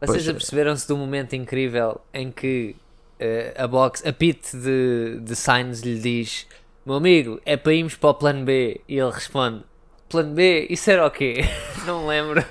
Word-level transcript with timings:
Vocês 0.00 0.22
Pois 0.22 0.28
é. 0.28 0.30
aperceberam-se 0.30 0.86
do 0.86 0.96
momento 0.96 1.34
incrível 1.34 2.00
em 2.14 2.30
que 2.30 2.76
eh, 3.18 3.52
a 3.56 3.66
box, 3.66 4.06
a 4.06 4.12
pit 4.12 4.56
de, 4.56 5.18
de 5.20 5.34
Sainz 5.34 5.80
lhe 5.80 5.98
diz: 5.98 6.46
Meu 6.86 6.96
amigo, 6.96 7.40
é 7.44 7.56
para 7.56 7.74
irmos 7.74 7.96
para 7.96 8.10
o 8.10 8.14
plano 8.14 8.44
B. 8.44 8.80
E 8.88 8.96
ele 8.98 9.10
responde: 9.10 9.64
Plano 10.08 10.34
B? 10.34 10.66
Isso 10.70 10.90
era 10.90 11.04
o 11.06 11.10
quê? 11.10 11.44
Não 11.84 12.02
me 12.02 12.08
lembro. 12.08 12.44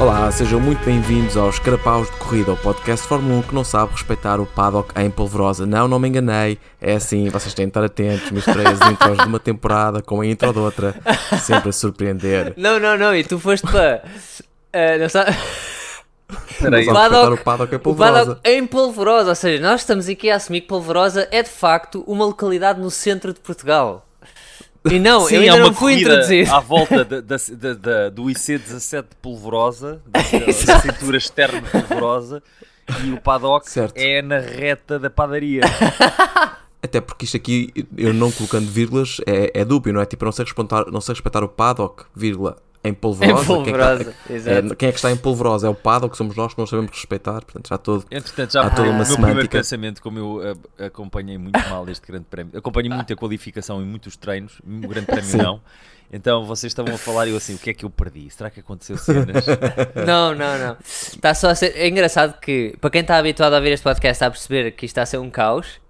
Olá, 0.00 0.30
sejam 0.32 0.58
muito 0.58 0.82
bem-vindos 0.82 1.36
aos 1.36 1.58
Carapaus 1.58 2.10
de 2.10 2.16
Corrida, 2.16 2.52
o 2.52 2.56
podcast 2.56 3.02
de 3.02 3.08
Fórmula 3.08 3.34
1 3.40 3.42
que 3.42 3.54
não 3.54 3.62
sabe 3.62 3.92
respeitar 3.92 4.40
o 4.40 4.46
paddock 4.46 4.98
em 4.98 5.10
polvorosa. 5.10 5.66
Não, 5.66 5.86
não 5.86 5.98
me 5.98 6.08
enganei, 6.08 6.58
é 6.80 6.94
assim, 6.94 7.28
vocês 7.28 7.52
têm 7.52 7.66
de 7.66 7.70
estar 7.70 7.84
atentos, 7.84 8.30
misturei 8.30 8.66
as 8.66 8.80
intros 8.90 9.18
de 9.18 9.24
uma 9.26 9.38
temporada 9.38 10.00
com 10.00 10.22
a 10.22 10.26
intro 10.26 10.52
de 10.54 10.58
outra, 10.58 10.94
sempre 11.44 11.68
a 11.68 11.72
surpreender. 11.72 12.54
Não, 12.56 12.80
não, 12.80 12.96
não. 12.96 13.14
E 13.14 13.22
tu 13.24 13.38
foste 13.38 13.66
para. 13.66 14.02
eh, 14.72 14.98
não 14.98 15.08
sabe... 15.08 15.36
Sabe 16.60 16.88
O 16.88 16.92
paddock- 16.94 17.32
o 17.40 17.44
paddock 17.44 17.72
em 17.72 17.76
O 17.76 17.80
polvorosa. 17.80 18.18
paddock 18.26 18.40
em 18.48 18.66
Polvorosa, 18.66 19.28
ou 19.30 19.34
seja, 19.34 19.62
nós 19.62 19.80
estamos 19.80 20.08
aqui 20.08 20.30
a 20.30 20.36
assumir 20.36 20.60
que 20.62 20.68
Polvorosa 20.68 21.26
é 21.32 21.42
de 21.42 21.50
facto 21.50 22.04
uma 22.06 22.24
localidade 22.24 22.80
no 22.80 22.90
centro 22.90 23.32
de 23.34 23.40
Portugal. 23.40 24.06
E 24.88 24.98
não, 24.98 25.26
Sim, 25.26 25.34
eu 25.36 25.40
ainda 25.42 25.54
uma 25.56 25.66
não 25.66 25.74
fui 25.74 25.92
corrida 25.92 26.10
introduzido. 26.10 26.54
à 26.54 26.60
volta 26.60 27.04
da- 27.04 27.20
da- 27.20 27.74
da- 27.74 28.08
do 28.08 28.22
IC17 28.24 29.02
de 29.10 29.16
Polvorosa, 29.20 30.00
da, 30.06 30.20
cintura 30.80 31.16
externa 31.18 31.60
de 31.60 31.68
Polvorosa, 31.70 32.42
e 33.04 33.12
o 33.12 33.20
paddock 33.20 33.68
Certo. 33.70 33.96
é 33.96 34.22
na 34.22 34.38
reta 34.38 34.98
da 34.98 35.10
padaria. 35.10 35.60
Até 36.82 36.98
porque 36.98 37.26
isto 37.26 37.36
aqui, 37.36 37.70
eu 37.96 38.14
não 38.14 38.32
colocando 38.32 38.66
vírgulas, 38.70 39.18
é, 39.26 39.50
é 39.60 39.64
dúbio, 39.66 39.92
não 39.92 40.00
é? 40.00 40.06
Tipo, 40.06 40.24
eu 40.24 40.26
não 40.26 40.32
sei 40.32 40.46
respeitar, 40.46 40.86
não 40.90 41.00
sei 41.00 41.12
respeitar 41.14 41.44
o 41.44 41.48
paddock, 41.48 42.04
vírgula, 42.16 42.56
em 42.82 42.88
Em 42.90 42.94
polvorosa. 42.94 43.44
Polvorosa, 43.44 44.04
Quem, 44.04 44.10
é, 44.10 44.14
que- 44.26 44.32
exato. 44.32 44.72
é, 44.72 44.76
quem 44.76 44.88
é 44.88 44.92
que 44.92 44.98
está 44.98 45.10
em 45.10 45.16
polvorosa? 45.16 45.66
É 45.66 45.70
o 45.70 45.74
paddock, 45.74 46.16
somos 46.16 46.34
nós 46.36 46.54
que 46.54 46.58
não 46.58 46.66
sabemos 46.66 46.90
respeitar, 46.92 47.42
portanto 47.44 47.68
já 47.68 47.76
todo. 47.78 48.04
Entretanto, 48.10 48.52
já 48.52 48.62
Há 48.62 48.70
toda 48.70 48.88
o 48.88 48.90
uma 48.90 48.98
meu 48.98 49.04
primeiro 49.06 49.30
semântica. 49.32 49.58
pensamento, 49.58 50.00
como 50.02 50.18
eu 50.18 50.40
ah, 50.78 50.84
acompanhei 50.86 51.36
muito 51.36 51.58
mal 51.68 51.88
este 51.88 52.06
grande 52.06 52.24
prémio, 52.30 52.56
acompanhei 52.56 52.90
muito 52.90 53.12
a 53.12 53.16
qualificação 53.16 53.82
e 53.82 53.84
muitos 53.84 54.16
treinos, 54.16 54.60
o 54.66 54.88
grande 54.88 55.06
prémio 55.06 55.24
Sim. 55.24 55.36
não. 55.38 55.60
Então 56.12 56.44
vocês 56.44 56.70
estavam 56.72 56.92
a 56.92 56.98
falar 56.98 57.26
e 57.28 57.30
eu 57.30 57.36
assim, 57.36 57.54
o 57.54 57.58
que 57.58 57.70
é 57.70 57.74
que 57.74 57.84
eu 57.84 57.90
perdi? 57.90 58.28
Será 58.30 58.50
que 58.50 58.58
aconteceu 58.60 58.96
cenas? 58.98 59.44
Não, 60.04 60.34
não, 60.34 60.58
não. 60.58 60.76
Está 60.82 61.32
só 61.34 61.50
a 61.50 61.54
ser... 61.54 61.72
É 61.76 61.86
engraçado 61.86 62.36
que, 62.40 62.74
para 62.80 62.90
quem 62.90 63.02
está 63.02 63.16
habituado 63.16 63.52
a 63.52 63.56
ouvir 63.58 63.70
este 63.70 63.84
podcast, 63.84 64.12
está 64.16 64.26
a 64.26 64.30
perceber 64.30 64.72
que 64.72 64.86
isto 64.86 64.92
está 64.94 65.02
a 65.02 65.06
ser 65.06 65.18
um 65.18 65.30
caos. 65.30 65.80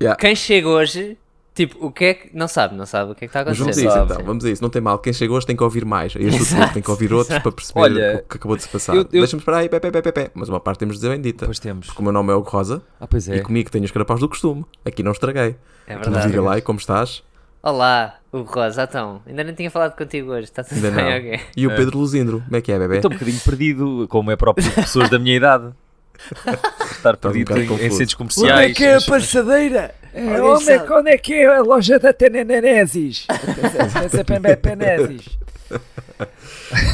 Yeah. 0.00 0.16
Quem 0.18 0.34
chega 0.34 0.66
hoje, 0.68 1.18
tipo, 1.66 1.86
o 1.86 1.92
que 1.92 2.04
é 2.06 2.14
que. 2.14 2.30
Não 2.36 2.48
sabe, 2.48 2.74
não 2.74 2.86
sabe 2.86 3.12
o 3.12 3.14
que 3.14 3.24
é 3.24 3.28
que 3.28 3.30
está 3.36 3.40
a 3.40 3.44
Mas 3.44 3.60
acontecer. 3.60 3.82
vamos 3.84 3.96
a 3.96 4.04
isso 4.04 4.12
então, 4.14 4.26
vamos 4.26 4.44
a 4.44 4.50
isso, 4.50 4.62
não 4.62 4.70
tem 4.70 4.80
mal. 4.82 4.98
Quem 4.98 5.12
chegou 5.12 5.36
hoje 5.36 5.46
tem 5.46 5.54
que 5.56 5.62
ouvir 5.62 5.84
mais. 5.84 6.14
Este 6.16 6.24
Exato, 6.26 6.56
outro 6.60 6.74
tem 6.74 6.82
que 6.82 6.90
ouvir 6.90 7.12
outros 7.12 7.30
exato. 7.30 7.42
para 7.42 7.52
perceber 7.52 7.80
Olha, 7.80 8.22
o 8.24 8.28
que 8.28 8.36
acabou 8.36 8.56
de 8.56 8.62
se 8.62 8.68
passar. 8.68 8.94
eu- 8.94 9.02
eu- 9.02 9.08
Deixa-me 9.10 9.40
esperar 9.40 9.58
aí, 9.58 9.68
pé, 9.68 9.78
pé, 9.80 9.90
pé, 9.90 10.00
pé, 10.02 10.12
pé. 10.12 10.30
mas 10.34 10.48
uma 10.48 10.60
parte 10.60 10.78
temos 10.78 10.94
de 10.96 11.00
dizer 11.02 11.10
bem 11.12 11.20
dita. 11.20 11.44
Pois 11.44 11.58
temos. 11.58 11.86
Porque 11.88 12.00
o 12.00 12.02
meu 12.04 12.12
nome 12.12 12.32
é 12.32 12.36
Hugo 12.36 12.48
Rosa 12.48 12.82
Ah, 13.00 13.06
pois 13.06 13.28
é. 13.28 13.36
e 13.36 13.40
comigo 13.42 13.70
tenho 13.70 13.84
os 13.84 13.90
carapaus 13.90 14.20
do 14.20 14.28
costume. 14.28 14.64
Aqui 14.84 15.02
não 15.02 15.12
estraguei. 15.12 15.56
É 15.86 15.94
Então 15.94 16.02
verdade. 16.12 16.28
diga 16.28 16.40
lá 16.42 16.56
e 16.58 16.62
como 16.62 16.78
estás? 16.78 17.22
Olá, 17.62 18.14
o 18.30 18.42
Rosa, 18.42 18.84
então. 18.84 19.20
Ainda 19.26 19.42
nem 19.42 19.52
tinha 19.54 19.70
falado 19.70 19.96
contigo 19.96 20.30
hoje, 20.30 20.44
está 20.44 20.62
tudo 20.62 20.76
Ainda 20.76 20.90
não. 20.92 20.96
bem, 21.04 21.18
ok? 21.18 21.40
E 21.56 21.66
o 21.66 21.74
Pedro 21.74 21.98
Luzindro, 21.98 22.40
como 22.44 22.56
é 22.56 22.60
que 22.60 22.70
é, 22.70 22.78
bebê? 22.78 22.96
Estou 22.96 23.10
um 23.10 23.14
bocadinho 23.14 23.40
perdido, 23.40 24.06
como 24.08 24.30
é 24.30 24.36
próprio 24.36 24.64
de 24.68 24.74
pessoas 24.76 25.10
da 25.10 25.18
minha 25.18 25.34
idade. 25.36 25.70
Estar 26.98 27.14
um 27.14 27.18
perdido 27.18 27.48
bocado 27.48 27.60
em, 27.60 27.64
em 27.64 27.68
confuso. 27.68 27.96
centros 27.96 28.14
comerciais. 28.14 28.80
é 28.80 29.00
passadeira? 29.00 29.94
É, 30.14 30.42
onde, 30.42 30.70
é, 30.70 30.78
que- 30.78 30.92
onde 30.92 31.10
é 31.10 31.18
que 31.18 31.34
é 31.34 31.46
a 31.46 31.60
loja 31.62 31.98
da 31.98 32.12
Teneneneses? 32.12 33.26
Peneses. 34.62 35.38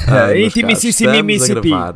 Ah, 0.06 0.26
meus 0.34 0.48
Intimi- 0.48 0.68
caros, 0.68 0.78
Sissimi- 0.80 1.10
estamos 1.10 1.18
a 1.18 1.22
Mississippi. 1.22 1.68
gravar. 1.70 1.94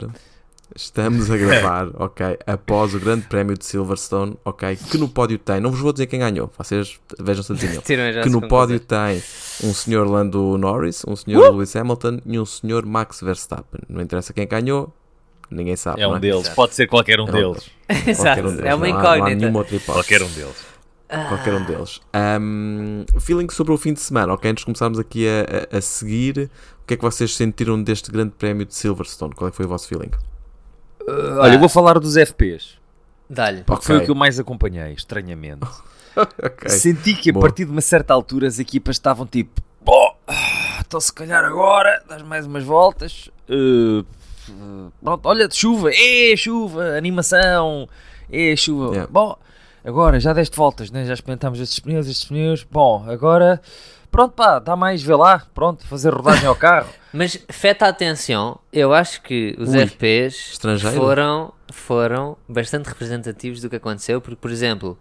Estamos 0.76 1.30
a 1.30 1.36
gravar, 1.36 1.88
ok, 2.00 2.38
após 2.46 2.94
o 2.94 3.00
grande 3.00 3.26
prémio 3.26 3.56
de 3.58 3.64
Silverstone, 3.64 4.36
ok, 4.44 4.76
que 4.76 4.96
no 4.96 5.08
pódio 5.08 5.36
tem, 5.38 5.60
não 5.60 5.70
vos 5.72 5.80
vou 5.80 5.92
dizer 5.92 6.06
quem 6.06 6.20
ganhou, 6.20 6.48
vocês 6.56 7.00
vejam-se 7.18 7.50
a 7.50 7.54
dizer 7.56 7.82
que 8.22 8.28
no 8.30 8.46
pódio 8.46 8.78
tem 8.78 9.20
um 9.64 9.74
senhor 9.74 10.06
Lando 10.06 10.56
Norris, 10.56 11.02
um 11.08 11.16
senhor 11.16 11.50
Lewis 11.52 11.74
Hamilton 11.74 12.20
e 12.24 12.38
um 12.38 12.44
senhor 12.46 12.86
Max 12.86 13.20
Verstappen. 13.22 13.80
Não 13.88 14.00
interessa 14.02 14.32
quem 14.32 14.46
ganhou, 14.46 14.92
ninguém 15.50 15.76
sabe. 15.76 16.00
É 16.02 16.06
um 16.06 16.10
não 16.10 16.16
é? 16.16 16.20
deles, 16.20 16.48
pode 16.50 16.74
ser 16.74 16.86
qualquer 16.86 17.20
um 17.20 17.26
É 17.26 17.30
um 17.30 17.32
deles. 17.32 17.70
Exato, 18.06 18.40
um 18.40 18.56
deles, 18.56 18.64
é 18.64 18.74
uma 18.74 18.86
não 18.88 18.96
há- 18.96 19.02
Não 19.02 19.10
há 19.14 19.18
incógnita. 19.18 19.80
Qualquer 19.86 20.22
um 20.22 20.28
deles. 20.28 20.66
Qualquer 21.28 21.54
um 21.54 21.64
deles. 21.64 22.00
Um, 22.40 23.04
feeling 23.20 23.48
sobre 23.50 23.72
o 23.72 23.78
fim 23.78 23.94
de 23.94 24.00
semana, 24.00 24.32
ok? 24.34 24.50
Antes 24.50 24.60
de 24.62 24.66
começarmos 24.66 24.98
aqui 24.98 25.26
a, 25.26 25.74
a- 25.74 25.78
a 25.78 25.80
seguir, 25.80 26.50
o 26.82 26.86
que 26.86 26.94
é 26.94 26.96
que 26.96 27.02
vocês 27.02 27.34
sentiram 27.34 27.82
deste 27.82 28.10
grande 28.10 28.32
prémio 28.36 28.66
de 28.66 28.74
Silverstone? 28.74 29.34
Qual 29.34 29.48
é 29.48 29.50
que 29.50 29.56
foi 29.56 29.64
o 29.64 29.68
vosso 29.68 29.88
feeling? 29.88 30.10
Olha, 31.40 31.54
eu 31.54 31.58
vou 31.58 31.68
falar 31.68 31.98
dos 31.98 32.16
FPs. 32.16 32.76
Dá-lhe. 33.30 33.62
Porque 33.64 33.84
foi 33.84 33.96
o 33.98 34.04
que 34.04 34.10
eu 34.10 34.14
mais 34.14 34.38
acompanhei, 34.38 34.92
estranhamente. 34.92 35.66
ok. 36.16 36.68
Senti 36.68 37.14
que 37.14 37.30
a 37.30 37.32
Boa. 37.32 37.42
partir 37.46 37.64
de 37.64 37.70
uma 37.70 37.80
certa 37.80 38.12
altura 38.12 38.46
as 38.46 38.58
equipas 38.58 38.96
estavam 38.96 39.26
tipo, 39.26 39.60
bom, 39.82 40.16
ah, 40.26 40.80
então 40.86 41.00
se 41.00 41.12
calhar 41.12 41.42
agora 41.44 42.02
dás 42.08 42.22
mais 42.22 42.44
umas 42.46 42.64
voltas. 42.64 43.30
eh, 43.48 44.04
pronto, 45.02 45.26
olha, 45.26 45.48
chuva, 45.50 45.90
é 45.92 46.36
chuva, 46.36 46.96
animação, 46.96 47.88
é 48.30 48.54
chuva. 48.56 48.90
Yeah. 48.90 49.08
Bom, 49.10 49.36
agora 49.84 50.20
já 50.20 50.32
deste 50.32 50.56
voltas, 50.56 50.90
né? 50.90 51.04
já 51.04 51.14
experimentámos 51.14 51.60
estes 51.60 51.78
pneus, 51.78 52.06
estes 52.06 52.28
pneus. 52.28 52.64
Bom, 52.70 53.04
agora, 53.08 53.60
pronto, 54.10 54.32
pá, 54.32 54.58
dá 54.58 54.76
mais, 54.76 55.02
vê 55.02 55.14
lá, 55.14 55.46
pronto, 55.54 55.86
fazer 55.86 56.12
rodagem 56.12 56.46
ao 56.46 56.56
carro. 56.56 56.88
Mas 57.12 57.38
feta 57.48 57.86
atenção, 57.86 58.58
eu 58.72 58.92
acho 58.92 59.22
que 59.22 59.56
os 59.58 59.70
Ui, 59.70 59.82
estrangeiro? 59.82 60.96
foram, 60.96 61.52
foram 61.72 62.36
bastante 62.46 62.86
representativos 62.86 63.60
do 63.60 63.70
que 63.70 63.76
aconteceu, 63.76 64.20
porque, 64.20 64.36
por 64.36 64.50
exemplo, 64.50 64.98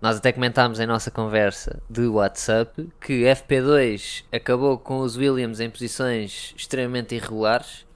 nós 0.00 0.18
até 0.18 0.30
comentámos 0.30 0.78
em 0.78 0.86
nossa 0.86 1.10
conversa 1.10 1.82
de 1.88 2.06
WhatsApp 2.06 2.88
que 3.00 3.22
FP2 3.22 4.24
acabou 4.30 4.78
com 4.78 4.98
os 4.98 5.16
Williams 5.16 5.58
em 5.58 5.70
posições 5.70 6.54
extremamente 6.56 7.14
irregulares 7.14 7.86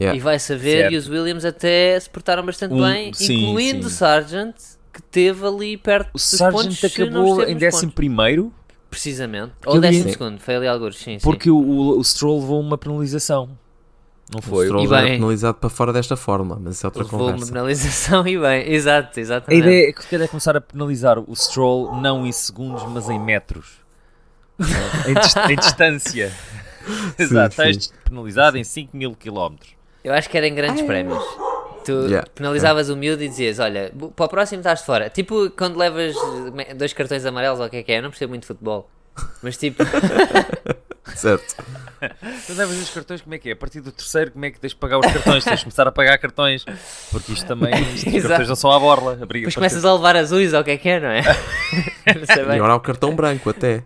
Yeah. 0.00 0.16
e 0.16 0.20
vai 0.20 0.38
saber, 0.38 0.80
Certo. 0.82 0.92
e 0.92 0.96
os 0.96 1.08
Williams 1.08 1.44
até 1.44 1.98
se 1.98 2.08
portaram 2.10 2.44
bastante 2.44 2.74
Um- 2.74 2.82
bem, 2.82 3.12
sim, 3.14 3.48
incluindo 3.50 3.82
sim. 3.82 3.86
o 3.88 3.90
Sargent, 3.90 4.54
que 4.92 5.02
teve 5.02 5.46
ali 5.46 5.76
perto 5.76 6.08
O 6.10 6.12
dos 6.14 6.22
Sargent 6.22 6.80
pontos. 6.80 6.84
acabou 6.84 7.42
em 7.42 7.52
nos 7.52 7.60
décimo 7.60 7.82
pontos. 7.82 7.94
primeiro 7.94 8.52
Precisamente. 8.88 9.52
Porque 9.60 9.68
Ou 9.68 9.76
ele 9.76 9.86
ia- 9.86 9.92
décimo 9.92 10.12
segundo, 10.12 10.40
foi 10.40 10.56
ali 10.56 10.66
alguns, 10.68 10.96
sim, 10.96 11.18
sim. 11.18 11.20
porque 11.22 11.50
o, 11.50 11.56
o, 11.58 11.98
o 11.98 12.04
Stroll 12.04 12.40
levou 12.40 12.60
uma 12.60 12.78
penalização. 12.78 13.50
Não 14.32 14.38
O 14.38 14.42
foi? 14.42 14.66
Stroll 14.66 14.84
E 14.84 14.86
era 14.86 15.02
bem. 15.02 15.14
penalizado 15.18 15.58
para 15.58 15.68
fora 15.68 15.92
desta 15.92 16.16
forma, 16.16 16.58
mas 16.60 16.76
isso 16.76 16.86
é 16.86 16.88
outra 16.88 17.02
Levou 17.04 17.20
uma 17.20 17.30
conversa. 17.32 17.52
penalização 17.52 18.26
e 18.28 18.38
bem, 18.38 18.72
exato, 18.72 19.18
A 19.18 19.20
exatamente. 19.20 19.60
ideia 19.60 19.88
é 19.88 19.92
que 19.92 20.02
se 20.02 20.08
calhar 20.08 20.28
começar 20.28 20.56
a 20.56 20.60
penalizar 20.60 21.18
o 21.18 21.34
Stroll 21.36 21.94
não 22.00 22.26
em 22.26 22.32
segundos, 22.32 22.82
mas 22.88 23.08
em 23.10 23.18
metros. 23.20 23.84
em, 25.06 25.14
dis- 25.14 25.36
em 25.50 25.56
distância. 25.56 26.32
Exato, 27.18 27.50
estás 27.62 27.92
penalizado 28.04 28.56
em 28.58 28.64
5 28.64 28.96
mil 28.96 29.14
quilómetros. 29.14 29.70
Eu 30.04 30.12
acho 30.14 30.28
que 30.30 30.36
era 30.36 30.46
em 30.46 30.54
grandes 30.54 30.82
prémios. 30.82 31.22
Tu 31.84 31.92
Yeah. 31.92 32.28
penalizavas 32.34 32.88
o 32.88 32.96
miúdo 32.96 33.22
e 33.22 33.28
dizias: 33.28 33.58
Olha, 33.60 33.92
para 34.16 34.26
o 34.26 34.28
próximo 34.28 34.60
estás 34.60 34.80
de 34.80 34.86
fora. 34.86 35.08
Tipo 35.08 35.50
quando 35.50 35.76
levas 35.76 36.14
dois 36.76 36.92
cartões 36.92 37.24
amarelos 37.24 37.60
ou 37.60 37.66
o 37.66 37.70
que 37.70 37.76
é 37.76 37.82
que 37.82 37.92
é. 37.92 37.98
Eu 37.98 38.02
não 38.02 38.10
percebo 38.10 38.30
muito 38.30 38.42
de 38.42 38.48
futebol. 38.48 38.90
Mas 39.42 39.56
tipo, 39.56 39.82
Certo. 41.14 41.54
Tu 42.46 42.52
levas 42.54 42.76
os 42.76 42.90
cartões, 42.90 43.20
como 43.22 43.34
é 43.34 43.38
que 43.38 43.48
é? 43.50 43.52
A 43.52 43.56
partir 43.56 43.80
do 43.80 43.90
terceiro, 43.92 44.32
como 44.32 44.44
é 44.44 44.50
que 44.50 44.58
tens 44.60 44.70
de 44.70 44.76
pagar 44.76 44.98
os 44.98 45.06
cartões? 45.06 45.44
tens 45.44 45.58
de 45.60 45.64
começar 45.64 45.86
a 45.86 45.92
pagar 45.92 46.18
cartões. 46.18 46.64
Porque 47.10 47.32
isto 47.32 47.46
também, 47.46 47.72
isto, 47.94 48.08
os 48.10 48.22
cartões 48.26 48.48
não 48.48 48.56
são 48.56 48.70
à 48.72 48.78
borla. 48.78 49.12
A 49.12 49.24
briga- 49.26 49.44
depois 49.46 49.54
começas 49.54 49.84
a 49.84 49.94
levar 49.94 50.16
azuis 50.16 50.52
ou 50.52 50.60
o 50.60 50.64
que 50.64 50.72
é 50.72 50.76
que 50.76 50.88
é, 50.88 51.00
não 51.00 51.08
é? 51.08 51.22
não 51.22 52.26
sei 52.26 52.44
E 52.44 52.50
agora 52.52 52.72
há 52.72 52.76
o 52.76 52.80
cartão 52.80 53.14
branco 53.14 53.48
até. 53.48 53.84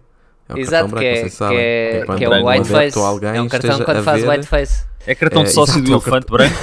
É 0.57 0.61
Exato, 0.61 0.89
cartão 0.89 0.89
que 0.89 0.95
branco, 0.95 1.07
é, 1.07 1.15
vocês 1.21 1.39
que 1.39 1.45
é, 1.45 2.17
que 2.19 2.25
é 2.25 2.29
o 2.29 2.47
whiteface. 2.47 2.99
ou 2.99 3.05
alguém 3.07 3.31
É 3.31 3.43
um 3.43 3.49
cartão 3.49 3.81
quando 3.85 4.03
faz 4.03 4.23
ver- 4.23 4.29
whiteface. 4.29 4.85
É 5.07 5.15
cartão 5.15 5.43
É, 5.43 5.45
de 5.45 5.51
sócio 5.53 5.73
exato, 5.81 5.85
do 5.85 5.91
é 5.91 5.95
elefante 5.95 6.27
branco. 6.31 6.55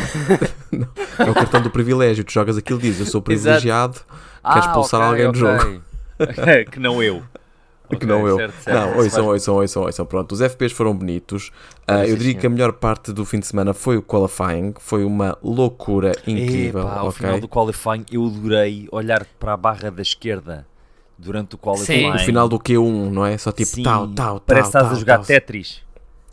É 1.19 1.29
o 1.29 1.33
cartão 1.33 1.61
do 1.61 1.69
privilégio. 1.71 2.23
Tu 2.23 2.31
jogas 2.33 2.57
aquilo 2.57 2.79
e 2.79 2.83
dizes, 2.83 2.99
eu 2.99 3.05
sou 3.07 3.21
privilegiado, 3.21 3.93
queres 3.93 4.05
Ah, 4.43 4.59
expulsar 4.59 5.01
ok, 5.01 5.09
alguém 5.25 5.31
do 5.31 5.37
jogo. 5.37 5.81
que 6.71 6.79
não 6.79 7.01
eu. 7.01 7.23
que 7.99 8.05
não 8.05 8.27
eu. 8.27 8.35
certo, 8.37 8.53
certo. 8.63 8.77
Não, 8.79 8.97
ouçam, 8.97 9.25
ouçam, 9.27 9.55
ouçam, 9.55 9.83
ouçam. 9.83 10.05
Pronto, 10.05 10.31
os 10.33 10.41
FPs 10.41 10.71
foram 10.73 10.93
bonitos. 10.95 11.51
Ah, 11.87 12.05
eu 12.05 12.09
sim, 12.11 12.17
diria 12.17 12.35
que 12.35 12.45
a 12.45 12.49
melhor 12.49 12.73
parte 12.73 13.11
do 13.13 13.23
fim 13.25 13.39
de 13.39 13.47
semana 13.47 13.73
foi 13.73 13.97
o 13.97 14.03
qualifying. 14.03 14.73
Foi 14.79 15.03
uma 15.05 15.37
loucura 15.41 16.11
incrível. 16.27 16.81
Epá, 16.81 16.99
ao 16.99 17.11
final 17.11 17.39
do 17.39 17.47
qualifying 17.47 18.05
eu 18.11 18.25
adorei 18.25 18.87
olhar 18.91 19.25
para 19.39 19.53
a 19.53 19.57
barra 19.57 19.89
da 19.89 20.01
esquerda 20.01 20.65
durante 21.17 21.55
o 21.55 21.57
qualifying. 21.57 22.11
O 22.11 22.19
final 22.19 22.47
do 22.49 22.59
Q1, 22.59 23.09
não 23.11 23.25
é? 23.25 23.37
Só 23.37 23.51
tipo 23.51 23.71
Sim, 23.75 23.83
tal, 23.83 24.07
tal, 24.09 24.39
Parece 24.41 24.67
que 24.67 24.73
tal. 24.73 24.81
estás 24.83 24.97
a 24.97 24.99
jogar 24.99 25.15
tal. 25.17 25.25
Tetris. 25.25 25.81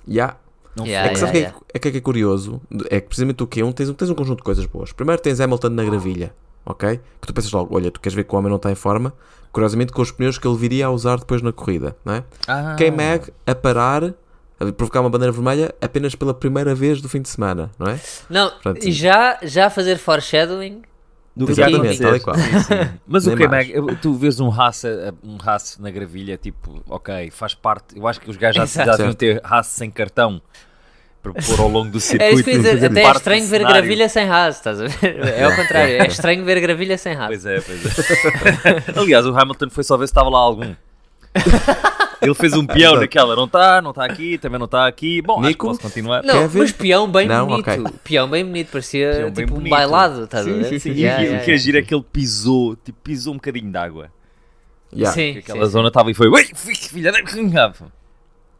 Yeah. 0.08 0.36
Não 0.76 0.84
Yeah, 0.86 1.08
É 1.10 1.12
que 1.12 1.18
foi? 1.20 1.26
sabe 1.28 1.38
o 1.38 1.40
yeah, 1.40 1.58
que 1.80 1.88
é, 1.88 1.88
é 1.88 1.92
que 1.92 1.98
é 1.98 2.00
curioso? 2.00 2.60
É 2.90 3.00
que 3.00 3.06
precisamente 3.06 3.42
o 3.42 3.46
Q1 3.46 3.72
tens, 3.72 3.88
um- 3.88 3.94
tens 3.94 4.10
um 4.10 4.14
conjunto 4.14 4.38
de 4.38 4.42
coisas 4.44 4.66
boas. 4.66 4.92
Primeiro 4.92 5.22
tens 5.22 5.40
Hamilton 5.40 5.68
na 5.68 5.84
gravilha, 5.84 6.34
ok? 6.66 7.00
Que 7.20 7.26
tu 7.28 7.32
pensas 7.32 7.52
logo, 7.52 7.74
olha, 7.76 7.90
tu 7.92 8.00
queres 8.00 8.14
ver 8.14 8.24
que 8.24 8.34
o 8.34 8.38
homem 8.38 8.50
não 8.50 8.56
está 8.56 8.70
em 8.72 8.74
forma? 8.74 9.12
Curiosamente 9.52 9.92
com 9.92 10.02
os 10.02 10.10
pneus 10.10 10.36
que 10.36 10.48
ele 10.48 10.56
viria 10.56 10.86
a 10.86 10.90
usar 10.90 11.16
depois 11.18 11.40
na 11.40 11.52
corrida, 11.52 11.96
não 12.04 12.14
é? 12.14 12.24
Ah, 12.48 12.74
K-Mag 12.76 13.32
a 13.46 13.54
parar 13.54 14.02
a 14.58 14.72
provocar 14.72 15.00
uma 15.00 15.10
bandeira 15.10 15.30
vermelha 15.32 15.72
apenas 15.80 16.14
pela 16.16 16.34
primeira 16.34 16.74
vez 16.74 17.00
do 17.00 17.08
fim 17.08 17.22
de 17.22 17.28
semana, 17.28 17.70
não 17.78 17.86
é? 17.86 18.00
Não, 18.28 18.50
Portanto, 18.50 18.84
e 18.84 18.90
já, 18.90 19.38
já 19.42 19.70
fazer 19.70 19.96
foreshadowing. 19.98 20.82
Do 21.36 21.50
Exatamente, 21.50 22.00
tal 22.00 22.14
e 22.14 22.20
qual. 22.20 22.36
Mas 23.06 23.26
o 23.26 23.34
Nem 23.34 23.48
que 23.48 23.72
é? 23.72 23.94
Tu 24.00 24.14
vês 24.14 24.38
um 24.38 24.48
raça, 24.48 25.12
um 25.22 25.36
raça 25.36 25.82
na 25.82 25.90
gravilha, 25.90 26.36
tipo, 26.36 26.80
ok, 26.88 27.30
faz 27.32 27.54
parte. 27.54 27.98
Eu 27.98 28.06
acho 28.06 28.20
que 28.20 28.30
os 28.30 28.36
gajos 28.36 28.72
já, 28.72 28.84
já 28.84 28.96
deviam 28.96 29.12
ter 29.12 29.40
raça 29.42 29.76
sem 29.76 29.90
cartão 29.90 30.40
para 31.20 31.32
pôr 31.32 31.58
ao 31.58 31.68
longo 31.68 31.90
do 31.90 31.98
circuito. 31.98 32.24
É 32.24 32.34
isso 32.34 32.44
que 32.44 32.50
eu 32.50 32.62
ia 32.62 32.74
dizer, 32.74 32.90
até 32.90 33.02
é 33.02 33.10
estranho 33.10 33.46
ver 33.46 33.56
cenário. 33.58 33.76
gravilha 33.76 34.08
sem 34.08 34.26
raso, 34.26 34.58
estás 34.58 34.80
a 34.80 34.86
ver? 34.86 35.24
É 35.24 35.42
ao 35.44 35.56
contrário, 35.56 36.02
é 36.02 36.06
estranho 36.06 36.44
ver 36.44 36.60
gravilha 36.60 36.98
sem 36.98 37.14
raso. 37.14 37.28
Pois 37.28 37.46
é, 37.46 37.60
pois 37.60 37.98
é. 37.98 38.84
Aliás, 39.00 39.26
o 39.26 39.36
Hamilton 39.36 39.70
foi 39.70 39.82
só 39.82 39.96
ver 39.96 40.06
se 40.06 40.12
estava 40.12 40.28
lá 40.28 40.38
algum. 40.38 40.74
Ele 42.24 42.34
fez 42.34 42.52
um 42.54 42.66
peão 42.66 42.76
Exato. 42.92 43.00
naquela, 43.00 43.36
não 43.36 43.44
está, 43.44 43.82
não 43.82 43.90
está 43.90 44.04
aqui, 44.04 44.38
também 44.38 44.58
não 44.58 44.64
está 44.66 44.86
aqui. 44.86 45.20
Bom, 45.22 45.34
acho 45.34 45.42
que 45.42 45.48
Nico? 45.48 45.66
posso 45.66 45.80
continuar. 45.80 46.22
Não, 46.22 46.34
Kevin? 46.34 46.58
mas 46.58 46.72
peão 46.72 47.10
bem 47.10 47.28
Não, 47.28 47.46
bonito. 47.46 47.68
ok. 47.70 47.84
Peão 48.02 48.28
bem 48.28 48.44
bonito, 48.44 48.70
parecia 48.70 49.12
Peão 49.16 49.30
tipo 49.32 49.58
um 49.58 49.68
bailado, 49.68 50.24
estás 50.24 50.46
a 50.46 50.50
Sim, 50.50 50.58
ver? 50.58 50.64
sim, 50.70 50.78
sim. 50.78 50.90
E 50.90 51.00
Yeah, 51.02 51.16
o 51.16 51.20
que- 51.20 51.24
yeah, 51.26 51.42
o 51.42 51.44
que 51.44 51.50
é 51.52 51.56
giro 51.58 51.78
é 51.78 51.82
que 51.82 51.94
ele 51.94 52.04
pisou, 52.12 52.76
tipo, 52.76 52.98
pisou 53.02 53.32
um 53.32 53.36
bocadinho 53.36 53.70
de 53.70 53.76
água. 53.76 54.10
Yeah. 54.92 55.12
Sim, 55.12 55.38
Aquela 55.38 55.64
sim, 55.66 55.70
zona 55.72 55.88
estava 55.88 56.10
e 56.10 56.14
foi, 56.14 56.28
ui, 56.28 56.44
filha 56.54 57.10
da 57.10 57.18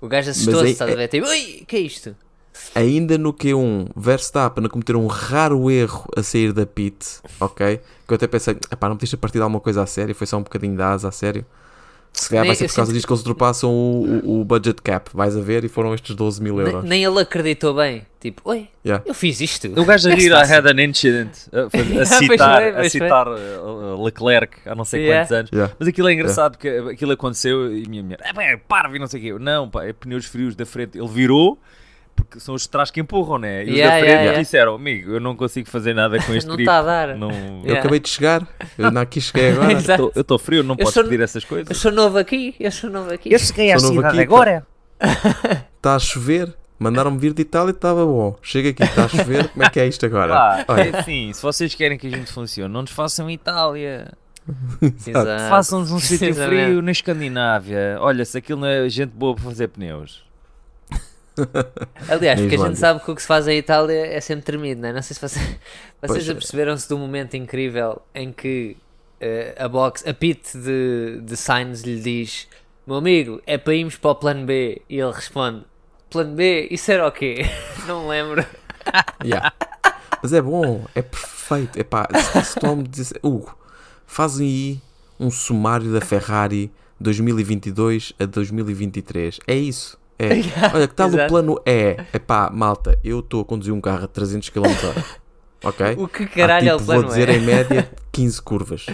O 0.01 0.09
gajo 0.09 0.31
assustou-se, 0.31 0.73
estás 0.73 0.91
a 0.91 0.95
ver? 0.95 1.09
Tipo, 1.09 1.27
ui, 1.29 1.65
que 1.67 1.77
é 1.77 1.81
isto? 1.81 2.17
Ainda 2.75 3.19
no 3.19 3.33
Q1, 3.33 3.91
Verstappen 3.97 4.67
a 4.67 4.69
cometer 4.69 4.97
um 4.97 5.07
raro 5.07 5.71
erro 5.71 6.09
a 6.17 6.23
sair 6.23 6.53
da 6.53 6.65
pit, 6.65 7.21
ok? 7.41 7.81
Que 8.07 8.13
eu 8.13 8.15
até 8.17 8.27
pensei, 8.27 8.57
epá, 8.71 8.89
não 8.89 8.97
pediste 8.97 9.15
a 9.17 9.19
partir 9.19 9.39
de 9.39 9.43
alguma 9.43 9.61
coisa 9.61 9.83
a 9.83 9.87
sério, 9.87 10.15
foi 10.15 10.27
só 10.27 10.37
um 10.39 10.43
bocadinho 10.43 10.77
de 10.77 10.83
asa 10.83 11.09
a 11.09 11.13
sério. 11.13 11.45
Se 12.17 12.29
calhar 12.29 12.45
Nem- 12.45 12.51
vai 12.51 12.57
ser 12.57 12.69
por 12.69 12.77
causa 12.77 12.87
sinto- 12.91 12.95
disto 12.95 13.07
que 13.09 13.13
eles 13.13 13.21
ultrapassam 13.27 13.71
o, 13.73 14.21
o- 14.25 14.41
o 14.41 14.45
budget 14.45 14.81
cap, 14.83 15.11
vais 15.13 15.37
a 15.37 15.41
ver, 15.41 15.65
e 15.65 15.69
foram 15.69 15.93
estes 15.93 16.15
12 16.15 16.41
mil 16.41 16.57
Nem, 16.57 16.67
euros. 16.67 16.85
nem 16.89 17.03
ele 17.05 17.21
acreditou 17.21 17.75
bem. 17.75 18.07
Tipo, 18.21 18.41
oi, 18.45 18.69
Yeah. 18.87 19.05
eu 19.05 19.13
fiz 19.13 19.41
isto. 19.41 19.67
O 19.79 19.85
gajo 19.85 20.09
a 20.09 20.13
é 20.13 20.15
rir 20.15 20.31
I 20.31 20.35
had 20.35 20.65
an 20.67 20.81
incident 20.81 21.31
a, 21.53 21.67
a 22.01 22.05
citar, 22.07 22.61
foi, 22.63 22.71
a 22.71 22.75
pois 22.75 22.93
citar 22.93 23.29
uh, 23.29 24.03
Leclerc 24.03 24.57
há 24.65 24.75
não 24.77 24.85
sei 24.85 25.03
Yeah. 25.03 25.23
quantos 25.25 25.37
anos. 25.37 25.51
Yeah. 25.53 25.75
Mas 25.79 25.89
aquilo 25.89 26.09
é 26.09 26.13
engraçado 26.15 26.53
porque 26.53 26.69
aquilo 26.69 27.13
aconteceu 27.13 27.77
e 27.77 27.85
a 27.85 27.89
minha 27.89 28.03
mulher, 28.05 28.21
é 28.23 28.33
bem, 28.33 28.59
para, 28.69 28.95
e 28.95 28.99
não 29.01 29.09
sei 29.09 29.19
o 29.19 29.23
quê. 29.25 29.29
Eu, 29.33 29.39
Não, 29.41 29.69
pá, 29.69 29.85
é 29.85 29.93
pneus 29.93 30.25
frios 30.25 30.55
da 30.55 30.65
frente. 30.65 30.97
Ele 30.97 31.09
virou 31.09 31.59
porque 32.15 32.39
são 32.41 32.55
os 32.55 32.63
de 32.63 32.69
trás 32.69 32.91
que 32.91 33.01
empurram, 33.01 33.39
né? 33.39 33.65
E 33.65 33.71
os 33.71 33.77
Yeah, 33.77 33.95
da 33.95 33.99
frente 33.99 34.09
yeah, 34.11 34.23
yeah. 34.25 34.43
disseram, 34.43 34.75
amigo, 34.75 35.13
eu 35.13 35.21
não 35.21 35.35
consigo 35.37 35.69
fazer 35.69 35.95
nada 35.95 36.19
com 36.23 36.33
este 36.35 36.47
Não 36.49 36.57
grip. 36.57 36.69
está 36.69 36.79
a 36.79 36.83
dar. 36.83 37.17
Não, 37.17 37.31
Eu 37.65 37.77
acabei 37.77 38.01
de 38.01 38.09
chegar, 38.09 38.47
eu 38.79 38.91
não 38.91 39.03
aqui 39.03 39.21
cheguei 39.21 39.51
agora. 39.53 39.73
Exato. 39.75 40.13
eu 40.15 40.21
estou 40.23 40.39
frio, 40.39 40.63
não 40.63 40.75
Eu 40.75 40.79
posso 40.79 40.93
sou- 40.93 41.05
pedir 41.05 41.21
essas 41.21 41.43
Eu 41.43 41.49
coisas. 41.49 41.77
sou 41.77 41.91
novo 41.93 42.17
aqui, 42.19 42.55
eu 42.59 42.71
sou 42.73 42.89
novo 42.91 43.13
aqui. 43.13 43.37
cheguei 43.39 43.73
à 43.73 43.79
cidade 43.79 44.07
aqui, 44.07 44.17
pá. 44.17 44.23
agora. 44.23 44.67
Está 45.77 45.95
a 45.97 45.99
chover, 45.99 46.55
mandaram-me 46.79 47.19
vir 47.19 47.33
de 47.33 47.43
Itália 47.43 47.71
e 47.71 47.75
estava 47.75 48.05
bom. 48.07 48.37
Chega 48.43 48.71
aqui, 48.71 48.83
está 48.83 49.05
a 49.05 49.09
chover, 49.09 49.49
como 49.49 49.65
é 49.65 49.71
que 49.71 49.81
é 49.81 49.87
isto 49.87 50.07
agora? 50.07 50.33
Pá, 50.35 50.65
Olha, 50.69 50.83
é 50.91 50.99
assim, 50.99 51.33
se 51.33 51.43
vocês 51.43 51.75
querem 51.75 51.99
que 51.99 52.07
a 52.07 52.11
gente 52.11 52.33
funcione, 52.33 52.73
não 52.73 52.83
nos 52.83 52.91
façam 52.91 53.31
Itália. 53.31 54.13
Façam-nos 55.49 55.91
um 55.91 55.99
sítio 55.99 56.35
frio 56.35 56.83
na 56.83 56.91
Escandinávia. 56.93 57.97
Olha, 58.01 58.25
se 58.25 58.37
aquilo 58.39 58.61
não 58.61 58.69
é 58.69 58.89
gente 58.89 59.11
boa 59.11 59.35
para 59.35 59.45
fazer 59.45 59.69
pneus. 59.69 60.23
Aliás, 62.09 62.41
porque 62.41 62.55
a 62.55 62.59
gente 62.59 62.79
sabe 62.79 63.01
que 63.01 63.11
o 63.11 63.15
que 63.15 63.23
se 63.23 63.29
faz 63.29 63.49
em 63.49 63.59
Itália 63.59 64.07
é 64.07 64.21
sempre 64.21 64.45
tremido, 64.45 64.81
não 64.81 64.89
é? 64.89 64.93
Não 64.93 65.03
sei 65.03 65.15
se 65.15 65.21
vocês, 65.21 65.59
vocês 66.01 66.29
é. 66.29 66.33
aperceberam-se 66.33 66.89
do 66.89 66.99
momento 66.99 67.37
incrível 67.37 68.01
em 68.15 68.33
que 68.33 68.77
eh, 69.21 69.55
a 69.59 69.69
box, 69.69 70.07
a 70.07 70.15
pit 70.15 70.57
de, 70.57 71.21
de 71.23 71.37
Sainz 71.37 71.83
lhe 71.83 72.01
diz: 72.01 72.47
Meu 72.87 72.97
amigo, 72.97 73.43
é 73.47 73.59
para 73.59 73.75
irmos 73.75 73.97
para 73.97 74.11
o 74.11 74.15
plano 74.15 74.47
B. 74.47 74.83
E 74.89 74.99
ele 74.99 75.13
responde: 75.13 75.65
Plano 76.11 76.35
B? 76.35 76.69
Isso 76.71 76.91
era 76.93 77.07
o 77.07 77.13
quê? 77.13 77.45
Não 77.87 78.03
me 78.03 78.09
lembro. 78.09 78.47
Yeah. 79.25 79.53
Mas 80.23 80.33
é 80.33 80.41
bom, 80.41 80.85
é 80.95 81.03
perfeito. 81.03 81.79
Epá, 81.79 82.09
se, 82.15 82.45
se 82.45 82.61
tu 82.61 82.77
me 82.77 82.85
dizer, 82.85 83.19
Hugo, 83.23 83.57
fazem 84.07 84.47
aí 84.47 84.81
um 85.19 85.31
sumário 85.31 85.93
da 85.93 86.01
Ferrari 86.01 86.71
2022 87.01 88.13
a 88.19 88.25
2023. 88.25 89.41
É 89.47 89.55
isso. 89.55 89.99
É. 90.19 90.29
Olha, 90.75 90.89
que 90.89 90.95
tal 90.95 91.09
o 91.09 91.27
plano 91.29 91.61
E? 91.67 91.97
Epá, 92.13 92.51
malta, 92.51 92.99
eu 93.03 93.21
estou 93.21 93.41
a 93.41 93.45
conduzir 93.45 93.75
um 93.75 93.81
carro 93.81 94.05
a 94.05 94.09
300 94.09 94.49
km 94.49 94.67
h 94.67 95.05
Ok? 95.65 95.95
O 95.99 96.07
que 96.07 96.25
Há, 96.25 96.29
caralho 96.29 96.69
é 96.69 96.75
o 96.75 96.77
tipo, 96.77 96.87
plano 96.87 97.03
vou 97.03 97.11
dizer 97.11 97.29
E? 97.31 97.37
em 97.37 97.41
média 97.41 97.91
15 98.13 98.43
curvas. 98.43 98.87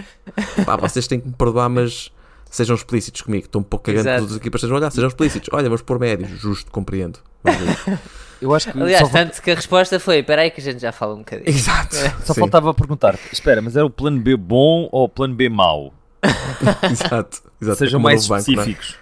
Pá, 0.65 0.77
vocês 0.77 1.05
têm 1.05 1.19
que 1.19 1.27
me 1.27 1.33
perdoar, 1.33 1.69
mas 1.69 2.11
sejam 2.49 2.75
explícitos 2.75 3.21
comigo. 3.21 3.45
Estou 3.45 3.61
um 3.61 3.63
pouco 3.63 3.85
cagando 3.85 4.05
que 4.05 4.09
as 4.09 4.21
outras 4.21 4.37
equipas 4.37 4.59
estejam 4.59 4.77
a 4.77 4.79
olhar. 4.79 4.91
Sejam 4.91 5.09
explícitos. 5.09 5.49
Olha, 5.51 5.65
vamos 5.65 5.81
pôr 5.81 5.99
médios. 5.99 6.29
Justo, 6.39 6.71
compreendo. 6.71 7.19
Eu 8.41 8.55
acho 8.55 8.71
que 8.71 8.81
Aliás, 8.81 9.07
tanto 9.09 9.39
que 9.39 9.51
a 9.51 9.55
resposta 9.55 9.99
foi: 9.99 10.19
Espera 10.19 10.41
aí 10.41 10.49
que 10.49 10.59
a 10.59 10.63
gente 10.63 10.79
já 10.79 10.91
fala 10.91 11.13
um 11.13 11.19
bocadinho. 11.19 11.47
Exato. 11.47 11.95
só 12.25 12.33
Sim, 12.33 12.39
faltava 12.39 12.73
perguntar 12.73 13.19
espera, 13.31 13.61
mas 13.61 13.75
era 13.75 13.85
o 13.85 13.89
plano 13.89 14.19
B 14.19 14.35
bom 14.35 14.89
ou 14.91 15.03
o 15.03 15.09
plano 15.09 15.35
B 15.35 15.47
mau? 15.47 15.93
Exato. 16.89 17.43
Exato. 17.61 17.77
Sejam 17.77 17.99
É 17.99 18.03
mais 18.03 18.27
banco, 18.27 18.49
é? 18.49 18.53
específicos. 18.53 18.95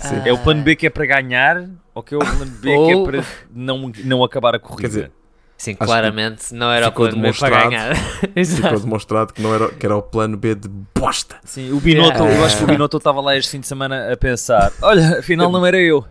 Sim. 0.00 0.22
É 0.24 0.32
o 0.32 0.38
plano 0.38 0.62
B 0.62 0.76
que 0.76 0.86
é 0.86 0.90
para 0.90 1.06
ganhar 1.06 1.68
ou 1.94 2.02
que 2.02 2.14
é 2.14 2.16
o 2.16 2.20
plano 2.20 2.46
B 2.46 2.68
que 2.68 2.92
é 2.92 3.04
para 3.04 3.24
não, 3.54 3.92
não 4.04 4.24
acabar 4.24 4.54
a 4.54 4.58
corrida? 4.58 4.82
Quer 4.82 4.88
dizer, 4.88 5.12
Sim, 5.60 5.74
claramente 5.74 6.54
não 6.54 6.72
era 6.72 6.88
o 6.88 6.92
plano 6.92 7.20
B 7.20 7.32
para 7.34 7.68
ganhar. 7.68 7.94
Ficou 8.16 8.32
Exato. 8.34 8.80
demonstrado 8.80 9.34
que, 9.34 9.42
não 9.42 9.54
era, 9.54 9.68
que 9.68 9.84
era 9.84 9.94
o 9.94 10.00
plano 10.00 10.38
B 10.38 10.54
de 10.54 10.70
bosta. 10.98 11.36
Sim, 11.44 11.70
o 11.72 11.78
Binotto, 11.78 12.16
Yeah. 12.22 12.34
eu 12.34 12.44
acho 12.46 12.56
que 12.56 12.64
o 12.64 12.66
Binotto 12.66 12.96
estava 12.96 13.20
lá 13.20 13.36
este 13.36 13.50
fim 13.50 13.60
de 13.60 13.66
semana 13.66 14.10
a 14.10 14.16
pensar: 14.16 14.72
olha, 14.80 15.18
afinal 15.18 15.52
não 15.52 15.66
era 15.66 15.76
eu. 15.78 16.02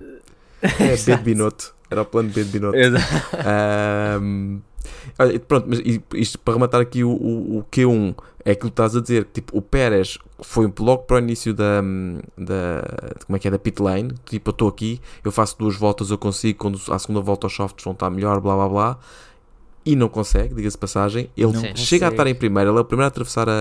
É 0.61 0.95
B 0.95 1.15
de 1.15 1.23
Binotto. 1.23 1.73
Era 1.89 2.03
o 2.03 2.05
plano 2.05 2.29
B 2.29 2.43
de 2.43 2.49
Binotto. 2.51 2.77
Ahm, 2.77 4.59
olha, 4.59 4.61
e 5.27 5.39
pronto, 5.39 5.65
mas 5.69 5.79
isto 6.13 6.39
para 6.39 6.53
rematar 6.53 6.79
aqui 6.81 7.03
o, 7.03 7.09
o, 7.11 7.57
o 7.59 7.63
Q1 7.71 8.15
é 8.45 8.51
aquilo 8.51 8.69
que 8.69 8.73
estás 8.73 8.95
a 8.95 9.01
dizer, 9.01 9.25
tipo, 9.33 9.57
o 9.57 9.61
Pérez 9.61 10.17
foi 10.41 10.71
logo 10.79 11.03
para 11.03 11.17
o 11.17 11.19
início 11.19 11.53
da, 11.53 11.81
da 12.37 12.81
como 13.25 13.35
é 13.35 13.39
que 13.39 13.47
é, 13.47 13.51
da 13.51 13.59
pit 13.59 13.81
lane, 13.81 14.13
tipo, 14.25 14.49
eu 14.49 14.51
estou 14.51 14.67
aqui, 14.69 14.99
eu 15.23 15.31
faço 15.31 15.57
duas 15.59 15.75
voltas, 15.75 16.09
eu 16.09 16.17
consigo, 16.17 16.57
quando 16.59 16.79
à 16.89 16.97
segunda 16.97 17.19
volta 17.21 17.47
os 17.47 17.53
softs 17.53 17.83
vão 17.83 17.93
estar 17.93 18.09
melhor, 18.09 18.39
blá 18.39 18.55
blá 18.55 18.69
blá, 18.69 18.99
e 19.85 19.95
não 19.95 20.07
consegue, 20.07 20.53
diga-se 20.55 20.75
de 20.77 20.79
passagem, 20.81 21.29
ele 21.35 21.51
Não 21.53 21.75
chega 21.75 22.05
a 22.07 22.09
estar 22.09 22.23
consegue. 22.23 22.29
em 22.31 22.35
primeiro, 22.35 22.69
ele 22.71 22.77
é 22.77 22.81
o 22.81 22.85
primeiro 22.85 23.05
a 23.05 23.07
atravessar 23.09 23.49
a, 23.49 23.53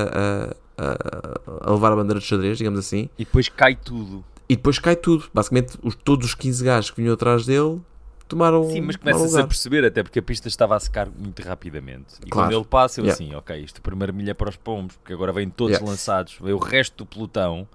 a, 0.79 0.85
a- 0.85 1.69
a 1.69 1.73
levar 1.73 1.93
a 1.93 1.97
bandeira 1.97 2.21
de 2.21 2.27
xadrez, 2.27 2.59
digamos 2.59 2.79
assim, 2.79 3.09
E 3.19 3.25
depois 3.25 3.49
cai 3.49 3.75
tudo. 3.75 4.25
e 4.49 4.55
depois 4.57 4.79
cai 4.79 4.95
tudo, 4.97 5.25
basicamente 5.35 5.77
os, 5.83 5.95
todos 5.95 6.27
os 6.29 6.35
15 6.35 6.65
gajos 6.65 6.91
que 6.91 7.01
vinham 7.01 7.15
atrás 7.15 7.45
dele 7.47 7.81
tomaram 8.29 8.71
Sim, 8.71 8.83
mas 8.83 8.97
começas 8.97 9.35
a 9.35 9.47
perceber, 9.47 9.85
até 9.85 10.03
porque 10.03 10.19
a 10.19 10.23
pista 10.23 10.47
estava 10.49 10.77
a 10.77 10.81
secar 10.81 11.09
muito 11.09 11.43
rapidamente. 11.43 12.15
E 12.25 12.29
Claro. 12.29 12.49
quando 12.51 12.57
ele 12.61 12.69
passa, 12.69 13.01
eu 13.01 13.05
Yeah. 13.07 13.25
assim, 13.25 13.35
ok, 13.35 13.57
isto 13.61 13.81
primeiro 13.83 14.13
milha 14.15 14.35
para 14.35 14.49
os 14.51 14.57
pombos, 14.57 14.97
porque 14.97 15.13
agora 15.13 15.33
vêm 15.33 15.49
todos 15.49 15.73
Yeah. 15.73 15.91
lançados, 15.91 16.37
veio 16.41 16.57
o 16.57 16.61
resto 16.61 16.99
do 16.99 17.07
pelotão 17.07 17.67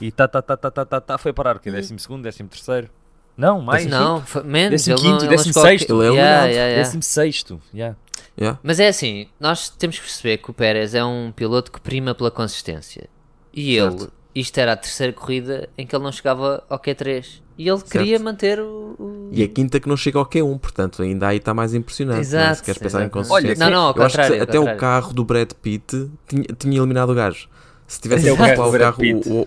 e 0.00 0.10
tá, 0.12 0.28
tá, 0.28 0.40
tá, 0.42 0.56
tá, 0.56 0.70
tá, 0.70 0.84
tá, 0.84 1.00
tá, 1.00 1.18
foi 1.18 1.32
parar 1.32 1.56
o 1.56 1.60
quê? 1.60 1.70
Décimo 1.70 1.98
segundo, 1.98 2.22
décimo 2.22 2.48
terceiro? 2.48 2.88
Não, 3.36 3.60
mais. 3.62 3.86
Não, 3.86 4.20
foi- 4.20 4.42
menos. 4.42 4.70
Décimo 4.84 4.98
quinto, 4.98 5.26
décimo 5.26 5.54
sexto. 5.54 6.02
Ele 6.02 6.12
é 6.16 6.20
yeah, 6.20 6.46
yeah. 6.46 6.76
Décimo 6.82 7.02
sexto, 7.02 7.60
yeah. 7.74 7.96
Yeah. 8.38 8.58
Mas 8.62 8.78
é 8.80 8.88
assim, 8.88 9.26
nós 9.40 9.68
temos 9.70 9.96
que 9.98 10.02
perceber 10.04 10.38
que 10.38 10.50
o 10.50 10.54
Pérez 10.54 10.94
é 10.94 11.04
um 11.04 11.32
piloto 11.34 11.70
que 11.72 11.80
prima 11.80 12.14
pela 12.14 12.30
consistência. 12.30 13.08
E 13.52 13.76
Certo. 13.76 14.04
ele, 14.04 14.10
isto 14.34 14.56
era 14.58 14.72
a 14.72 14.76
terceira 14.76 15.12
corrida 15.12 15.68
em 15.76 15.86
que 15.86 15.94
ele 15.94 16.02
não 16.04 16.12
chegava 16.12 16.64
ao 16.68 16.78
Q3. 16.78 17.41
E 17.58 17.68
ele 17.68 17.80
queria 17.82 18.18
manter 18.18 18.58
o. 18.60 18.94
o- 18.98 19.28
E 19.32 19.42
a 19.42 19.48
quinta 19.48 19.78
que 19.78 19.88
não 19.88 19.96
chega 19.96 20.18
ao 20.18 20.26
Q1, 20.26 20.58
portanto 20.58 21.02
ainda 21.02 21.28
aí 21.28 21.36
está 21.38 21.52
mais 21.54 21.74
impressionante. 21.74 22.18
é? 22.18 22.20
Exato, 22.20 22.56
Se 22.58 22.62
queres 22.64 22.78
pensar 22.80 23.04
em 23.04 23.08
consistência. 23.08 23.64
Não, 23.64 23.70
não, 23.70 23.80
ao 23.88 23.96
Eu 23.96 24.02
acho 24.02 24.16
que 24.16 24.22
até 24.40 24.58
o 24.60 24.76
carro 24.76 25.12
do 25.12 25.24
Brad 25.24 25.50
Pitt 25.60 26.10
tinha, 26.28 26.44
tinha 26.58 26.78
eliminado 26.78 27.10
o 27.10 27.14
gajo. 27.14 27.48
Se 27.86 28.00
tivesse 28.00 28.30
o 28.30 28.36
carro 28.36 28.68
o 28.68 28.78
carro, 28.78 29.02
o, 29.26 29.40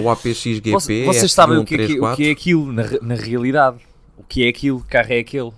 o, 0.00 0.04
o 0.04 0.10
APX 0.10 0.42
GP, 0.42 0.70
Vocês, 0.72 1.06
vocês 1.06 1.32
sabem 1.32 1.58
o 1.58 1.64
que, 1.64 1.74
é, 1.74 1.78
F1, 1.78 1.86
que- 1.86 2.00
o 2.00 2.16
que 2.16 2.28
é 2.28 2.30
aquilo 2.32 2.72
na, 2.72 2.84
na 3.02 3.14
realidade? 3.14 3.78
O 4.18 4.22
que 4.22 4.44
é 4.44 4.48
aquilo? 4.48 4.80
Que 4.82 4.88
carro 4.88 5.12
é 5.12 5.18
aquele? 5.20 5.52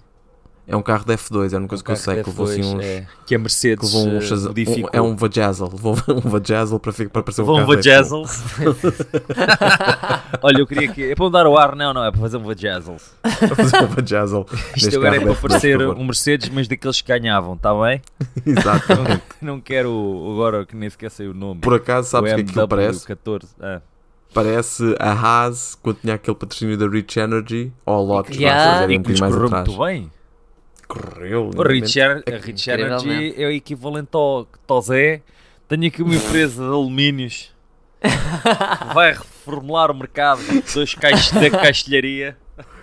É 0.69 0.77
um 0.77 0.83
carro 0.83 1.05
de 1.05 1.15
F2, 1.15 1.53
é 1.55 1.59
uma 1.59 1.67
coisa 1.67 1.83
que 1.83 1.91
eu 1.91 1.97
sei, 1.97 2.23
que 2.23 2.29
levou 2.29 2.47
assim 2.47 2.61
F2, 2.61 2.75
uns... 2.77 2.85
é, 2.85 3.07
que 3.27 3.35
a 3.35 3.39
Mercedes 3.39 3.93
levou 3.95 4.09
um, 4.17 4.21
chaza- 4.21 4.51
um- 4.51 4.89
é 4.93 5.01
um 5.01 5.17
vajazzle, 5.17 5.69
levou 5.73 5.97
um 6.09 6.21
vajazzle 6.29 6.79
para, 6.79 6.93
para 6.93 7.23
parecer 7.23 7.41
um 7.43 7.45
Vão 7.47 7.57
carro 7.57 7.77
de 7.77 7.89
F1. 7.89 7.93
vajazzles. 7.93 8.45
Olha, 10.43 10.59
eu 10.59 10.67
queria 10.67 10.89
que. 10.93 11.11
É 11.11 11.15
para 11.15 11.25
mudar 11.25 11.47
o 11.47 11.57
ar? 11.57 11.75
Não, 11.75 11.93
não, 11.95 12.05
é 12.05 12.11
para 12.11 12.21
fazer 12.21 12.37
um 12.37 12.43
vajazzles. 12.45 13.13
Para 13.23 13.57
fazer 13.57 13.83
um 13.83 13.87
vajazzle. 13.87 14.47
Isto 14.77 14.97
agora 14.97 15.17
é 15.17 15.21
para 15.21 15.31
de 15.33 15.35
F2, 15.39 15.41
parecer 15.41 15.79
por 15.79 15.87
favor. 15.89 16.01
um 16.01 16.05
Mercedes, 16.05 16.49
mas 16.51 16.69
daqueles 16.69 17.01
que 17.01 17.09
ganhavam, 17.09 17.55
está 17.55 17.73
bem? 17.75 18.01
Exato. 18.47 18.87
Não, 18.95 19.55
não 19.55 19.61
quero 19.61 20.31
agora 20.33 20.67
que 20.67 20.77
nem 20.77 20.89
sequer 20.91 21.11
sei 21.11 21.29
o 21.29 21.35
nome. 21.35 21.61
Por 21.61 21.75
acaso, 21.75 22.09
sabes 22.11 22.33
o 22.33 22.35
que 22.37 22.41
é 22.41 22.45
que 22.45 22.51
aquilo 22.51 22.69
parece? 22.69 23.07
14. 23.07 23.47
Ah. 23.61 23.81
Parece 24.35 24.95
a 24.99 25.13
Haas 25.13 25.75
quando 25.83 26.01
tinha 26.01 26.15
aquele 26.15 26.37
patrocínio 26.37 26.77
da 26.77 26.87
Rich 26.87 27.19
Energy 27.19 27.73
ou 27.87 27.95
a 27.95 28.01
Lotus, 28.17 28.37
Yeah. 28.37 28.63
yeah. 28.63 28.87
um 28.87 28.91
E 28.91 28.99
que 29.03 29.11
lhes 29.13 29.21
correu 29.21 29.51
muito 29.51 29.79
bem. 29.79 30.11
Correu. 30.89 31.51
O 31.55 31.63
lindamente. 31.63 31.81
Rich, 31.85 32.01
Ener- 32.01 32.25
a 32.27 32.39
Rich 32.39 32.71
Energy 32.71 33.35
é 33.37 33.47
o 33.47 33.51
equivalente 33.51 34.09
ao 34.15 34.47
Tozé. 34.67 35.21
Tenho 35.69 35.87
aqui 35.87 36.03
uma 36.03 36.15
empresa 36.15 36.63
de 36.63 36.69
alumínios. 36.69 37.55
Vai 38.95 39.13
reformular 39.13 39.91
o 39.91 39.95
mercado 39.95 40.41
dos 40.75 40.95
caixos 40.95 41.31
da 41.33 41.51
caixilharia. 41.51 42.37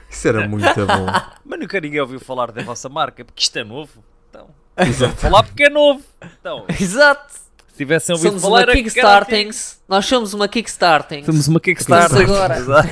Isso 0.09 0.27
era 0.27 0.47
muito 0.47 0.63
bom. 0.85 1.05
Mas 1.43 1.59
nunca 1.59 1.79
ninguém 1.81 1.99
ouviu 1.99 2.19
falar 2.19 2.51
da 2.51 2.61
vossa 2.61 2.87
marca, 2.87 3.25
porque 3.25 3.41
isto 3.41 3.57
é 3.57 3.63
novo. 3.63 4.03
Então, 4.29 4.47
vou 4.77 5.09
falar 5.09 5.43
porque 5.43 5.63
é 5.63 5.69
novo. 5.69 6.03
Então, 6.39 6.65
Exato! 6.79 7.33
se 7.33 7.77
tivessem 7.77 8.13
ouvido 8.13 8.29
Somos 8.39 8.41
falar... 8.43 8.53
uma 8.53 8.61
era 8.61 8.71
que 8.71 8.77
era 8.79 8.83
Kickstarting. 8.83 9.49
Nós 9.89 10.05
somos 10.05 10.33
uma 10.33 10.47
Kickstarting. 10.47 11.15
antigo. 11.15 11.31
Somos 11.31 11.47
uma 11.47 11.59
Kickstarter. 11.59 12.09
Somos 12.09 12.31
agora. 12.31 12.57
Exato. 12.57 12.89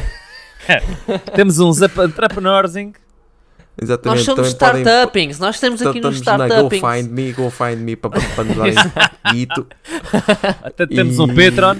Temos 1.35 1.59
uns 1.59 1.81
entrepreneurs 1.81 2.75
Exatamente. 3.81 4.17
Nós 4.17 4.25
somos 4.25 4.47
startuppings. 4.49 5.39
Nós 5.39 5.55
estamos 5.55 5.81
aqui 5.81 5.99
nos 5.99 6.21
na 6.21 6.37
Go 6.37 6.43
startuppings. 6.45 6.95
Find 6.95 7.09
Me, 7.11 7.31
Go 7.33 7.49
Find 7.49 7.77
Me 7.77 7.95
para, 7.95 8.11
para 8.11 8.43
nos 8.43 8.55
darem 8.57 8.75
guito. 9.31 9.67
Até 10.63 10.85
temos 10.85 11.19
um 11.19 11.27
Patreon. 11.27 11.77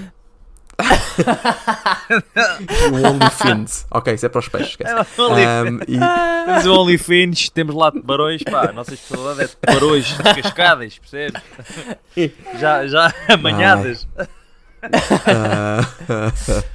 O 2.92 3.06
OnlyFins. 3.08 3.86
Ok, 3.90 4.12
isso 4.14 4.26
é 4.26 4.28
para 4.28 4.38
os 4.40 4.48
peixes. 4.48 4.70
esquece. 4.70 4.92
Um, 5.20 5.78
e, 5.86 5.98
Temos 6.46 6.66
o 6.66 6.72
OnlyFins, 6.80 7.48
temos 7.48 7.74
lá 7.74 7.90
tubarões, 7.92 8.42
pá, 8.42 8.68
a 8.68 8.72
nossa 8.72 8.92
especialidade 8.94 9.42
é 9.42 9.46
tubarões 9.72 10.12
descascadas, 10.18 10.98
percebes? 10.98 11.40
Já, 12.58 12.86
já 12.86 13.12
amanhadas. 13.28 14.06
ah, 14.18 14.26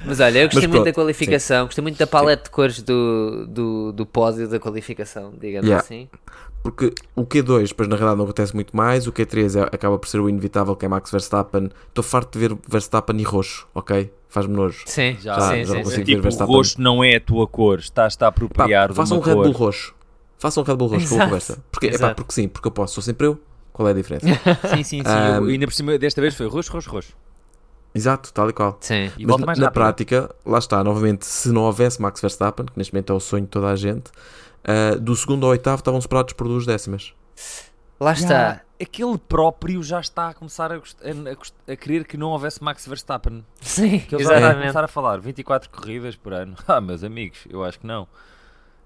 Mas 0.04 0.20
olha, 0.20 0.38
eu 0.40 0.46
gostei 0.48 0.66
Mas 0.66 0.70
muito 0.76 0.84
da 0.84 0.92
qualificação. 0.92 1.66
Gostei 1.66 1.82
muito 1.82 1.98
da 1.98 2.06
paleta 2.06 2.44
de 2.44 2.50
cores 2.50 2.82
do, 2.82 3.46
do, 3.46 3.92
do 3.92 4.06
pódio 4.06 4.48
da 4.48 4.58
qualificação, 4.58 5.32
digamos 5.40 5.68
Yeah. 5.68 5.84
assim. 5.84 6.08
porque 6.62 6.92
o 7.14 7.24
Q2, 7.24 7.68
depois 7.68 7.88
na 7.88 7.96
realidade 7.96 8.18
não 8.18 8.24
acontece 8.24 8.54
muito 8.54 8.76
mais. 8.76 9.06
O 9.06 9.12
Q3 9.12 9.60
é- 9.60 9.74
acaba 9.74 9.98
por 9.98 10.08
ser 10.08 10.20
o 10.20 10.28
inevitável, 10.28 10.74
que 10.76 10.84
é 10.84 10.88
Max 10.88 11.10
Verstappen. 11.10 11.70
Estou 11.88 12.02
farto 12.04 12.38
de 12.38 12.48
ver 12.48 12.58
Verstappen 12.68 13.16
e 13.18 13.22
roxo, 13.22 13.66
ok? 13.74 14.12
Faz-me 14.28 14.54
nojo. 14.54 14.82
Sim, 14.86 15.16
Já, 15.20 15.34
Já- 15.34 15.40
sim, 15.50 15.64
já 15.64 15.74
sim, 15.74 15.82
consigo 15.82 15.90
sim. 15.90 15.96
ver 15.96 16.04
tipo, 16.04 16.18
o 16.18 16.22
Verstappen. 16.22 16.54
rosto 16.54 16.80
não 16.82 17.02
é 17.04 17.16
a 17.16 17.20
tua 17.20 17.46
cor, 17.46 17.78
estás-te 17.78 18.22
a 18.22 18.26
Pá, 18.26 18.28
apropriar 18.28 18.88
de 18.90 18.94
façam 18.94 19.16
uma 19.18 19.22
um 19.22 19.26
Red 19.26 19.34
cor. 19.34 19.44
Bull 19.44 19.52
roxo. 19.52 19.94
Façam 20.38 20.62
um 20.62 20.66
Red 20.66 20.76
Bull 20.76 20.88
roxo, 20.88 21.06
Exato. 21.06 21.24
conversa. 21.24 21.64
Porque, 21.70 21.86
epá, 21.86 21.94
Exato. 21.96 22.14
porque 22.16 22.32
sim, 22.32 22.48
porque 22.48 22.68
eu 22.68 22.72
posso. 22.72 22.94
Sou 22.94 23.02
sempre 23.02 23.26
eu. 23.26 23.38
Qual 23.72 23.86
é 23.88 23.92
a 23.92 23.94
diferença? 23.94 24.26
Sim, 24.74 24.82
sim, 24.82 24.98
sim. 24.98 25.02
Ah, 25.06 25.36
eu- 25.40 25.44
ainda 25.46 25.66
por 25.66 25.72
cima, 25.72 25.96
desta 25.96 26.20
vez 26.20 26.34
foi 26.34 26.46
roxo, 26.48 26.70
roxo, 26.72 26.90
roxo. 26.90 27.12
Exato, 27.94 28.32
tal 28.32 28.48
e 28.48 28.52
qual. 28.52 28.76
Sim. 28.80 29.10
E 29.18 29.26
Mas 29.26 29.58
na, 29.58 29.64
na 29.66 29.70
prática, 29.70 30.30
lá 30.46 30.58
está, 30.58 30.82
novamente, 30.84 31.26
se 31.26 31.50
não 31.50 31.62
houvesse 31.62 32.00
Max 32.00 32.20
Verstappen, 32.20 32.66
que 32.66 32.72
neste 32.76 32.92
momento 32.94 33.12
é 33.12 33.16
o 33.16 33.20
sonho 33.20 33.42
de 33.44 33.50
toda 33.50 33.68
a 33.68 33.76
gente, 33.76 34.10
ah, 34.64 34.94
do 34.96 35.14
segundo 35.16 35.44
ao 35.44 35.50
oitavo 35.50 35.80
estavam 35.80 36.00
separados 36.00 36.32
por 36.34 36.46
duas 36.46 36.64
décimas. 36.66 37.12
Lá 37.98 38.12
está. 38.12 38.28
Já, 38.28 38.60
aquele 38.80 39.18
próprio 39.18 39.82
já 39.82 40.00
está 40.00 40.28
a 40.28 40.34
começar 40.34 40.72
a, 40.72 40.76
a- 40.76 41.72
a 41.72 41.76
querer 41.76 42.06
que 42.06 42.16
não 42.16 42.28
houvesse 42.28 42.62
Max 42.62 42.86
Verstappen. 42.86 43.44
Sim, 43.60 43.98
Que 44.00 44.14
ele 44.14 44.22
já 44.24 44.30
está 44.30 44.34
a 44.34 44.38
exatamente. 44.38 44.60
começar 44.60 44.84
a 44.84 44.88
falar 44.88 45.20
24 45.20 45.68
corridas 45.70 46.14
por 46.16 46.32
ano. 46.32 46.54
Ah, 46.68 46.80
meus 46.80 47.02
amigos, 47.04 47.40
eu 47.50 47.62
acho 47.64 47.80
que 47.80 47.86
não. 47.86 48.06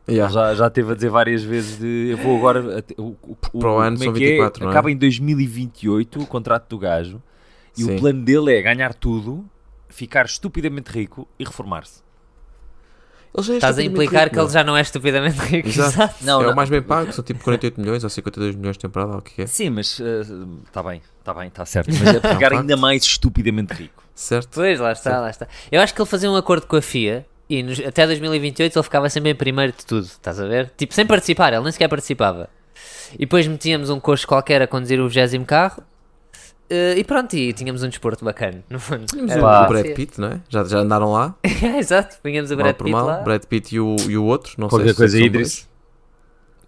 Yeah. 0.09 0.33
Já, 0.33 0.55
já 0.55 0.69
teve 0.71 0.93
a 0.93 0.95
dizer 0.95 1.09
várias 1.11 1.43
vezes 1.43 1.79
de 1.79 2.09
eu 2.11 2.17
vou 2.19 2.37
agora. 2.37 2.85
O, 2.99 3.15
o, 3.23 3.37
Para 3.59 3.71
o 3.71 3.79
ano 3.79 3.97
é 3.97 4.05
são 4.05 4.13
que 4.13 4.25
é? 4.25 4.29
24, 4.31 4.63
não 4.65 4.69
é? 4.71 4.73
Acaba 4.73 4.91
em 4.91 4.97
2028 4.97 6.21
o 6.21 6.27
contrato 6.27 6.69
do 6.69 6.79
gajo 6.79 7.23
e 7.77 7.83
Sim. 7.85 7.97
o 7.97 8.01
plano 8.01 8.23
dele 8.25 8.55
é 8.57 8.63
ganhar 8.63 8.95
tudo, 8.95 9.45
ficar 9.89 10.25
estupidamente 10.27 10.91
rico 10.91 11.29
e 11.39 11.45
reformar-se. 11.45 12.03
Ele 13.37 13.47
já 13.47 13.53
é 13.55 13.57
Estás 13.57 13.79
a 13.79 13.83
implicar 13.83 14.25
rico, 14.25 14.35
que 14.35 14.39
ele 14.39 14.45
meu. 14.47 14.53
já 14.53 14.63
não 14.65 14.77
é 14.77 14.81
estupidamente 14.81 15.39
rico. 15.41 15.69
Exato. 15.69 15.91
Exato. 15.95 16.15
Não, 16.25 16.41
é 16.41 16.45
não. 16.45 16.53
o 16.53 16.57
mais 16.57 16.71
bem 16.71 16.81
pago, 16.81 17.13
são 17.13 17.25
tipo 17.25 17.43
48 17.43 17.81
milhões 17.81 18.05
ou 18.05 18.11
52 18.11 18.55
milhões 18.55 18.77
de 18.77 18.81
temporada, 18.81 19.13
ou 19.13 19.19
o 19.19 19.23
que 19.23 19.43
é. 19.43 19.47
Sim, 19.47 19.71
mas 19.71 19.99
está 20.67 20.83
bem, 20.85 21.03
está 21.19 21.35
bem, 21.35 21.49
está 21.49 21.67
certo. 21.67 21.89
Mas 21.93 22.15
é 22.15 22.21
para 22.21 22.35
ficar 22.35 22.53
É 22.53 22.57
um 22.57 22.59
ainda 22.61 22.77
mais 22.77 23.03
estupidamente 23.03 23.73
rico. 23.75 24.05
Certo? 24.15 24.51
Pois, 24.55 24.79
lá 24.79 24.93
está, 24.93 25.19
lá 25.19 25.31
está. 25.31 25.49
Eu 25.73 25.81
acho 25.81 25.93
que 25.93 26.01
ele 26.01 26.09
fazia 26.09 26.31
um 26.31 26.37
acordo 26.37 26.67
com 26.69 26.77
a 26.77 26.83
FIA 26.83 27.27
e 27.51 27.61
nos- 27.65 27.81
até 27.81 28.07
2028 28.07 28.79
ele 28.79 28.83
ficava 28.85 29.11
sempre 29.11 29.31
em 29.31 29.35
primeiro 29.35 29.73
de 29.77 29.85
tudo, 29.85 30.05
estás 30.05 30.39
a 30.39 30.47
ver? 30.47 30.71
Tipo, 30.77 30.95
sem 30.95 31.05
participar, 31.05 31.53
ele 31.53 31.63
nem 31.65 31.73
sequer 31.73 31.89
participava. 31.89 32.49
E 33.15 33.19
depois 33.19 33.49
metíamos 33.49 33.91
um 33.91 33.99
coxo 33.99 34.29
qualquer 34.29 34.63
a 34.63 34.69
conduzir 34.69 35.01
o 35.01 35.09
20 35.09 35.45
carro 35.45 35.83
eh, 36.71 36.95
e 36.99 37.05
pronto, 37.05 37.35
e 37.35 37.53
tínhamos 37.53 37.83
um 37.83 37.89
desporto 37.89 38.25
bacana, 38.25 38.63
no 38.71 38.79
fundo. 38.81 39.07
Tínhamos 39.07 39.35
o, 39.37 39.41
Pá. 39.41 39.65
o 39.65 39.69
Brad 39.69 39.87
Pitt, 39.95 40.21
não 40.21 40.29
é? 40.29 40.41
Já, 40.49 40.65
já 40.65 40.79
andaram 40.79 41.13
lá, 41.13 41.35
Exato, 41.79 42.17
punhamos 42.23 42.51
o 42.51 42.57
Brad 42.57 42.75
Pitt 42.77 42.91
mal. 42.91 43.07
lá. 43.07 43.21
Brad 43.21 43.45
Pitt 43.45 43.75
e 43.75 43.81
o, 43.81 43.97
e 44.09 44.17
o 44.17 44.25
outro, 44.25 44.55
não 44.59 44.69
Qualquer 44.69 44.85
sei 44.87 44.93
se 44.95 44.99
coisa 44.99 45.19
são 45.19 45.27
Idris. 45.27 45.69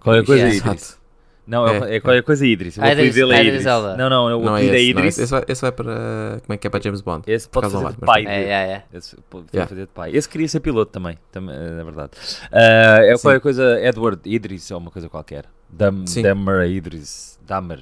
Qualquer 0.01 0.25
coisa 0.25 0.43
Yeah. 0.45 0.57
Idris. 0.57 0.83
Exato. 0.83 1.07
Não, 1.47 1.65
é, 1.65 1.93
É, 1.93 1.97
é 1.97 2.01
qualquer 2.01 2.23
coisa 2.25 2.45
Idris. 2.45 2.77
O 2.77 2.81
apelido 2.81 3.01
Idris- 3.03 3.15
dele 3.15 3.33
é 3.33 3.41
Idris 3.45 3.61
Idris. 3.63 3.97
Não, 3.97 4.11
não, 4.11 4.27
o 4.41 4.45
Não 4.45 4.57
é 4.57 4.61
apelido 4.63 4.75
é 4.75 4.81
esse, 4.81 4.95
não 4.95 5.01
é 5.01 5.03
Idris. 5.05 5.15
esse. 5.15 5.23
Esse 5.23 5.31
vai, 5.31 5.45
esse 5.47 5.63
vai 5.63 5.71
para. 5.73 6.41
Como 6.45 6.55
é 6.55 6.57
que 6.57 6.67
é 6.67 6.71
para 6.71 6.83
James 6.83 7.01
Bond? 7.01 7.23
Esse 7.27 7.49
pode 7.49 7.71
fazer 7.71 7.85
não 7.85 7.91
de 7.93 7.99
pai. 7.99 8.25
É, 8.27 8.43
é, 8.43 8.51
é. 8.53 8.85
Esse 8.93 9.17
pode 9.31 9.47
Yeah. 9.55 9.69
fazer 9.69 9.83
de 9.83 9.93
pai. 9.93 10.11
Esse 10.13 10.29
queria 10.29 10.49
ser 10.49 10.59
piloto 10.59 10.91
também, 10.91 11.17
também 11.31 11.55
é 11.55 11.85
verdade. 11.85 12.11
Ah, 12.51 12.99
é 13.01 13.17
Sim. 13.17 13.23
qualquer 13.23 13.41
coisa 13.41 13.81
Edward 13.81 14.21
Idris 14.25 14.71
ou 14.73 14.79
uma 14.79 14.91
coisa 14.91 15.09
qualquer. 15.09 15.45
Dam, 15.71 16.05
Sim. 16.07 16.23
Damer 16.23 16.69
Idris. 16.69 17.39
Damer. 17.47 17.79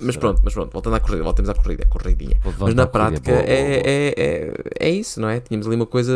Mas 0.00 0.16
pronto, 0.16 0.40
mas 0.44 0.52
pronto, 0.54 0.72
voltando 0.72 0.96
à 0.96 1.00
corrida, 1.00 1.22
voltemos 1.22 1.48
à 1.48 1.54
corrida, 1.54 1.82
é 1.84 1.86
corridinha. 1.86 2.36
Vamos 2.42 2.58
Mas 2.60 2.74
na 2.74 2.82
à 2.82 2.86
corrida. 2.86 3.20
prática 3.20 3.30
Boa, 3.32 3.42
boa, 3.42 3.52
é, 3.52 3.62
boa. 3.70 3.82
é, 3.84 4.14
é, 4.16 4.88
é 4.88 4.90
isso, 4.90 5.20
não 5.20 5.28
é? 5.28 5.40
Tínhamos 5.40 5.66
ali 5.66 5.76
uma 5.76 5.86
coisa 5.86 6.12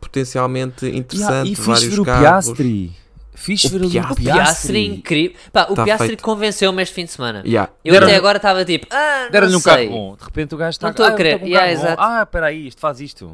potencialmente 0.00 0.84
Yeah, 0.86 0.98
interessante, 0.98 1.52
e 1.52 1.54
fiz 1.56 1.66
vários 1.66 1.84
ver 1.84 2.00
o 2.00 2.04
carros. 2.04 2.22
Piastri. 2.46 2.92
Fiz 3.34 3.64
O 3.64 3.68
ver 3.68 3.76
ali 3.82 3.90
Piastri. 3.90 4.12
O 4.12 4.16
Piastri 4.34 4.86
incrível. 4.86 5.36
Pá, 5.52 5.66
o 5.68 5.74
Tá 5.74 5.84
Piastri 5.84 6.06
feito. 6.08 6.22
convenceu-me 6.22 6.82
este 6.82 6.94
fim 6.94 7.04
de 7.04 7.10
semana. 7.12 7.42
Yeah. 7.44 7.70
Eu 7.84 7.92
Deram- 7.92 8.06
até 8.06 8.16
agora 8.16 8.36
estava 8.38 8.64
tipo, 8.64 8.86
ah, 8.90 9.28
Deram-lhe 9.30 9.54
um 9.56 9.60
carro 9.60 9.88
bom. 9.90 10.16
De 10.16 10.24
repente 10.24 10.54
o 10.54 10.58
gajo 10.58 10.70
está 10.70 10.86
Não 10.86 10.90
estou 10.92 11.04
a 11.04 11.08
ah, 11.08 11.12
estou 11.12 11.38
com 11.40 11.44
um 11.44 11.48
Yeah. 11.48 11.96
Ah, 11.98 12.22
espera 12.22 12.46
aí, 12.46 12.66
isto 12.68 12.80
faz 12.80 13.00
isto. 13.00 13.30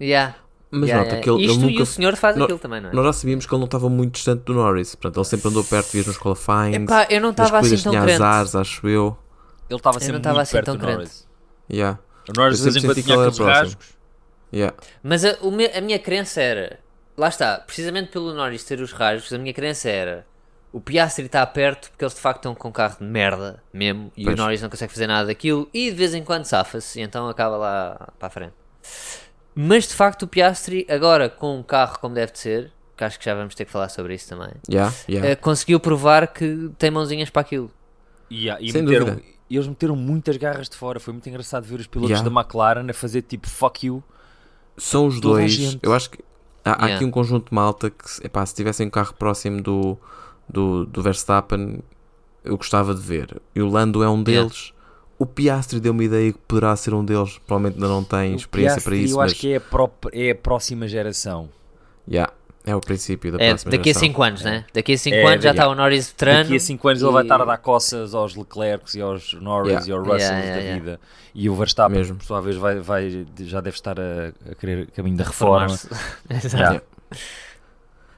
Yeah. 0.00 0.34
Mas 0.74 0.88
Yeah, 0.88 0.96
nota 1.04 1.16
yeah. 1.16 1.22
que 1.22 1.30
ele, 1.30 1.42
ele 1.44 1.52
Isto 1.52 1.64
e 1.64 1.70
nunca. 1.72 1.82
o 1.82 1.86
senhor 1.86 2.16
faz 2.16 2.36
No- 2.36 2.44
aquilo 2.44 2.58
também, 2.58 2.80
não 2.80 2.90
é? 2.90 2.92
Nós 2.92 3.04
já 3.06 3.12
sabíamos 3.12 3.46
que 3.46 3.54
ele 3.54 3.58
não 3.60 3.64
estava 3.66 3.88
muito 3.88 4.14
distante 4.14 4.42
do 4.44 4.54
Norris. 4.54 4.94
Portanto, 4.94 5.16
ele 5.18 5.24
sempre 5.24 5.48
andou 5.48 5.64
perto, 5.64 5.90
vias 5.92 6.06
nos 6.06 6.18
qualifyings. 6.18 6.82
Epá, 6.90 7.06
eu 7.10 7.20
não 7.20 7.30
estava 7.30 7.58
assim 7.58 7.76
tão 7.82 7.92
tinha 7.92 8.02
crente. 8.02 8.22
azares, 8.22 8.54
acho 8.54 8.88
eu. 8.88 9.16
Ele 9.70 9.78
estava 9.78 9.96
Eu 9.96 10.00
sempre 10.00 10.12
não 10.12 10.18
estava 10.18 10.34
muito 10.36 10.42
assim 10.42 10.52
perto 10.52 10.64
tão 10.66 10.76
do 10.76 10.80
crente. 10.80 10.96
Norris. 10.96 11.28
Yeah. 11.72 11.98
O 12.28 12.32
Norris 12.40 12.58
de 12.60 12.68
Eu 12.68 12.72
vez 12.72 12.84
em 12.84 12.88
quando 12.88 13.02
tinha 13.02 13.14
ele 13.16 13.22
aqueles 13.28 13.38
rasgos. 13.38 13.88
Yeah. 14.52 14.76
Mas 15.02 15.24
a, 15.24 15.36
o 15.40 15.50
me- 15.50 15.66
a 15.66 15.80
minha 15.80 15.98
crença 15.98 16.40
era, 16.40 16.78
lá 17.16 17.28
está, 17.28 17.58
precisamente 17.58 18.10
pelo 18.12 18.32
Norris 18.34 18.62
ter 18.64 18.80
os 18.80 18.92
rasgos, 18.92 19.32
a 19.32 19.38
minha 19.38 19.52
crença 19.54 19.88
era 19.88 20.26
o 20.72 20.80
Piastri 20.80 21.26
está 21.26 21.46
perto 21.46 21.88
porque 21.90 22.04
eles 22.04 22.14
de 22.14 22.20
facto 22.20 22.38
estão 22.40 22.54
com 22.54 22.68
um 22.68 22.72
carro 22.72 22.96
de 22.98 23.04
merda 23.04 23.62
mesmo 23.72 24.10
e 24.16 24.24
Pois. 24.24 24.34
o 24.34 24.42
Norris 24.42 24.60
não 24.60 24.68
consegue 24.68 24.92
fazer 24.92 25.06
nada 25.06 25.28
daquilo 25.28 25.68
e 25.72 25.88
de 25.90 25.96
vez 25.96 26.14
em 26.14 26.24
quando 26.24 26.44
safa-se 26.46 26.98
e 26.98 27.02
então 27.04 27.28
acaba 27.28 27.56
lá 27.56 28.08
para 28.18 28.26
a 28.26 28.30
frente. 28.30 28.54
Mas 29.54 29.86
de 29.86 29.94
facto 29.94 30.22
o 30.22 30.28
Piastri, 30.28 30.86
agora 30.88 31.28
com 31.28 31.58
um 31.58 31.62
carro 31.62 31.98
como 32.00 32.14
deve 32.14 32.32
de 32.32 32.38
ser, 32.38 32.72
que 32.96 33.04
acho 33.04 33.18
que 33.18 33.24
já 33.24 33.34
vamos 33.34 33.54
ter 33.54 33.64
que 33.64 33.70
falar 33.70 33.88
sobre 33.88 34.14
isso 34.14 34.28
também, 34.28 34.50
Yeah. 34.68 34.92
Yeah. 35.08 35.30
eh, 35.30 35.36
conseguiu 35.36 35.78
provar 35.80 36.26
que 36.32 36.70
tem 36.78 36.90
mãozinhas 36.90 37.30
para 37.30 37.42
aquilo. 37.42 37.70
E, 38.30 38.48
e 38.48 38.72
Sem 38.72 38.82
meteram, 38.82 39.06
dúvida. 39.06 39.22
eles 39.50 39.66
meteram 39.68 39.94
muitas 39.96 40.36
garras 40.36 40.68
de 40.68 40.76
fora. 40.76 40.98
Foi 40.98 41.12
muito 41.12 41.28
engraçado 41.28 41.64
ver 41.64 41.78
os 41.78 41.86
pilotos 41.86 42.10
Yeah. 42.10 42.28
da 42.28 42.40
McLaren 42.40 42.88
a 42.90 42.94
fazer 42.94 43.22
tipo 43.22 43.48
fuck 43.48 43.86
you. 43.86 44.02
São 44.76 45.06
os 45.06 45.20
dois. 45.20 45.78
Eu 45.82 45.92
acho 45.94 46.10
que 46.10 46.18
há, 46.64 46.72
há 46.72 46.74
Yeah. 46.74 46.94
aqui 46.96 47.04
um 47.04 47.10
conjunto 47.10 47.50
de 47.50 47.54
malta 47.54 47.90
que, 47.90 48.10
se- 48.10 48.26
epá, 48.26 48.44
se 48.44 48.54
tivessem 48.54 48.86
um 48.88 48.90
carro 48.90 49.14
próximo 49.14 49.62
do, 49.62 49.96
do, 50.48 50.84
do 50.86 51.00
Verstappen, 51.02 51.80
eu 52.42 52.56
gostava 52.56 52.92
de 52.94 53.00
ver. 53.00 53.40
E 53.54 53.62
o 53.62 53.68
Lando 53.68 54.02
é 54.02 54.08
um 54.08 54.24
Yeah. 54.26 54.42
deles. 54.48 54.72
O 55.18 55.24
Piastri 55.26 55.78
deu 55.80 55.92
uma 55.92 56.02
ideia 56.04 56.32
que 56.32 56.38
poderá 56.48 56.74
ser 56.76 56.92
um 56.94 57.04
deles. 57.04 57.38
Provavelmente 57.46 57.76
ainda 57.76 57.88
não 57.88 58.02
tem 58.04 58.32
O 58.32 58.36
experiência 58.36 58.74
Piastri, 58.76 58.84
para 58.96 58.96
isso, 59.04 59.14
eu 59.14 59.18
mas 59.18 59.32
acho 59.32 59.40
que 59.40 59.52
é 59.52 59.56
a, 59.56 59.60
pró- 59.60 59.90
é 60.12 60.30
a 60.30 60.34
próxima 60.34 60.88
geração. 60.88 61.48
yeah, 62.08 62.32
é 62.66 62.74
o 62.74 62.80
princípio 62.80 63.30
da 63.30 63.38
É, 63.42 63.48
próxima 63.50 63.70
daqui 63.70 63.90
a 63.90 63.92
geração. 63.92 64.08
5 64.08 64.22
anos, 64.22 64.42
né? 64.42 64.64
Daqui 64.74 64.92
a 64.92 64.98
5 64.98 65.14
É, 65.16 65.24
anos 65.32 65.44
já 65.44 65.50
está 65.52 65.68
o 65.68 65.74
Norris 65.74 66.08
veterano. 66.08 66.42
Daqui 66.44 66.56
a 66.56 66.60
5 66.60 66.88
anos 66.88 67.02
ele 67.02 67.12
vai 67.12 67.22
e- 67.22 67.26
estar 67.26 67.40
a 67.40 67.44
dar 67.44 67.58
coças 67.58 68.14
aos 68.14 68.34
Leclercs 68.34 68.94
e 68.96 69.00
aos 69.00 69.34
Norris 69.34 69.86
Yeah. 69.86 69.88
e 69.88 69.92
aos 69.92 70.00
Russells 70.06 70.22
Yeah, 70.24 70.44
yeah, 70.44 70.56
da 70.56 70.62
yeah. 70.62 70.80
vida. 70.84 71.00
E 71.34 71.48
o 71.50 71.54
Verstappen, 71.54 71.98
Mesmo. 71.98 72.16
por 72.16 72.24
sua 72.24 72.40
vez, 72.40 72.56
vai, 72.56 72.80
vai- 72.80 73.26
já 73.40 73.60
deve 73.60 73.76
estar 73.76 73.98
a, 74.00 74.32
a 74.50 74.54
querer 74.56 74.88
caminho 74.90 75.16
da 75.16 75.24
reforma. 75.24 75.66
Exato. 76.28 76.56
Yeah. 76.56 76.82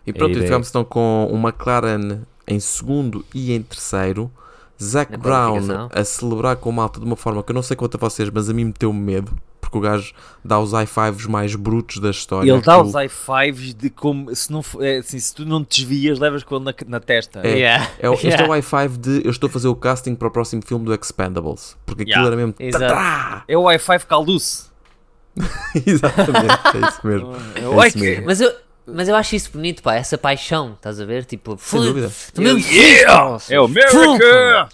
E 0.06 0.12
pronto, 0.12 0.36
É 0.36 0.40
a 0.40 0.42
e 0.42 0.44
ficámos 0.44 0.68
então 0.70 0.84
com 0.84 1.28
o 1.30 1.36
McLaren 1.36 2.20
em 2.46 2.60
segundo 2.60 3.24
e 3.34 3.52
em 3.52 3.60
terceiro. 3.62 4.30
Zac 4.82 5.16
Brown 5.16 5.88
a 5.92 6.04
celebrar 6.04 6.56
com 6.56 6.70
o 6.70 6.72
malta 6.72 7.00
de 7.00 7.06
uma 7.06 7.16
forma 7.16 7.42
que 7.42 7.50
eu 7.50 7.54
não 7.54 7.62
sei 7.62 7.76
quanto 7.76 7.96
a 7.96 8.00
vocês, 8.00 8.28
mas 8.30 8.48
a 8.50 8.54
mim 8.54 8.64
meteu-me 8.66 9.00
medo. 9.00 9.32
Porque 9.60 9.78
o 9.78 9.80
gajo 9.80 10.12
dá 10.44 10.60
os 10.60 10.72
high 10.72 10.86
fives 10.86 11.26
mais 11.26 11.56
brutos 11.56 11.98
da 11.98 12.10
história. 12.10 12.48
Ele 12.48 12.60
dá 12.60 12.80
os 12.80 12.94
high 12.94 13.08
fives 13.08 13.74
de 13.74 13.90
como 13.90 14.32
se, 14.34 14.52
não, 14.52 14.62
é, 14.78 14.98
assim, 14.98 15.18
se 15.18 15.34
tu 15.34 15.44
não 15.44 15.64
te 15.64 15.80
desvias, 15.80 16.20
levas 16.20 16.44
com 16.44 16.54
ele 16.54 16.66
na, 16.66 16.74
na 16.86 17.00
testa. 17.00 17.40
É. 17.42 17.48
Yeah. 17.52 17.90
É, 17.98 18.08
este 18.12 18.26
é 18.28 18.30
Yeah. 18.30 18.48
o 18.48 18.52
high 18.52 18.62
five 18.62 18.96
de 18.96 19.22
eu 19.24 19.30
estou 19.30 19.48
a 19.48 19.50
fazer 19.50 19.66
o 19.66 19.74
casting 19.74 20.14
para 20.14 20.28
o 20.28 20.30
próximo 20.30 20.62
filme 20.64 20.84
do 20.84 20.94
Expendables. 20.94 21.76
Porque 21.84 22.02
aquilo 22.02 22.14
Yeah. 22.18 22.28
era 22.28 22.36
mesmo. 22.36 22.54
Exato. 22.60 23.44
É 23.48 23.58
o 23.58 23.64
high 23.66 23.78
five 23.80 24.06
calduce. 24.06 24.66
Exatamente, 25.84 26.76
é 26.76 26.88
isso 26.88 27.00
mesmo. 27.06 27.32
É 27.56 27.84
É 27.84 27.88
isso 27.88 27.98
mesmo. 27.98 28.26
Mas 28.26 28.40
eu, 28.40 28.52
mas 28.86 29.08
eu 29.08 29.16
acho 29.16 29.34
isso 29.36 29.50
bonito, 29.52 29.82
pá, 29.82 29.94
essa 29.94 30.16
paixão, 30.18 30.72
estás 30.74 31.00
a 31.00 31.04
ver? 31.04 31.24
Tipo, 31.24 31.56
Sem 31.58 31.80
fui- 31.80 31.86
dúvida. 31.88 32.10
Yeah! 32.70 33.38
feliz, 33.38 33.50
É 33.50 33.60
o 33.60 33.64
America! 33.64 33.96
America! 33.98 34.68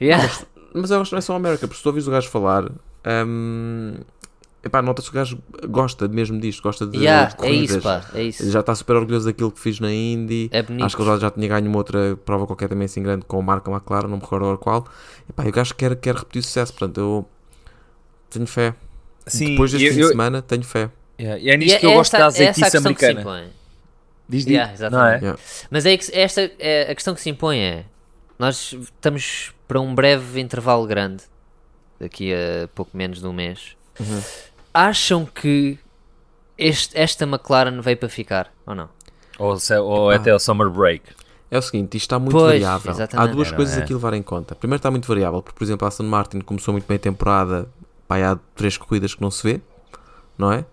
Yeah. 0.00 0.30
Mas 0.74 0.90
eu 0.90 1.00
acho 1.00 1.08
que 1.10 1.14
não 1.14 1.18
é 1.18 1.22
só 1.22 1.32
a 1.32 1.36
América, 1.36 1.66
porque 1.66 1.76
se 1.78 1.82
tu 1.82 1.86
ouvis 1.88 2.06
o 2.06 2.10
gajo 2.10 2.28
falar, 2.28 2.70
hum, 3.26 3.94
epá, 4.62 4.80
nota-se 4.82 5.08
que 5.10 5.16
o 5.16 5.18
gajo 5.18 5.38
gosta 5.68 6.06
mesmo 6.06 6.38
disto, 6.38 6.62
gosta 6.62 6.86
de, 6.86 6.98
Yeah, 6.98 7.34
de 7.34 7.46
é 7.46 7.50
isso, 7.50 7.80
pá, 7.80 8.04
é 8.14 8.22
isso. 8.22 8.48
Já 8.50 8.60
está 8.60 8.74
super 8.74 8.96
orgulhoso 8.96 9.26
daquilo 9.26 9.50
que 9.50 9.58
fiz 9.58 9.80
na 9.80 9.92
Indy. 9.92 10.48
É 10.52 10.62
bonito. 10.62 10.84
Acho 10.84 10.94
que 10.96 11.02
ele 11.02 11.10
já, 11.10 11.18
já 11.18 11.30
tinha 11.30 11.48
ganho 11.48 11.66
uma 11.68 11.78
outra 11.78 12.16
prova 12.24 12.46
qualquer 12.46 12.68
também 12.68 12.84
assim 12.84 13.02
grande 13.02 13.24
com 13.26 13.38
o 13.38 13.42
Marca 13.42 13.70
McLaren, 13.70 14.06
não 14.08 14.16
me 14.18 14.22
recordo 14.22 14.44
agora 14.44 14.58
qual. 14.58 14.86
Epá, 15.28 15.44
e 15.44 15.48
o 15.48 15.52
gajo 15.52 15.74
quer, 15.74 15.96
quer 15.96 16.14
repetir 16.14 16.40
o 16.40 16.42
sucesso, 16.44 16.72
portanto 16.74 16.98
eu 17.00 17.28
tenho 18.30 18.46
fé. 18.46 18.74
Sim, 19.26 19.50
Depois 19.52 19.72
deste 19.72 19.86
eu- 19.86 19.92
fim 19.94 20.00
eu- 20.00 20.06
de 20.06 20.10
semana, 20.12 20.40
tenho 20.42 20.62
fé. 20.62 20.90
Yeah, 21.18 21.38
e 21.42 21.50
é 21.50 21.54
E 21.54 21.56
nisto 21.56 21.76
é 21.76 21.78
que 21.80 21.86
eu 21.86 21.92
gosto 21.92 22.12
da 22.12 22.18
é 22.18 22.22
azeitice 22.22 22.60
questão 22.70 22.94
que 22.94 23.00
se 23.00 23.06
americana. 23.06 23.20
impõe. 23.42 23.52
Diz, 24.28 24.44
diz. 24.44 24.52
Yeah, 24.54 24.66
não 24.68 24.74
exatamente. 24.74 25.14
é? 25.16 25.26
Yeah. 25.26 25.40
Mas 25.70 25.86
é 25.86 25.96
que 25.96 26.16
esta 26.18 26.50
é 26.58 26.90
a 26.90 26.94
questão 26.94 27.14
que 27.14 27.20
se 27.20 27.30
impõe 27.30 27.58
é 27.58 27.84
nós 28.38 28.72
estamos 28.72 29.52
para 29.66 29.80
um 29.80 29.94
breve 29.94 30.40
intervalo 30.40 30.86
grande 30.86 31.24
daqui 31.98 32.32
a 32.32 32.68
pouco 32.74 32.96
menos 32.96 33.20
de 33.20 33.26
um 33.26 33.32
mês. 33.32 33.76
Uhum. 33.98 34.22
Acham 34.72 35.26
que 35.26 35.78
este- 36.56 36.96
esta 36.96 37.24
McLaren 37.24 37.80
veio 37.80 37.96
para 37.96 38.08
ficar 38.08 38.52
ou 38.66 38.74
não? 38.74 38.88
Ou, 39.38 39.58
se- 39.58 39.76
ou 39.78 40.10
até 40.10 40.32
o 40.34 40.38
summer 40.38 40.68
break. 40.68 41.02
É 41.50 41.58
o 41.58 41.62
seguinte, 41.62 41.96
isto 41.96 42.04
está 42.04 42.18
muito 42.18 42.32
Pois, 42.32 42.52
variável. 42.60 42.90
Há 42.90 42.94
exatamente. 42.94 43.32
duas 43.34 43.48
É, 43.48 43.50
não 43.52 43.56
coisas 43.56 43.78
é? 43.78 43.82
aqui 43.82 43.92
a 43.92 43.96
levar 43.96 44.12
em 44.14 44.22
conta. 44.22 44.54
Primeiro 44.54 44.78
está 44.78 44.90
muito 44.90 45.08
variável, 45.08 45.42
porque 45.42 45.56
por 45.58 45.64
exemplo 45.64 45.84
a 45.86 45.88
Aston 45.88 46.04
Martin 46.04 46.40
começou 46.40 46.72
muito 46.72 46.86
bem 46.86 46.96
a 46.96 47.00
temporada, 47.00 47.68
pá, 48.06 48.18
há 48.18 48.36
três 48.54 48.76
corridas 48.76 49.14
que 49.14 49.22
não 49.22 49.30
se 49.30 49.42
vê, 49.42 49.60
não 50.38 50.52
é? 50.52 50.64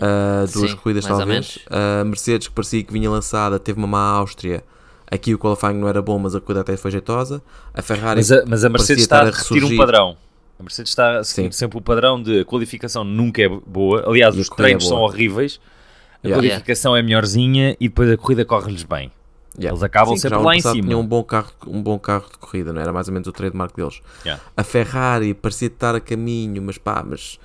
Ah, 0.00 0.44
duas 0.52 0.72
sim, 0.72 0.76
corridas 0.76 1.06
talvez. 1.06 1.58
A 1.70 2.04
Mercedes 2.04 2.48
que 2.48 2.54
parecia 2.54 2.82
que 2.82 2.92
vinha 2.92 3.08
lançada, 3.08 3.58
teve 3.58 3.78
uma 3.78 3.86
má 3.86 4.00
Áustria. 4.00 4.62
Aqui 5.10 5.32
o 5.32 5.38
qualifying 5.38 5.74
não 5.74 5.88
era 5.88 6.02
bom, 6.02 6.18
mas 6.18 6.34
a 6.34 6.40
corrida 6.40 6.62
até 6.62 6.76
foi 6.76 6.90
jeitosa. 6.90 7.40
A 7.72 7.80
Ferrari 7.82 8.16
Mas 8.16 8.32
a, 8.32 8.44
mas 8.46 8.64
a 8.64 8.68
Mercedes 8.68 9.04
está 9.04 9.20
a 9.20 9.24
repetir 9.26 9.62
um 9.64 9.76
padrão. 9.76 10.16
A 10.58 10.62
Mercedes 10.62 10.90
está 10.90 11.18
a 11.18 11.24
Sim. 11.24 11.34
seguir 11.42 11.52
sempre 11.52 11.78
o 11.78 11.80
padrão 11.80 12.20
de 12.20 12.40
a 12.40 12.44
qualificação 12.44 13.04
nunca 13.04 13.42
é 13.42 13.48
boa. 13.48 14.04
Aliás, 14.08 14.34
E 14.34 14.40
os 14.40 14.48
corrida 14.48 14.64
treinos 14.64 14.84
é 14.84 14.88
são 14.88 14.98
horríveis. 14.98 15.60
A 16.22 16.26
Yeah. 16.26 16.42
qualificação 16.42 16.96
é 16.96 17.02
melhorzinha 17.02 17.76
e 17.78 17.86
depois 17.88 18.10
a 18.10 18.16
corrida 18.16 18.44
corre-lhes 18.46 18.82
bem. 18.82 19.12
Yeah. 19.58 19.72
Eles 19.72 19.82
acabam 19.82 20.16
Sim, 20.16 20.22
sempre 20.22 20.38
lá 20.38 20.56
em 20.56 20.60
cima. 20.60 20.74
Tinha 20.74 20.96
um 20.96 21.06
bom, 21.06 21.22
carro, 21.22 21.52
um 21.66 21.82
bom 21.82 21.98
carro 21.98 22.26
de 22.32 22.38
corrida, 22.38 22.72
não 22.72 22.80
é? 22.80 22.82
era 22.82 22.92
mais 22.92 23.08
ou 23.08 23.12
menos 23.14 23.28
o 23.28 23.32
trademark 23.32 23.76
deles. 23.76 24.00
Yeah. 24.24 24.42
A 24.56 24.64
Ferrari 24.64 25.34
parecia 25.34 25.68
estar 25.68 25.94
a 25.94 26.00
caminho, 26.00 26.62
mas 26.62 26.78
pá, 26.78 27.04
mas 27.06 27.38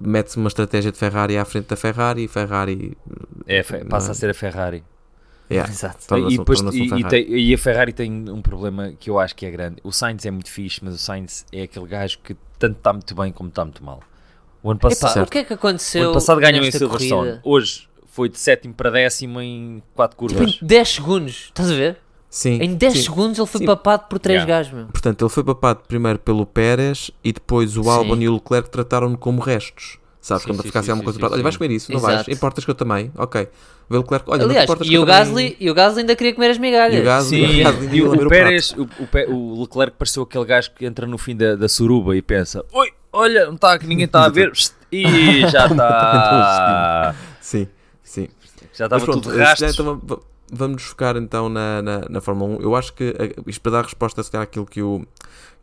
mete-se 0.00 0.36
uma 0.36 0.48
estratégia 0.48 0.90
de 0.92 0.98
Ferrari 0.98 1.36
à 1.38 1.44
frente 1.44 1.66
da 1.66 1.76
Ferrari 1.76 2.24
e 2.24 2.28
Ferrari 2.28 2.96
É, 3.46 3.64
Não 3.80 3.86
passa 3.88 4.08
é? 4.08 4.10
a 4.12 4.14
ser 4.14 4.30
a 4.30 4.34
Ferrari. 4.34 4.82
yeah, 5.50 5.68
Exato. 5.72 5.98
e, 6.28 6.38
depois, 6.38 6.60
um 6.60 6.70
e, 6.72 6.86
e 7.00 7.04
tem- 7.04 7.26
e 7.28 7.54
a 7.54 7.58
Ferrari 7.58 7.92
tem 7.92 8.28
um 8.30 8.42
problema 8.42 8.92
que 8.98 9.08
eu 9.10 9.18
acho 9.18 9.34
que 9.36 9.46
é 9.46 9.50
grande. 9.50 9.76
O 9.84 9.92
Sainz 9.92 10.24
é 10.26 10.30
muito 10.30 10.50
fixe, 10.50 10.80
mas 10.82 10.94
o 10.94 10.98
Sainz 10.98 11.44
é 11.52 11.62
aquele 11.62 11.86
gajo 11.86 12.18
que 12.22 12.36
tanto 12.58 12.76
está 12.78 12.92
muito 12.92 13.14
bem 13.14 13.32
como 13.32 13.48
está 13.48 13.64
muito 13.64 13.82
mal. 13.84 14.00
O 14.62 14.70
ano 14.70 14.80
passado, 14.80 15.22
o 15.22 15.30
que 15.30 15.38
é 15.38 15.44
que 15.44 15.52
o 15.52 15.56
aconteceu? 15.56 16.04
ano 16.04 16.14
passado 16.14 16.40
ganhou 16.40 16.64
em 16.64 16.70
Silverstone. 16.72 17.10
corrida? 17.10 17.40
Hoje 17.44 17.88
foi 18.06 18.28
de 18.28 18.38
sétimo 18.38 18.74
para 18.74 18.90
décimo 18.90 19.40
em 19.40 19.82
4 19.94 20.16
curvas. 20.16 20.52
Tipo, 20.52 20.64
em 20.64 20.66
10 20.66 20.88
segundos, 20.88 21.34
estás 21.44 21.70
a 21.70 21.74
ver? 21.74 21.98
Sim, 22.36 22.58
Em 22.60 22.74
10 22.74 22.92
sim. 22.92 23.02
segundos 23.04 23.38
ele 23.38 23.46
foi 23.46 23.60
Sim. 23.60 23.64
papado 23.66 24.04
por 24.10 24.18
3 24.18 24.42
Yeah. 24.42 24.58
gajos, 24.58 24.72
meu. 24.74 24.86
Portanto, 24.88 25.22
ele 25.24 25.28
foi 25.30 25.42
papado 25.42 25.80
primeiro 25.88 26.18
pelo 26.18 26.44
Pérez 26.44 27.10
e 27.24 27.32
depois 27.32 27.78
o 27.78 27.82
Sim. 27.84 27.88
Albon 27.88 28.16
e 28.16 28.28
o 28.28 28.34
Leclerc 28.34 28.68
trataram-no 28.68 29.16
como 29.16 29.40
restos. 29.40 29.96
Sabes, 30.20 30.42
Sim, 30.42 30.50
quando 30.50 30.56
sim, 30.60 30.68
ficasse 30.68 30.84
sim, 30.84 30.90
alguma 30.90 31.04
coisa 31.04 31.18
para. 31.18 31.32
Olha, 31.32 31.42
vais 31.42 31.56
comer 31.56 31.70
isso? 31.70 31.90
Não 31.90 31.98
vais? 31.98 32.28
Importas 32.28 32.62
que 32.62 32.70
eu 32.70 32.74
também? 32.74 33.10
Ok. 33.16 33.48
Vê 33.88 33.96
o 33.96 34.00
Leclerc. 34.00 34.28
Olha, 34.30 34.44
Aliás, 34.44 34.64
importas 34.64 34.86
e 34.86 34.90
que 34.90 34.96
eu 34.96 35.02
o, 35.02 35.06
também- 35.06 35.18
Gasly, 35.24 35.56
e 35.60 35.70
o 35.70 35.74
Gasly 35.74 36.00
ainda 36.00 36.14
queria 36.14 36.34
comer 36.34 36.50
as 36.50 36.58
migalhas. 36.58 36.98
E 36.98 37.00
o 37.00 37.04
Gasly, 37.04 37.46
Sim, 37.46 37.60
o 37.60 37.64
Gasly 37.64 37.96
e 37.96 38.02
o, 38.02 38.10
o 38.10 38.26
o 38.26 38.28
Pérez, 38.28 38.74
o, 38.76 39.32
o, 39.32 39.60
Leclerc 39.62 39.96
pareceu 39.96 40.24
aquele 40.24 40.44
gajo 40.44 40.72
que 40.72 40.84
entra 40.84 41.06
no 41.06 41.16
fim 41.16 41.34
da, 41.34 41.56
da 41.56 41.68
suruba 41.70 42.14
e 42.14 42.20
pensa: 42.20 42.62
Oi, 42.70 42.92
olha, 43.14 43.46
não 43.46 43.54
está 43.54 43.72
aqui, 43.72 43.86
ninguém 43.86 44.04
está 44.04 44.26
a 44.26 44.28
ver. 44.28 44.52
E 44.92 45.40
já 45.48 45.64
está. 45.72 47.14
Sim, 47.40 47.66
sim. 48.02 48.28
Já 48.74 48.84
estava 48.84 49.02
pronto, 49.02 49.22
tudo 49.22 49.32
se 49.32 49.82
vamos 50.52 50.82
focar 50.84 51.16
então 51.16 51.48
na, 51.48 51.82
na, 51.82 52.00
na 52.08 52.20
Fórmula 52.20 52.58
1. 52.58 52.62
Eu 52.62 52.74
acho 52.76 52.92
que 52.94 53.14
eh, 53.18 53.34
isto 53.46 53.60
para 53.60 53.72
dar 53.72 53.82
resposta 53.84 54.22
se 54.22 54.30
calhar 54.30 54.44
àquilo 54.44 54.66
que 54.66 54.82
o 54.82 55.04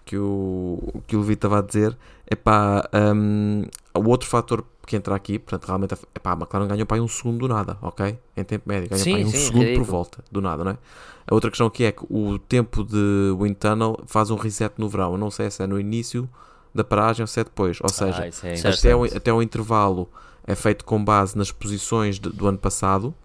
que 0.05 0.17
o, 0.17 1.01
que 1.07 1.15
o 1.15 1.21
Levi 1.21 1.33
estava 1.33 1.59
a 1.59 1.61
dizer 1.61 1.97
é 2.27 2.35
pá, 2.35 2.83
um, 3.15 3.63
o 3.93 4.09
outro 4.09 4.27
fator 4.27 4.61
que 4.85 4.97
entra 4.97 5.15
aqui, 5.15 5.39
portanto, 5.39 5.65
realmente 5.65 5.93
é 5.93 6.19
pá, 6.19 6.31
a 6.33 6.35
McLaren 6.35 6.67
ganhou 6.67 6.85
para 6.85 7.01
um 7.01 7.07
segundo 7.07 7.37
do 7.39 7.47
nada, 7.47 7.77
ok? 7.81 8.17
Em 8.35 8.43
tempo 8.43 8.67
médio, 8.67 8.89
ganhou 8.89 9.05
para 9.05 9.13
um 9.27 9.31
sim, 9.31 9.37
segundo 9.37 9.53
por 9.59 9.59
ridículo. 9.61 9.85
volta, 9.85 10.23
do 10.29 10.41
nada, 10.41 10.61
não 10.65 10.71
é? 10.71 10.77
A 11.25 11.33
outra 11.33 11.49
questão 11.49 11.67
aqui 11.67 11.85
é 11.85 11.93
que 11.93 12.05
o 12.09 12.37
tempo 12.37 12.83
de 12.83 13.33
Wind 13.39 13.55
Tunnel 13.55 13.97
faz 14.05 14.29
um 14.29 14.35
reset 14.35 14.73
no 14.77 14.89
verão. 14.89 15.13
Eu 15.13 15.17
não 15.17 15.31
sei 15.31 15.49
se 15.49 15.63
é 15.63 15.67
no 15.67 15.79
início 15.79 16.27
da 16.75 16.83
paragem 16.83 17.23
ou 17.23 17.27
se 17.27 17.39
é 17.39 17.43
depois. 17.45 17.79
Ou 17.81 17.87
seja, 17.87 18.23
Ah, 18.23 18.27
é 18.47 18.55
até, 18.67 18.93
o, 18.93 19.05
até 19.05 19.31
o 19.33 19.41
intervalo 19.41 20.09
é 20.45 20.53
feito 20.53 20.83
com 20.83 21.01
base 21.01 21.37
nas 21.37 21.49
posições 21.49 22.19
de- 22.19 22.27
do 22.29 22.45
ano 22.45 22.57
passado 22.57 23.15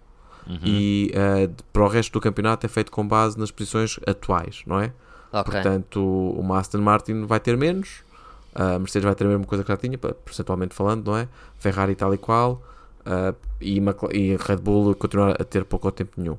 Uhum. 0.49 0.59
e 0.65 1.13
de- 1.47 1.63
para 1.73 1.83
o 1.83 1.89
resto 1.89 2.13
do 2.13 2.21
campeonato 2.21 2.65
é 2.65 2.69
feito 2.69 2.91
com 2.91 3.07
base 3.07 3.39
nas 3.39 3.51
posições 3.51 3.99
atuais, 4.07 4.63
não 4.67 4.81
é? 4.81 4.93
Ok. 5.33 5.53
Portanto, 5.53 6.01
o 6.01 6.55
Aston 6.55 6.79
Martin 6.79 7.25
vai 7.27 7.39
ter 7.39 7.57
menos, 7.57 8.03
a 8.55 8.79
Mercedes 8.79 9.05
vai 9.05 9.15
ter 9.15 9.25
a 9.25 9.29
mesma 9.29 9.45
coisa 9.45 9.63
que 9.63 9.69
já 9.71 9.77
tinha, 9.77 9.99
percentualmente 9.99 10.75
falando, 10.75 11.07
não 11.07 11.17
é? 11.19 11.29
Ferrari 11.59 11.95
tal 11.95 12.15
e 12.15 12.19
qual, 12.19 12.63
ah, 13.05 13.35
e, 13.61 13.79
e 14.13 14.37
Red 14.37 14.57
Bull 14.57 14.95
continuar 14.95 15.33
a 15.41 15.45
ter 15.45 15.65
pouco 15.67 15.87
ou 15.87 15.93
tempo 15.93 16.13
nenhum. 16.17 16.39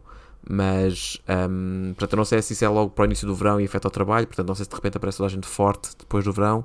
Mas, 0.49 1.19
ahm, 1.27 1.89
portanto, 1.93 2.13
eu 2.13 2.17
não 2.17 2.25
sei 2.25 2.41
se 2.41 2.53
isso 2.53 2.65
é 2.65 2.69
logo 2.69 2.89
para 2.89 3.03
o 3.03 3.05
início 3.05 3.27
do 3.27 3.35
verão 3.35 3.61
e 3.61 3.65
afeta 3.65 3.87
o 3.87 3.91
trabalho, 3.91 4.25
portanto, 4.25 4.47
não 4.47 4.55
sei 4.55 4.63
se 4.65 4.69
de 4.69 4.75
repente 4.75 4.97
aparece 4.97 5.17
toda 5.17 5.27
a 5.27 5.31
gente 5.31 5.45
forte 5.47 5.91
depois 5.99 6.23
do 6.25 6.31
verão, 6.33 6.63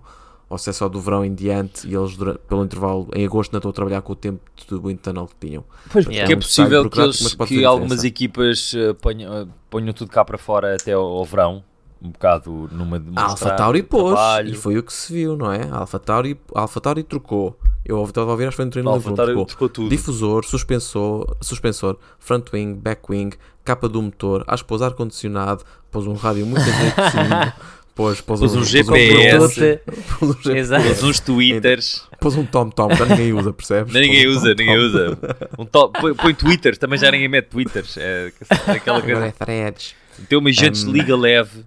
ou 0.55 0.59
se 0.59 0.71
é 0.71 0.73
só 0.73 0.89
do 0.89 1.01
verão 1.01 1.25
em 1.25 1.35
diante 1.35 1.85
e 1.89 1.95
eles, 1.97 2.17
pelo 2.49 2.65
intervalo, 2.65 3.09
em 3.13 3.27
agosto, 3.27 3.53
não 3.53 3.59
estão 3.59 3.71
a 3.71 3.75
trabalhar 3.75 4.03
com 4.03 4.13
o 4.13 4.17
tempo 4.17 4.41
de 4.69 4.75
wind 4.77 4.99
tunnel 4.99 5.27
que 5.27 5.47
tinham. 5.49 5.65
Pois, 5.93 6.05
porque 6.05 6.19
é 6.21 6.25
Um 6.37 6.39
possível 6.39 6.89
que, 6.89 7.01
eles, 7.01 7.35
que 7.35 7.65
algumas 7.65 8.05
equipas 8.05 8.73
eh, 8.77 8.93
ponham, 8.95 9.35
eh, 9.37 9.47
ponham 9.69 9.93
tudo 9.93 10.11
cá 10.13 10.25
para 10.25 10.39
fora 10.39 10.77
até 10.77 10.93
ao, 10.93 11.03
ao 11.05 11.25
verão, 11.25 11.65
um 12.01 12.11
bocado 12.11 12.69
numa 12.71 12.97
A 12.97 12.99
demonstrar 13.01 13.31
Alfa 13.31 13.51
Tauri 13.57 13.83
pôs, 13.83 14.15
trabalho. 14.15 14.51
e 14.51 14.55
foi 14.55 14.79
o 14.79 14.83
que 14.85 14.93
se 14.93 15.13
viu, 15.13 15.37
não 15.37 15.51
é? 15.53 15.65
A 15.71 15.79
Alfa 15.79 15.99
Tauri, 15.99 16.39
a 16.55 16.61
Alfa 16.61 16.81
Tauri 16.81 17.03
trocou. 17.03 17.59
Eu 17.85 18.03
estava 18.05 18.29
a 18.29 18.33
ouvir, 18.33 18.45
acho 18.45 18.53
que 18.53 18.57
foi 18.57 18.65
no 18.67 18.71
treino 18.71 18.91
A 18.91 18.95
do 18.95 19.01
Bruno, 19.01 19.17
Tauri 19.17 19.33
trocou. 19.33 19.47
trocou 19.47 19.69
tudo. 19.69 19.89
Difusor, 19.91 20.45
suspensor, 20.45 21.37
suspensor, 21.41 21.97
front 22.21 22.53
wing, 22.53 22.75
back 22.75 23.03
wing, 23.11 23.31
capa 23.65 23.89
do 23.89 24.01
motor, 24.01 24.45
acho 24.47 24.63
que 24.63 24.69
pôs 24.69 24.81
ar-condicionado, 24.83 25.65
pôs 25.91 26.07
um 26.07 26.15
rádio 26.15 26.47
muito 26.47 26.63
agressivo, 26.71 27.53
pôs, 27.95 28.21
pôs, 28.21 28.41
Pôs 28.41 28.53
um 28.55 28.57
pôs 28.59 28.69
GPS. 28.69 29.81
pôs 30.19 30.31
um 30.37 30.43
GPS. 30.43 30.85
Pôs 30.89 31.03
uns 31.03 31.21
twitters, 31.21 32.09
pôs 32.21 32.37
um 32.37 32.45
tom-tom, 32.45 32.95
já 32.95 33.07
ninguém 33.07 33.33
usa, 33.33 33.53
percebes? 33.53 33.93
ninguém 33.93 34.29
um 34.29 34.31
usa, 34.33 34.41
tom-tom. 34.49 34.63
ninguém 34.63 34.79
usa. 34.79 35.19
Um 35.59 35.65
top, 35.67 36.01
põe, 36.01 36.15
põe 36.15 36.35
twitters, 36.35 36.79
também 36.79 36.99
já 36.99 37.11
ninguém 37.11 37.29
mete 37.29 37.47
twitters. 37.49 37.97
É 37.97 38.33
aquela 38.67 39.01
coisa. 39.01 39.27
é 39.27 39.31
threads. 39.33 39.95
Tem 40.29 40.39
uma 40.39 40.53
gente 40.53 40.85
Um, 40.87 40.93
liga 40.93 41.17
leve, 41.17 41.65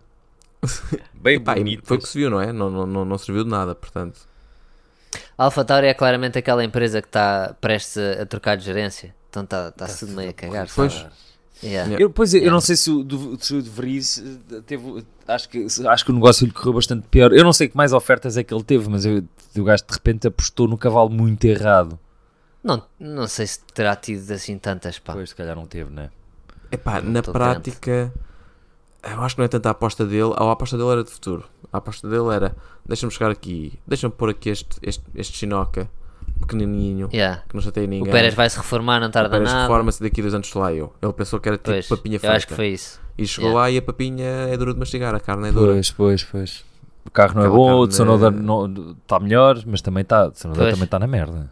bem 1.14 1.40
Pá, 1.40 1.54
e 1.54 1.60
bonito. 1.60 1.82
foi 1.86 1.98
o 1.98 2.00
que 2.00 2.08
se 2.08 2.18
viu, 2.18 2.30
não 2.30 2.40
é? 2.42 2.52
Não, 2.54 2.70
não, 2.70 2.86
não, 2.88 3.06
não 3.06 3.18
serviu 3.18 3.44
de 3.44 3.50
nada, 3.50 3.76
portanto. 3.76 4.20
A 5.38 5.46
AlphaTauri 5.46 5.88
é 5.88 5.94
claramente 5.94 6.38
aquela 6.38 6.64
empresa 6.64 7.02
que 7.02 7.08
está 7.08 7.56
prestes 7.62 7.98
a, 7.98 8.24
a 8.24 8.26
trocar 8.26 8.56
de 8.58 8.64
gerência. 8.66 9.14
Então 9.30 9.44
está 9.44 9.72
tá 9.72 9.86
tudo 9.88 10.14
meio 10.14 10.30
a 10.30 10.34
cagar. 10.34 10.68
Pois. 10.74 10.94
sabe? 10.94 11.10
Yeah. 11.64 11.96
Eu, 12.00 12.10
pois, 12.10 12.34
eu 12.34 12.40
Yeah. 12.40 12.54
não 12.54 12.62
sei 12.62 12.76
se 12.76 12.92
o, 12.92 13.04
do- 13.04 13.38
se 13.44 13.56
o 13.56 13.62
De 13.62 13.70
Vries 13.70 14.20
eh, 14.52 14.62
teve. 14.66 15.04
Acho 15.28 15.50
que, 15.50 15.66
acho 15.88 16.06
que 16.06 16.12
o 16.12 16.14
negócio 16.14 16.46
lhe 16.46 16.52
correu 16.54 16.74
bastante 16.74 17.08
pior. 17.08 17.34
Eu 17.34 17.44
não 17.44 17.52
sei 17.52 17.68
que 17.68 17.76
mais 17.76 17.94
ofertas 17.94 18.38
é 18.38 18.44
que 18.44 18.54
ele 18.54 18.64
teve, 18.64 18.88
mas 18.90 19.06
eu, 19.06 19.24
o 19.58 19.64
gajo 19.64 19.84
de 19.88 19.94
repente 19.94 20.28
apostou 20.28 20.68
no 20.68 20.78
cavalo 20.78 21.10
muito 21.10 21.44
errado. 21.46 21.98
Não, 22.64 22.84
não 23.00 23.28
sei 23.28 23.48
se 23.48 23.60
terá 23.74 23.96
tido 23.96 24.30
assim 24.32 24.58
tantas, 24.58 25.00
pá. 25.00 25.14
Pois, 25.14 25.30
se 25.30 25.36
calhar 25.36 25.56
não 25.56 25.66
teve, 25.66 25.90
né? 25.92 26.10
Epá, 26.72 27.02
na 27.02 27.22
Tô 27.22 27.32
prática, 27.32 28.14
eu 29.04 29.22
acho 29.22 29.36
que 29.36 29.40
não 29.40 29.46
é 29.46 29.48
tanto 29.48 29.66
a 29.68 29.72
aposta 29.72 30.06
dele. 30.06 30.34
A 30.36 30.52
aposta 30.52 30.78
dele 30.78 30.90
era 30.92 31.04
de 31.04 31.10
futuro. 31.12 31.46
A 31.72 31.78
aposta 31.78 32.08
dele 32.10 32.28
era: 32.34 32.56
deixa-me 32.86 33.12
chegar 33.12 33.32
aqui, 33.32 33.80
deixa-me 33.88 34.14
pôr 34.14 34.30
aqui 34.30 34.50
este, 34.50 34.78
este, 34.82 35.04
este 35.16 35.38
chinoca 35.38 35.90
pequenininho, 36.38 37.10
Yeah. 37.14 37.44
que 37.48 37.56
não 37.56 37.62
chateia 37.62 37.86
O 37.86 37.90
ninguém. 37.90 38.12
Pérez 38.12 38.34
vai 38.34 38.50
se 38.50 38.58
reformar, 38.58 39.00
não 39.00 39.08
O 39.08 39.12
tarda 39.12 39.30
Pérez 39.30 39.50
nada. 39.52 39.62
reforma-se 39.64 40.02
daqui 40.02 40.22
a 40.22 40.24
dois 40.24 40.34
anos 40.34 40.54
lá 40.54 40.74
eu. 40.74 40.94
Ele 41.02 41.14
pensou 41.14 41.40
que 41.40 41.50
era 41.50 41.58
tipo 41.58 41.72
Pois, 41.72 41.88
papinha 41.88 42.16
eu 42.16 42.20
feita. 42.20 42.36
acho 42.36 42.48
que 42.48 42.54
foi 42.54 42.68
isso. 42.70 43.00
E 43.18 43.26
chegou 43.28 43.50
Yeah. 43.50 43.62
lá 43.64 43.72
e 43.72 43.78
a 43.78 43.82
papinha 43.82 44.26
é 44.26 44.58
dura 44.58 44.74
de 44.74 44.80
mastigar, 44.80 45.14
a 45.16 45.20
carne 45.20 45.50
é 45.50 45.52
dura. 45.52 45.74
Pois, 45.74 45.92
pois, 45.92 46.24
pois. 46.24 46.66
O 47.06 47.12
carro 47.12 47.36
não 47.36 47.42
é 47.44 47.46
Aquela 47.46 47.58
bom, 47.58 47.80
o 47.80 47.88
Tsunoda 47.88 48.34
está 49.02 49.20
melhor, 49.20 49.60
mas 49.66 49.82
também 49.82 50.02
está. 50.02 50.28
O 50.28 50.32
também 50.32 50.84
está 50.84 51.00
na 51.00 51.08
merda. 51.08 51.50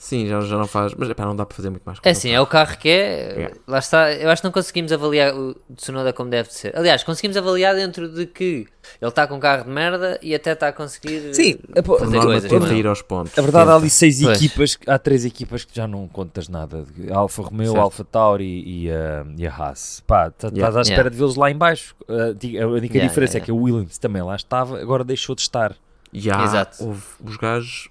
Sim, 0.00 0.28
já, 0.28 0.40
já 0.42 0.56
não 0.56 0.66
faz. 0.68 0.94
Mas 0.94 1.10
epá, 1.10 1.24
não 1.24 1.34
dá 1.34 1.44
para 1.44 1.56
fazer 1.56 1.70
muito 1.70 1.82
mais 1.84 1.98
É 2.04 2.10
assim, 2.10 2.30
o 2.30 2.34
é 2.36 2.40
o 2.40 2.46
carro 2.46 2.78
que 2.78 2.88
é. 2.88 3.32
Yeah. 3.32 3.56
Lá 3.66 3.80
está. 3.80 4.12
Eu 4.14 4.30
acho 4.30 4.40
que 4.42 4.46
não 4.46 4.52
conseguimos 4.52 4.92
avaliar 4.92 5.34
o 5.34 5.56
Tsunoda 5.74 6.12
como 6.12 6.30
deve 6.30 6.48
de 6.50 6.54
ser. 6.54 6.76
Aliás, 6.78 7.02
conseguimos 7.02 7.36
avaliar 7.36 7.74
dentro 7.74 8.08
de 8.08 8.24
que 8.26 8.68
ele 9.02 9.08
está 9.08 9.26
com 9.26 9.34
um 9.34 9.40
carro 9.40 9.64
de 9.64 9.70
merda 9.70 10.16
e 10.22 10.36
até 10.36 10.52
está 10.52 10.68
a 10.68 10.72
conseguir 10.72 11.34
Sim, 11.34 11.58
é 11.74 11.82
fazer 11.82 12.14
norma, 12.16 12.40
coisas. 12.40 12.70
é? 12.70 12.74
ir 12.74 12.86
aos 12.86 13.02
pontos. 13.02 13.36
A 13.36 13.42
verdade, 13.42 13.64
há 13.70 13.72
Tenta. 13.72 13.76
ali 13.82 13.90
seis 13.90 14.22
Pois. 14.22 14.36
equipas, 14.38 14.78
há 14.86 14.98
três 15.00 15.24
equipas 15.24 15.64
que 15.64 15.74
já 15.74 15.88
não 15.88 16.06
contas 16.06 16.48
nada. 16.48 16.84
A 17.12 17.18
Alfa 17.18 17.42
Romeo, 17.42 17.66
Certo. 17.72 17.78
a 17.80 17.82
Alfa 17.82 18.04
Tauri 18.04 18.62
e 18.64 18.90
a, 18.92 19.26
e 19.36 19.46
a 19.48 19.52
Haas. 19.52 20.00
Pá, 20.06 20.30
tá- 20.30 20.46
estás 20.46 20.52
Yeah. 20.54 20.78
à 20.78 20.80
espera 20.82 21.00
Yeah. 21.00 21.10
de 21.10 21.16
vê-los 21.16 21.34
lá 21.34 21.50
em 21.50 21.56
baixo. 21.56 21.96
A, 22.08 22.12
a 22.12 22.66
única 22.68 22.94
Yeah, 22.94 23.08
diferença 23.08 23.32
yeah, 23.32 23.38
é 23.38 23.40
que 23.40 23.50
o 23.50 23.56
Williams 23.56 23.98
também 23.98 24.22
lá 24.22 24.36
estava, 24.36 24.80
agora 24.80 25.02
deixou 25.02 25.34
de 25.34 25.42
estar. 25.42 25.74
E 26.12 26.30
há, 26.30 26.44
Exato. 26.44 26.84
houve 26.86 27.02
os 27.24 27.36
gajos, 27.36 27.88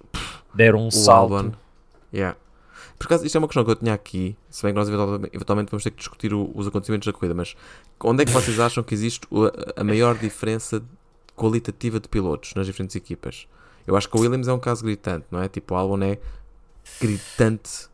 Deram 0.54 0.80
um 0.80 0.88
o 0.88 0.90
salto. 0.90 1.34
Albon, 1.36 1.52
Yeah. 2.12 2.36
Por 2.98 3.06
acaso, 3.06 3.24
isto 3.26 3.36
é 3.36 3.38
uma 3.38 3.48
questão 3.48 3.64
que 3.64 3.70
eu 3.70 3.76
tinha 3.76 3.92
aqui, 3.94 4.36
se 4.50 4.62
bem 4.62 4.72
que 4.72 4.78
nós 4.78 4.88
eventualmente, 4.88 5.70
vamos 5.70 5.82
ter 5.84 5.90
que 5.90 5.98
discutir 5.98 6.32
o- 6.32 6.50
os 6.54 6.66
acontecimentos 6.66 7.06
da 7.06 7.12
corrida, 7.12 7.34
mas 7.34 7.54
onde 8.02 8.22
é 8.22 8.26
que 8.26 8.32
vocês 8.32 8.58
acham 8.60 8.82
que 8.84 8.94
existe 8.94 9.26
o- 9.30 9.50
a 9.76 9.84
maior 9.84 10.16
diferença 10.16 10.82
qualitativa 11.36 11.98
de 12.00 12.08
pilotos 12.08 12.54
nas 12.54 12.66
diferentes 12.66 12.94
equipas? 12.96 13.46
Eu 13.86 13.96
acho 13.96 14.08
que 14.08 14.16
o 14.16 14.20
Williams 14.20 14.48
é 14.48 14.52
um 14.52 14.58
caso 14.58 14.84
gritante, 14.84 15.26
não 15.30 15.40
é? 15.42 15.48
Tipo, 15.48 15.74
o 15.74 15.76
Albon 15.76 16.02
é 16.02 16.18
gritantemente 17.00 17.88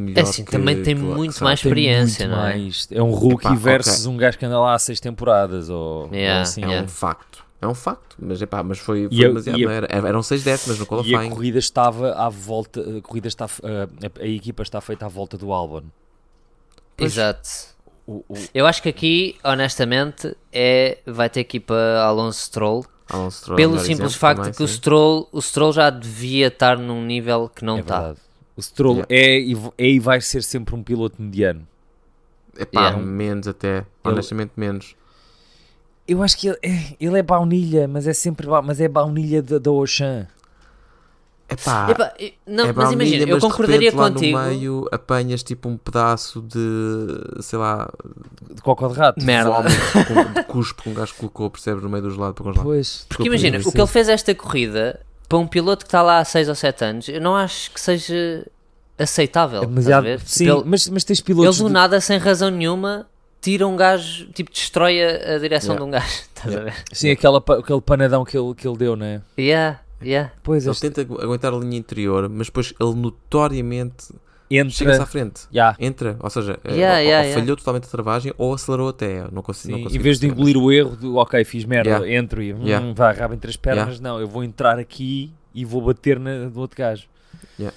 melhor 0.00 0.18
É 0.18 0.22
assim, 0.22 0.44
que, 0.44 0.50
também 0.52 0.82
tem 0.82 0.94
que 0.96 1.02
muito 1.02 1.34
que 1.36 1.42
mais 1.44 1.58
experiência, 1.60 2.26
muito 2.26 2.38
não 2.38 2.46
é? 2.46 2.50
mais. 2.56 2.88
É 2.90 3.02
um 3.02 3.10
rookie 3.10 3.46
Epá, 3.46 3.54
versus 3.56 4.00
ok. 4.06 4.12
um 4.14 4.16
gajo 4.16 4.38
que 4.38 4.44
anda 4.46 4.58
lá 4.58 4.74
há 4.74 4.78
seis 4.78 5.00
temporadas. 5.00 5.68
Ou, 5.68 6.08
Yeah, 6.12 6.36
ou 6.36 6.42
assim. 6.42 6.62
É 6.62 6.66
Yeah. 6.66 6.84
um 6.84 6.88
facto. 6.88 7.44
É 7.62 7.66
um 7.68 7.74
facto, 7.74 8.16
mas, 8.18 8.40
epá, 8.40 8.62
mas 8.62 8.78
foi, 8.78 9.06
foi 9.08 9.16
E 9.18 9.24
a- 9.24 9.28
demasiado, 9.28 9.58
e 9.58 9.64
a- 9.64 9.66
não 9.68 9.74
era? 9.74 9.86
Eram 10.08 10.22
6 10.22 10.42
décimas 10.42 10.78
no 10.78 10.84
E 10.84 10.86
a 10.86 10.88
qualifying. 10.88 11.28
corrida 11.30 11.58
estava 11.58 12.12
à 12.14 12.28
volta. 12.30 12.80
A, 12.80 13.02
corrida 13.02 13.28
está, 13.28 13.44
a, 13.44 14.22
a 14.22 14.26
equipa 14.26 14.62
está 14.62 14.80
feita 14.80 15.04
à 15.04 15.08
volta 15.08 15.36
do 15.36 15.52
Albon. 15.52 15.82
Pois. 16.96 17.12
Exato. 17.12 17.48
O, 18.06 18.24
o- 18.28 18.34
Eu 18.54 18.66
acho 18.66 18.82
que 18.82 18.88
aqui, 18.88 19.36
honestamente, 19.44 20.34
é, 20.52 20.98
vai 21.06 21.28
ter 21.28 21.44
que 21.44 21.58
ir 21.58 21.60
para 21.60 22.02
Alonso 22.02 22.40
Stroll. 22.40 22.84
Alonso 23.08 23.38
Stroll 23.40 23.56
é 23.58 23.62
Pelo 23.62 23.78
simples 23.78 23.90
exemplo 23.90 24.10
facto 24.18 24.38
também, 24.38 24.52
que 24.54 24.62
o. 24.62 24.68
Stroll, 24.68 25.28
o 25.30 25.42
Stroll 25.42 25.72
já 25.72 25.90
devia 25.90 26.46
estar 26.46 26.78
num 26.78 27.04
nível 27.04 27.48
que 27.54 27.62
não 27.64 27.76
é 27.76 27.80
está. 27.80 27.98
verdade. 27.98 28.20
O 28.56 28.62
Stroll 28.62 29.04
Yeah. 29.10 29.14
é, 29.14 29.38
e 29.40 29.56
é 29.78 29.86
e 29.90 30.00
vai 30.00 30.20
ser 30.20 30.42
sempre 30.42 30.74
um 30.74 30.82
piloto 30.82 31.20
mediano. 31.20 31.66
Epá, 32.58 32.88
Yeah. 32.88 32.98
menos 33.06 33.46
até, 33.48 33.84
honestamente 34.04 34.52
menos. 34.56 34.94
Eu 36.10 36.22
acho 36.22 36.36
que 36.36 36.48
ele 36.48 36.58
é, 36.62 36.96
ele 37.00 37.18
é 37.18 37.22
baunilha, 37.22 37.86
mas 37.86 38.06
é 38.06 38.12
sempre 38.12 38.46
mas 38.62 38.80
é 38.80 38.88
baunilha 38.88 39.42
da, 39.42 39.58
Ocean. 39.72 40.26
Epá, 41.48 41.90
Epá, 41.90 42.12
não, 42.46 42.64
é 42.66 42.72
mas 42.72 42.92
imagina, 42.92 43.24
eu 43.24 43.34
mas 43.34 43.42
concordaria 43.42 43.90
repente 43.90 43.96
lá 44.00 44.10
contigo. 44.10 44.38
no 44.38 44.44
meio 44.46 44.88
apanhas 44.92 45.42
tipo 45.42 45.68
um 45.68 45.76
pedaço 45.76 46.40
de, 46.42 47.42
sei 47.42 47.58
lá, 47.58 47.90
De 48.54 48.62
cocó 48.62 48.86
de 48.86 48.94
rato. 48.94 49.24
Merda. 49.24 49.50
vómito 49.50 49.74
com- 50.06 50.32
de 50.40 50.44
cuspo 50.46 50.82
que 50.84 50.88
um 50.90 50.94
gajo 50.94 51.12
colocou, 51.16 51.50
percebes, 51.50 51.82
no 51.82 51.88
meio 51.90 52.04
do 52.04 52.10
gelado 52.12 52.34
para 52.34 52.44
congelar. 52.44 52.64
Pois. 52.64 53.04
Porque 53.08 53.26
imagina, 53.26 53.58
o 53.64 53.72
que 53.72 53.80
ele 53.80 53.86
fez 53.88 54.08
esta 54.08 54.32
corrida, 54.32 55.00
para 55.28 55.38
um 55.38 55.46
piloto 55.46 55.84
que 55.84 55.88
está 55.88 56.02
lá 56.02 56.20
há 56.20 56.24
6 56.24 56.48
ou 56.48 56.54
7 56.54 56.84
anos, 56.84 57.08
eu 57.08 57.20
não 57.20 57.34
acho 57.34 57.72
que 57.72 57.80
seja 57.80 58.46
aceitável. 58.96 59.64
É 59.64 59.66
demasiado. 59.66 60.06
Sim, 60.24 60.48
ele, 60.50 60.62
mas, 60.64 60.88
mas 60.88 61.02
tens 61.02 61.18
ele 61.18 61.26
pilotos. 61.26 61.58
do 61.58 61.66
de- 61.66 61.72
nada, 61.72 62.00
sem 62.00 62.16
razão 62.18 62.48
nenhuma, 62.48 63.08
tira 63.40 63.66
um 63.66 63.76
gajo, 63.76 64.26
tipo, 64.32 64.50
destrói 64.50 65.02
a, 65.02 65.36
a 65.36 65.38
direção 65.38 65.74
Yeah. 65.74 65.78
de 65.78 65.82
um 65.82 65.90
gajo. 65.90 66.06
Estás 66.34 66.56
a 66.56 66.60
ver? 66.60 66.74
Sim, 66.92 67.10
aquela, 67.10 67.38
aquele 67.38 67.80
panadão 67.80 68.24
que 68.24 68.36
ele, 68.36 68.54
que 68.54 68.66
ele 68.66 68.76
deu, 68.76 68.96
não 68.96 69.06
é? 69.06 69.20
Yeah, 69.38 69.80
yeah. 70.02 70.32
Pois, 70.42 70.64
Ele 70.64 70.72
este 70.72 70.82
tenta 70.88 71.00
agu- 71.02 71.20
aguentar 71.22 71.52
a 71.52 71.56
linha 71.56 71.78
interior, 71.78 72.28
mas 72.28 72.46
depois 72.48 72.72
ele 72.80 72.94
notoriamente 72.94 74.12
entra. 74.50 74.70
chega-se 74.70 75.00
à 75.00 75.06
frente. 75.06 75.42
Ya, 75.54 75.76
Entra, 75.78 76.16
ou 76.20 76.28
seja, 76.30 76.58
Yeah, 76.64 76.72
ou, 76.72 76.76
yeah, 76.76 76.98
ou 76.98 77.04
yeah. 77.04 77.40
falhou 77.40 77.56
totalmente 77.56 77.84
a 77.84 77.88
travagem 77.88 78.32
ou 78.36 78.52
acelerou 78.54 78.88
até. 78.88 79.24
Não 79.30 79.42
consigo, 79.42 79.72
não 79.72 79.78
sim, 79.78 79.84
consigo 79.84 80.00
em 80.00 80.02
vez 80.02 80.18
de 80.20 80.26
engolir 80.26 80.56
o 80.56 80.72
erro 80.72 80.96
do 80.96 81.16
ok, 81.16 81.44
fiz 81.44 81.64
merda, 81.64 81.90
Yeah. 81.90 82.12
entro 82.14 82.42
e 82.42 82.52
hum, 82.52 82.64
Yeah. 82.66 82.92
vá, 82.94 83.12
rabo 83.12 83.34
entre 83.34 83.50
as 83.50 83.56
pernas, 83.56 84.00
não, 84.00 84.20
eu 84.20 84.26
vou 84.26 84.42
entrar 84.44 84.78
aqui 84.78 85.32
e 85.54 85.64
vou 85.64 85.80
bater 85.82 86.18
na, 86.18 86.48
do 86.48 86.60
outro 86.60 86.76
gajo. 86.76 87.04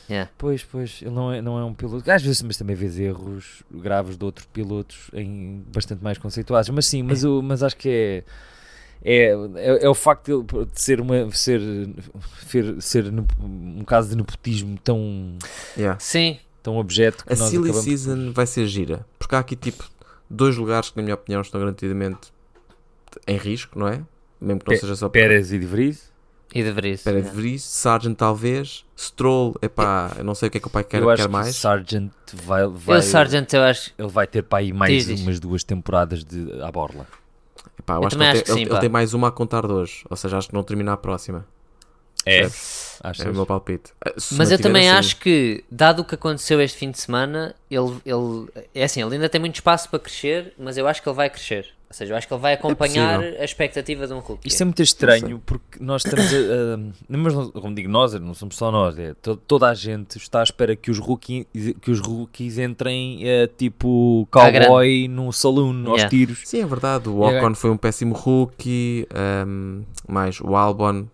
Yeah. 0.10 0.30
Pois, 0.38 0.64
pois, 0.64 1.00
ele 1.02 1.12
não 1.12 1.32
é, 1.32 1.42
não 1.42 1.58
é 1.60 1.64
um 1.66 1.74
piloto. 1.74 2.10
Às 2.12 2.22
vezes, 2.22 2.42
mas 2.42 2.58
também 2.58 2.76
vês 2.76 3.00
erros 3.00 3.64
graves 3.72 4.18
de 4.18 4.24
outros 4.26 4.46
pilotos 4.54 5.10
em 5.14 5.64
bastante 5.74 6.04
mais 6.04 6.18
conceituados. 6.18 6.70
Mas 6.70 6.86
sim, 6.86 7.04
mas, 7.04 7.24
o, 7.24 7.42
mas 7.42 7.62
acho 7.64 7.76
que 7.78 7.90
é. 7.90 8.24
É, 9.06 9.32
é, 9.56 9.86
é 9.86 9.90
o 9.90 9.94
facto 9.94 10.26
de, 10.28 10.32
ele- 10.56 10.66
de 10.66 10.80
ser, 10.82 11.02
uma, 11.02 11.30
ser, 11.32 11.60
ser, 12.48 12.82
ser 12.82 13.12
nep- 13.12 13.32
um 13.42 13.84
caso 13.84 14.10
de 14.12 14.16
nepotismo 14.16 14.78
tão, 14.82 15.38
Yeah. 15.78 16.00
Sim, 16.00 16.40
tão 16.62 16.78
objeto 16.78 17.26
que 17.26 17.34
A 17.34 17.36
nós 17.36 17.50
Silly 17.50 17.64
acabamos 17.72 17.84
Season 17.84 18.32
vai 18.32 18.48
ser 18.48 18.66
gira, 18.66 19.06
porque 19.20 19.36
há 19.36 19.40
aqui 19.40 19.58
tipo 19.58 19.84
dois 20.30 20.56
lugares 20.56 20.90
que, 20.90 20.96
na 20.96 21.04
minha 21.04 21.16
opinião, 21.16 21.42
estão 21.42 21.60
garantidamente 21.60 22.32
em 23.28 23.36
risco, 23.38 23.78
não 23.78 23.90
é? 23.90 24.02
Mesmo 24.40 24.62
que 24.62 24.68
não 24.68 24.74
Pe- 24.74 24.78
seja 24.78 24.96
só 24.96 25.10
Pérez 25.10 25.52
e 25.52 25.60
De 25.60 25.66
Vries. 25.66 26.10
E 26.54 26.64
deveria 26.64 26.98
Pera, 26.98 27.22
de 27.22 27.30
Vries, 27.30 27.64
Sargent 27.64 28.16
talvez, 28.16 28.86
Stroll, 28.98 29.56
epá, 29.62 30.12
eu 30.18 30.24
não 30.24 30.36
sei 30.36 30.48
o 30.48 30.52
que 30.52 30.58
é 30.60 30.62
que 30.62 30.68
o 30.68 30.70
pai 30.70 30.84
quer, 30.84 31.02
eu 31.02 31.10
acho 31.10 31.24
quer 31.24 31.28
que 31.28 31.32
mais. 31.34 31.50
o 31.56 31.60
Sargent 31.60 32.12
vai, 32.46 32.68
vai, 32.68 32.98
Eu, 32.98 33.02
Sargent, 33.02 33.52
eu 33.54 33.64
acho. 33.64 33.92
ele 33.98 34.08
vai 34.08 34.28
ter 34.28 34.44
para 34.44 34.60
aí 34.60 34.72
mais 34.72 34.92
Diz, 34.94 35.06
diz. 35.08 35.22
umas 35.22 35.40
duas 35.40 35.64
temporadas 35.64 36.24
de, 36.24 36.62
à 36.62 36.72
borla. 36.72 37.08
Epá, 37.80 37.96
eu 37.96 38.02
Eu 38.02 38.08
acho 38.08 38.16
que 38.18 38.22
ele, 38.24 38.30
acho 38.30 38.34
tem, 38.36 38.44
que 38.44 38.52
ele- 38.52 38.58
sim, 38.58 38.62
ele 38.66 38.70
pá. 38.76 38.80
tem 38.80 38.90
mais 38.90 39.14
uma 39.14 39.28
a 39.30 39.32
contar 39.32 39.66
de 39.66 39.74
hoje, 39.74 40.06
ou 40.10 40.16
seja, 40.16 40.38
acho 40.38 40.48
que 40.50 40.54
não 40.54 40.64
termina 40.64 40.94
a 40.94 40.98
próxima. 40.98 41.46
É, 42.26 42.46
achas? 42.46 43.26
É 43.26 43.30
o 43.30 43.34
meu 43.34 43.46
palpite. 43.46 43.92
Eh, 44.06 44.14
se 44.18 44.34
Mas 44.36 44.50
eu 44.50 44.58
também 44.62 44.90
assim, 44.90 44.98
acho 44.98 45.18
que, 45.18 45.66
dado 45.70 46.04
o 46.04 46.06
que 46.06 46.16
aconteceu 46.16 46.62
este 46.62 46.78
fim 46.78 46.90
de 46.90 46.98
semana, 46.98 47.54
ele, 47.70 47.98
ele. 48.06 48.48
É 48.74 48.86
assim, 48.86 49.02
ele 49.04 49.16
ainda 49.16 49.28
tem 49.28 49.42
muito 49.42 49.56
espaço 49.56 49.90
para 49.90 50.00
crescer, 50.00 50.54
mas 50.58 50.78
eu 50.78 50.88
acho 50.88 51.02
que 51.04 51.10
ele 51.10 51.16
vai 51.18 51.30
crescer. 51.30 51.68
Ou 51.94 51.98
seja, 51.98 52.12
eu 52.14 52.18
acho 52.18 52.28
que 52.28 52.34
ele 52.34 52.42
vai 52.42 52.54
acompanhar 52.54 53.20
possível. 53.20 53.40
a 53.40 53.46
expectativa 53.46 54.08
de 54.08 54.14
um 54.14 54.18
rookie. 54.20 54.48
Isto 54.48 54.62
é 54.64 54.66
muito 54.66 54.82
estranho 54.82 55.40
porque 55.46 55.78
nós 55.80 56.04
estamos 56.04 56.26
a, 56.34 56.74
a- 56.74 57.18
mas 57.18 57.34
como 57.52 57.76
digo 57.76 57.88
nós, 57.88 58.14
não 58.16 58.34
somos 58.34 58.56
só 58.56 58.72
nós, 58.72 58.98
é 58.98 59.14
to- 59.14 59.38
toda 59.38 59.70
a 59.70 59.76
gente 59.76 60.18
está 60.18 60.40
à 60.40 60.44
espera 60.44 60.76
que 60.76 60.90
os 60.90 60.98
rookies, 60.98 61.46
que 61.80 61.92
os 61.92 62.00
rookies 62.00 62.58
entrem 62.58 63.20
eh, 63.22 63.46
tipo 63.46 64.28
cowboy 64.32 65.08
no 65.08 65.32
saloon 65.32 65.84
aos 65.86 65.98
Yeah. 65.98 66.10
tiros. 66.10 66.42
Sim, 66.46 66.62
é 66.62 66.66
verdade. 66.66 67.08
O 67.10 67.20
Ocon 67.22 67.54
foi 67.54 67.70
um 67.70 67.78
péssimo 67.78 68.16
rookie. 68.16 69.08
ehm, 69.14 69.84
mais 70.08 70.42
o 70.42 70.56
Albon. 70.56 71.06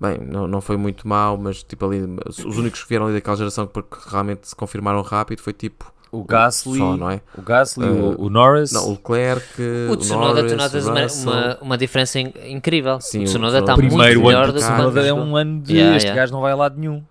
Bem, 0.00 0.16
não, 0.26 0.46
não 0.46 0.60
foi 0.60 0.76
muito 0.76 1.06
mau, 1.06 1.36
mas 1.36 1.62
tipo 1.62 1.84
ali, 1.84 2.00
os 2.26 2.56
únicos 2.56 2.82
que 2.84 2.88
vieram 2.88 3.06
ali 3.06 3.14
daquela 3.16 3.36
geração 3.36 3.66
que 3.66 3.72
porque 3.74 3.96
realmente 4.08 4.48
se 4.48 4.56
confirmaram 4.56 5.02
rápido 5.02 5.40
foi 5.40 5.52
tipo 5.52 5.92
O 6.10 6.24
Gasly, 6.24 6.78
só, 6.78 6.96
não 6.96 7.10
é? 7.10 7.20
o 7.36 7.42
Gasly, 7.42 7.86
Eh, 7.86 7.90
o, 7.90 8.22
o 8.22 8.30
Norris, 8.30 8.72
Não, 8.72 8.88
o 8.88 8.90
Leclerc, 8.92 9.62
O 9.90 9.96
Tsunoda, 9.96 10.34
Norris, 10.42 10.52
tu 10.52 10.56
notas 10.56 10.86
o 10.86 10.90
uma, 10.90 11.06
uma, 11.06 11.58
uma 11.60 11.78
diferença 11.78 12.18
in- 12.18 12.32
incrível. 12.46 13.00
Sim, 13.00 13.20
o 13.20 13.22
o 13.22 13.24
Tsunoda 13.26 13.58
está 13.58 13.74
o 13.74 13.76
muito 13.76 13.90
primeiro 13.94 14.22
melhor 14.22 14.44
ano 14.44 14.52
do 14.52 14.58
que 14.58 14.64
o 14.64 14.68
Tsunoda 14.68 15.06
é 15.06 15.12
um 15.12 15.36
ano 15.36 15.60
de 15.60 15.74
Yeah, 15.74 15.96
este 15.96 16.06
yeah. 16.06 16.22
gajo 16.22 16.32
não 16.32 16.40
vai 16.40 16.52
a 16.52 16.56
lado 16.56 16.78
nenhum. 16.78 17.02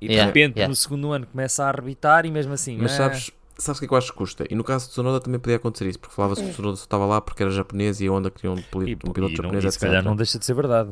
E 0.00 0.08
de 0.08 0.14
Yeah, 0.14 0.26
repente 0.26 0.56
yeah. 0.56 0.68
no 0.68 0.74
segundo 0.76 1.12
ano 1.12 1.26
começa 1.26 1.64
a 1.64 1.68
arbitar 1.68 2.26
e 2.26 2.30
mesmo 2.30 2.52
assim. 2.52 2.76
Mas 2.76 2.92
ah, 2.92 2.96
sabes, 2.96 3.30
sabes 3.56 3.78
o 3.78 3.80
que 3.80 3.84
é 3.84 3.88
que 3.88 3.94
eu 3.94 3.98
acho 3.98 4.12
que 4.12 4.18
custa? 4.18 4.44
E 4.50 4.54
no 4.54 4.64
caso 4.64 4.86
do 4.86 4.90
Tsunoda 4.90 5.20
também 5.20 5.38
podia 5.40 5.56
acontecer 5.56 5.86
isso, 5.88 5.98
porque 5.98 6.14
falava-se 6.14 6.42
que 6.42 6.48
o 6.50 6.52
Tsunoda 6.52 6.76
só 6.76 6.84
estava 6.84 7.06
lá 7.06 7.20
porque 7.20 7.42
era 7.42 7.52
japonês 7.52 8.00
e 8.00 8.08
a 8.08 8.12
Honda 8.12 8.30
queria 8.30 8.50
um, 8.50 8.56
e, 8.56 8.94
um 9.06 9.12
piloto 9.12 9.16
e 9.16 9.20
não, 9.20 9.42
japonês, 9.44 9.64
e 9.64 9.70
se 9.70 9.76
etc. 9.78 9.88
calhar 9.88 10.04
não 10.04 10.16
deixa 10.16 10.38
de 10.38 10.44
ser 10.44 10.54
verdade. 10.54 10.90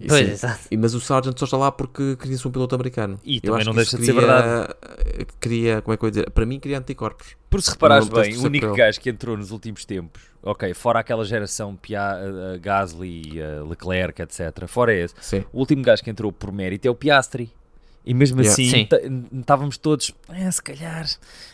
E 0.00 0.06
Pois, 0.06 0.26
sim. 0.26 0.32
exato. 0.32 0.60
E- 0.70 0.76
Mas 0.76 0.94
o 0.94 1.00
Sargent 1.00 1.36
só 1.38 1.44
está 1.44 1.56
lá 1.56 1.72
porque 1.72 2.14
queria-se 2.16 2.46
um 2.46 2.50
piloto 2.52 2.74
americano. 2.74 3.18
E 3.24 3.36
Eu 3.36 3.40
também 3.42 3.56
acho 3.58 3.66
não 3.66 3.74
que 3.74 3.80
isso 3.82 3.96
deixa 3.96 4.12
de 4.12 4.18
ser 4.20 4.26
cria- 4.26 5.26
Queria, 5.40 5.82
como 5.82 5.94
é 5.94 5.96
que 5.96 6.04
eu 6.04 6.06
ia 6.06 6.10
dizer? 6.12 6.30
Para 6.30 6.46
mim, 6.46 6.60
cria 6.60 6.78
anticorpos. 6.78 7.36
Por 7.50 7.60
se 7.62 7.70
reparares 7.70 8.08
bem, 8.08 8.36
o 8.36 8.44
único 8.44 8.68
ser 8.68 8.76
gajo 8.76 9.00
que 9.00 9.10
entrou 9.10 9.36
nos 9.36 9.50
últimos 9.50 9.84
tempos, 9.84 10.22
ok, 10.42 10.72
fora 10.74 11.00
aquela 11.00 11.24
geração 11.24 11.74
Pia, 11.74 12.00
uh, 12.16 12.60
Gasly, 12.60 13.40
uh, 13.40 13.68
Leclerc, 13.68 14.22
etc., 14.22 14.66
fora 14.68 14.94
esse, 14.94 15.14
Sim. 15.20 15.44
o 15.52 15.58
último 15.58 15.82
gajo 15.82 16.02
que 16.04 16.10
entrou 16.10 16.30
por 16.30 16.52
mérito 16.52 16.86
é 16.86 16.90
o 16.90 16.94
Piastri. 16.94 17.50
E 18.04 18.14
mesmo 18.14 18.40
Yeah. 18.40 18.52
assim, 18.52 18.88
estávamos 19.38 19.76
todos, 19.76 20.12
"É, 20.30 20.50
se 20.50 20.62
calhar, 20.62 21.06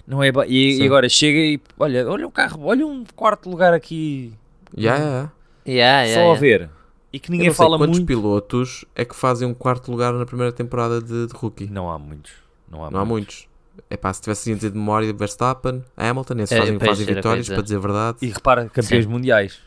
não 0.07 0.23
é. 0.23 0.31
ba-" 0.31 0.47
E, 0.47 0.79
e 0.81 0.87
agora 0.87 1.09
chega 1.09 1.39
e 1.39 1.61
olha, 1.79 2.09
olha 2.09 2.27
o 2.27 2.31
carro, 2.31 2.65
olha 2.67 2.87
um 2.87 3.05
quarto 3.17 3.49
lugar 3.51 3.73
aqui, 3.75 4.35
Yeah, 4.77 5.03
yeah. 5.03 5.33
Yeah, 5.67 6.03
yeah, 6.03 6.23
só 6.25 6.33
a 6.33 6.37
ver. 6.39 6.71
E 7.15 7.21
que 7.21 7.31
Eu 7.31 7.37
ninguém 7.37 7.53
fala 7.53 7.79
quantos 7.79 7.99
muito. 7.99 8.09
pilotos 8.09 8.85
é 8.93 9.05
que 9.05 9.15
fazem 9.15 9.47
um 9.47 9.55
quarto 9.55 9.89
lugar 9.91 10.13
na 10.13 10.27
primeira 10.27 10.51
temporada 10.53 11.01
de, 11.01 11.29
de 11.29 11.33
rookie. 11.33 11.67
Não 11.71 11.89
há 11.89 11.97
muitos. 11.97 12.33
Não 12.69 12.85
há, 12.85 12.91
Não 12.91 12.99
há 12.99 13.05
muitos. 13.05 13.47
É 13.89 13.97
pá, 13.97 14.13
se 14.13 14.21
tivesse 14.21 14.51
a 14.51 14.55
dizer 14.57 14.71
de 14.71 14.77
memória, 14.77 15.13
Verstappen, 15.13 15.85
Hamilton, 15.97 16.35
esses 16.39 16.53
É, 16.53 16.59
fazem, 16.61 16.79
fazem 16.81 17.07
era 17.07 17.15
vitórias, 17.15 17.49
para 17.49 17.63
dizer 17.63 17.77
a 17.77 17.79
verdade. 17.79 18.19
E 18.21 18.27
repara, 18.31 18.69
campeões 18.69 19.05
Sim. 19.05 19.11
mundiais. 19.11 19.59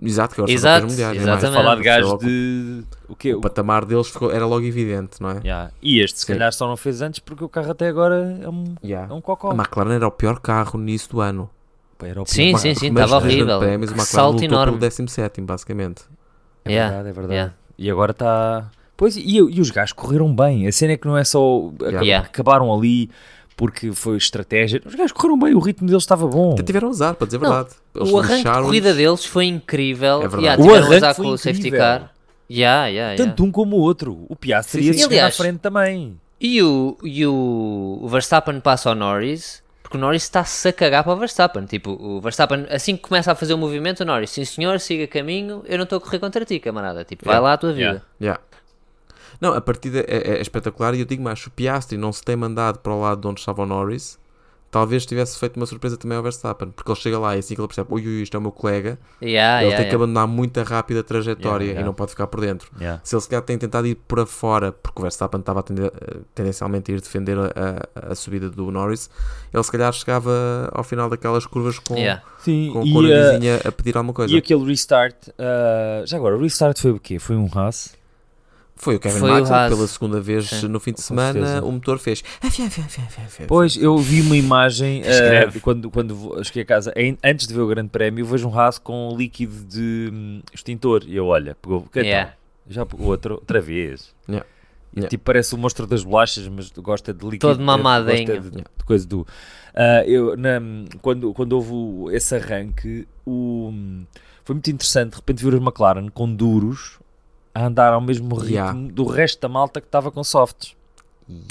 Exato, 0.00 0.36
que 0.36 0.40
agora 0.40 0.48
são 0.52 0.54
Exato, 0.56 0.80
campeões 0.82 0.92
mundiais. 0.92 1.16
é 1.16 1.26
mais. 1.26 1.38
exatamente. 1.38 1.62
Falar 1.62 1.74
de 1.76 1.82
gajos 1.82 2.18
de. 2.20 2.84
O 3.08 3.16
quê? 3.16 3.34
O 3.34 3.40
patamar 3.40 3.84
deles 3.84 4.06
ficou- 4.08 4.30
era 4.30 4.46
logo 4.46 4.64
evidente, 4.64 5.20
não 5.20 5.30
é? 5.30 5.40
Yeah. 5.42 5.72
E 5.82 5.98
este, 5.98 6.20
se 6.20 6.26
Sim. 6.26 6.34
calhar, 6.34 6.52
só 6.52 6.68
não 6.68 6.76
fez 6.76 7.02
antes 7.02 7.18
porque 7.18 7.42
o 7.42 7.48
carro 7.48 7.72
até 7.72 7.88
agora 7.88 8.38
é 8.40 8.48
um, 8.48 8.76
Yeah. 8.84 9.12
é 9.12 9.16
um 9.16 9.20
cocó. 9.20 9.50
A 9.50 9.54
McLaren 9.54 9.94
era 9.96 10.06
o 10.06 10.12
pior 10.12 10.38
carro 10.38 10.78
no 10.78 10.84
início 10.88 11.10
do 11.10 11.20
ano. 11.20 11.50
Era 12.00 12.22
o 12.22 12.26
Sim, 12.26 12.50
pior. 12.50 12.58
sim, 12.58 12.74
sim, 12.76 12.88
estava 12.90 13.16
horrível. 13.16 13.58
Prémios, 13.58 13.90
o 13.90 13.94
Que 13.94 14.00
McLaren 14.00 14.04
salto 14.22 14.32
lutou 14.34 14.44
enorme. 14.48 14.72
pelo 14.78 14.78
17 14.78 15.40
basicamente. 15.40 16.02
É 16.68 16.74
Yeah, 16.74 16.94
verdade, 16.96 17.08
é 17.08 17.12
verdade. 17.12 17.34
yeah. 17.34 17.54
E 17.78 17.90
agora 17.90 18.10
está. 18.12 18.70
Pois, 18.96 19.16
e, 19.16 19.36
e 19.36 19.60
os 19.60 19.70
gajos 19.70 19.92
correram 19.92 20.34
bem. 20.34 20.66
A 20.66 20.72
cena 20.72 20.92
é 20.94 20.96
que 20.96 21.06
não 21.06 21.16
é 21.16 21.24
só. 21.24 21.70
Yeah. 21.80 22.02
Yeah. 22.02 22.26
Acabaram 22.26 22.72
ali 22.74 23.10
porque 23.56 23.92
foi 23.92 24.16
estratégia. 24.16 24.80
Os 24.84 24.94
gajos 24.94 25.12
correram 25.12 25.38
bem, 25.38 25.54
o 25.54 25.58
ritmo 25.58 25.86
deles 25.88 26.02
estava 26.04 26.26
bom. 26.26 26.52
Até 26.52 26.62
tiveram 26.62 26.88
a 26.88 26.90
usar, 26.92 27.14
para 27.14 27.26
dizer 27.26 27.38
a 27.38 27.40
Não, 27.40 27.50
verdade. 27.54 27.74
Eles 27.94 28.10
o 28.12 28.18
arranque 28.18 28.44
de 28.44 28.62
corrida 28.62 28.94
deles 28.94 29.24
foi 29.24 29.46
incrível. 29.46 30.22
É 30.22 30.28
verdade. 30.28 30.42
Yeah, 30.62 30.62
O 30.62 30.74
arranque 30.74 31.14
foi 31.14 31.24
com 31.24 31.30
o 31.32 31.38
safety 31.38 31.70
car. 31.72 32.12
Yeah, 32.50 32.86
yeah, 32.86 33.12
yeah. 33.12 33.16
Tanto 33.16 33.44
um 33.44 33.50
como 33.50 33.76
o 33.76 33.80
outro. 33.80 34.24
O 34.28 34.36
Piastri 34.36 34.82
Sim, 34.82 34.88
ia 34.88 34.94
chegar 34.94 35.26
à 35.26 35.30
frente 35.32 35.58
também. 35.58 36.18
E 36.40 36.62
o, 36.62 36.96
e 37.02 37.26
o, 37.26 37.98
o 38.00 38.08
Verstappen 38.08 38.60
passa 38.60 38.88
ao 38.90 38.94
Norris, 38.94 39.60
porque 39.88 39.96
o 39.96 40.00
Norris 40.00 40.24
está-se 40.24 40.68
a 40.68 40.72
cagar 40.72 41.02
para 41.02 41.14
o 41.14 41.16
Verstappen. 41.16 41.64
Tipo, 41.64 41.92
o 41.92 42.20
Verstappen, 42.20 42.66
assim 42.68 42.94
que 42.94 43.02
começa 43.04 43.32
a 43.32 43.34
fazer 43.34 43.54
o 43.54 43.58
movimento, 43.58 44.00
o 44.00 44.04
Norris, 44.04 44.28
sim 44.28 44.44
senhor, 44.44 44.78
siga 44.80 45.06
caminho, 45.06 45.62
eu 45.66 45.78
não 45.78 45.84
estou 45.84 45.96
a 45.96 46.00
correr 46.00 46.18
contra 46.18 46.44
ti, 46.44 46.60
camarada. 46.60 47.06
Tipo, 47.06 47.24
vai 47.24 47.36
Yeah. 47.36 47.48
lá 47.48 47.54
a 47.54 47.56
tua 47.56 47.72
vida. 47.72 47.82
Yeah. 47.82 48.04
Yeah. 48.20 48.42
Não, 49.40 49.54
a 49.54 49.62
partida 49.62 50.00
é, 50.00 50.32
é 50.36 50.40
espetacular 50.42 50.94
e 50.94 51.00
eu 51.00 51.06
digo 51.06 51.22
mais, 51.22 51.46
o 51.46 51.50
Piastri 51.50 51.96
não 51.96 52.12
se 52.12 52.22
tem 52.22 52.36
mandado 52.36 52.80
para 52.80 52.92
o 52.92 53.00
lado 53.00 53.22
de 53.22 53.26
onde 53.28 53.40
estava 53.40 53.62
o 53.62 53.66
Norris, 53.66 54.18
talvez 54.70 55.06
tivesse 55.06 55.38
feito 55.38 55.56
uma 55.56 55.64
surpresa 55.66 55.96
também 55.96 56.16
ao 56.16 56.22
Verstappen, 56.22 56.70
porque 56.70 56.90
ele 56.90 56.98
chega 57.00 57.18
lá 57.18 57.34
e 57.36 57.38
assim 57.38 57.54
que 57.54 57.60
ele 57.60 57.68
percebe, 57.68 57.88
ui, 57.90 58.06
ui, 58.06 58.22
isto 58.22 58.34
é 58.36 58.38
o 58.38 58.42
meu 58.42 58.52
colega, 58.52 58.98
Yeah, 59.22 59.62
ele 59.62 59.70
yeah, 59.70 59.76
tem 59.76 59.76
que 59.76 59.94
yeah. 59.94 59.96
abandonar 59.96 60.26
muito 60.28 60.62
rápida 60.62 61.00
a 61.00 61.02
trajetória 61.02 61.64
Yeah, 61.64 61.64
yeah. 61.64 61.80
e 61.80 61.84
não 61.84 61.94
pode 61.94 62.10
ficar 62.10 62.26
por 62.26 62.40
dentro. 62.40 62.70
Yeah. 62.78 63.00
Se 63.02 63.14
ele 63.14 63.22
se 63.22 63.28
calhar 63.28 63.42
tem 63.44 63.56
tentado 63.58 63.86
ir 63.86 63.94
por 63.94 64.24
fora, 64.26 64.72
porque 64.72 65.00
o 65.00 65.02
Verstappen 65.02 65.40
estava 65.40 65.60
a 65.60 65.62
tender, 65.62 65.86
eh, 65.86 66.16
tendencialmente 66.34 66.92
a 66.92 66.94
ir 66.94 67.00
defender 67.00 67.38
a, 67.38 67.46
a- 68.06 68.12
a 68.12 68.14
subida 68.14 68.50
do 68.50 68.70
Norris, 68.70 69.08
ele 69.52 69.62
se 69.62 69.72
calhar 69.72 69.92
chegava 69.92 70.68
ao 70.72 70.84
final 70.84 71.08
daquelas 71.08 71.46
curvas 71.46 71.78
com, 71.78 71.96
Yeah. 71.96 72.22
Sim, 72.38 72.70
com, 72.72 72.84
e, 72.84 72.96
a 72.96 73.02
narizinha 73.02 73.60
a 73.64 73.72
pedir 73.72 73.96
alguma 73.96 74.12
coisa. 74.12 74.32
e 74.32 74.36
aquele 74.38 74.64
restart, 74.64 75.28
uh, 75.28 76.06
já 76.06 76.16
agora, 76.16 76.36
o 76.36 76.40
restart 76.40 76.78
foi 76.80 76.92
o 76.92 77.00
quê? 77.00 77.18
Foi 77.18 77.34
um 77.36 77.48
Haas? 77.52 77.96
Foi 78.80 78.94
o 78.94 79.00
Kevin 79.00 79.20
Magnussen, 79.20 79.68
pela 79.68 79.86
segunda 79.88 80.20
vez 80.20 80.46
Sim. 80.48 80.68
no 80.68 80.78
fim 80.78 80.92
de 80.92 81.00
semana, 81.02 81.32
certeza. 81.32 81.64
o 81.64 81.72
motor 81.72 81.98
fez. 81.98 82.22
Pois, 83.46 83.76
eu 83.76 83.98
vi 83.98 84.20
uma 84.20 84.36
imagem 84.36 85.02
uh, 85.02 85.06
Escreve. 85.10 85.60
quando, 85.60 85.90
quando 85.90 86.14
vou- 86.14 86.42
cheguei 86.44 86.62
a 86.62 86.66
casa, 86.66 86.92
em- 86.96 87.18
antes 87.24 87.46
de 87.46 87.54
ver 87.54 87.60
o 87.60 87.66
Grande 87.66 87.88
Prémio, 87.90 88.24
vejo 88.24 88.48
um 88.48 88.56
Haas 88.58 88.78
com 88.78 89.14
líquido 89.16 89.64
de 89.64 90.10
hum, 90.12 90.40
extintor. 90.54 91.02
E 91.06 91.16
eu, 91.16 91.26
olha, 91.26 91.56
pegou, 91.60 91.82
que 91.92 92.00
Yeah. 92.00 92.30
então? 92.30 92.38
já 92.74 92.86
pegou 92.86 93.06
outro, 93.08 93.34
outra 93.34 93.60
vez. 93.60 94.14
Yeah. 94.28 94.46
E, 94.46 94.58
Yeah. 95.00 95.10
Tipo, 95.10 95.24
parece 95.24 95.54
o 95.54 95.58
monstro 95.58 95.86
das 95.86 96.02
bolachas, 96.02 96.48
mas 96.48 96.70
gosta 96.70 97.12
de 97.12 97.22
líquido. 97.24 97.40
Todo 97.48 97.60
eh, 97.60 97.64
mamadinho. 97.64 98.26
Gosta 98.26 98.40
de, 98.40 98.48
Yeah. 98.48 98.70
de 98.78 98.84
coisa 98.84 99.06
do. 99.06 99.26
Ah, 99.74 100.02
eu, 100.06 100.36
na- 100.36 100.60
quando, 101.02 101.32
quando 101.34 101.52
houve 101.52 102.16
esse 102.16 102.34
arranque, 102.34 103.06
o, 103.26 103.72
foi 104.44 104.54
muito 104.54 104.70
interessante. 104.70 105.10
De 105.10 105.16
repente, 105.16 105.44
ver 105.44 105.54
os 105.54 105.60
McLaren 105.60 106.08
com 106.08 106.32
duros 106.32 106.98
a 107.54 107.66
andar 107.66 107.92
ao 107.92 108.00
mesmo 108.00 108.34
ritmo 108.34 108.48
Yeah. 108.54 108.78
do 108.92 109.04
resto 109.06 109.40
da 109.40 109.48
malta 109.48 109.80
que 109.80 109.86
estava 109.88 110.10
com 110.10 110.22
softs. 110.24 110.74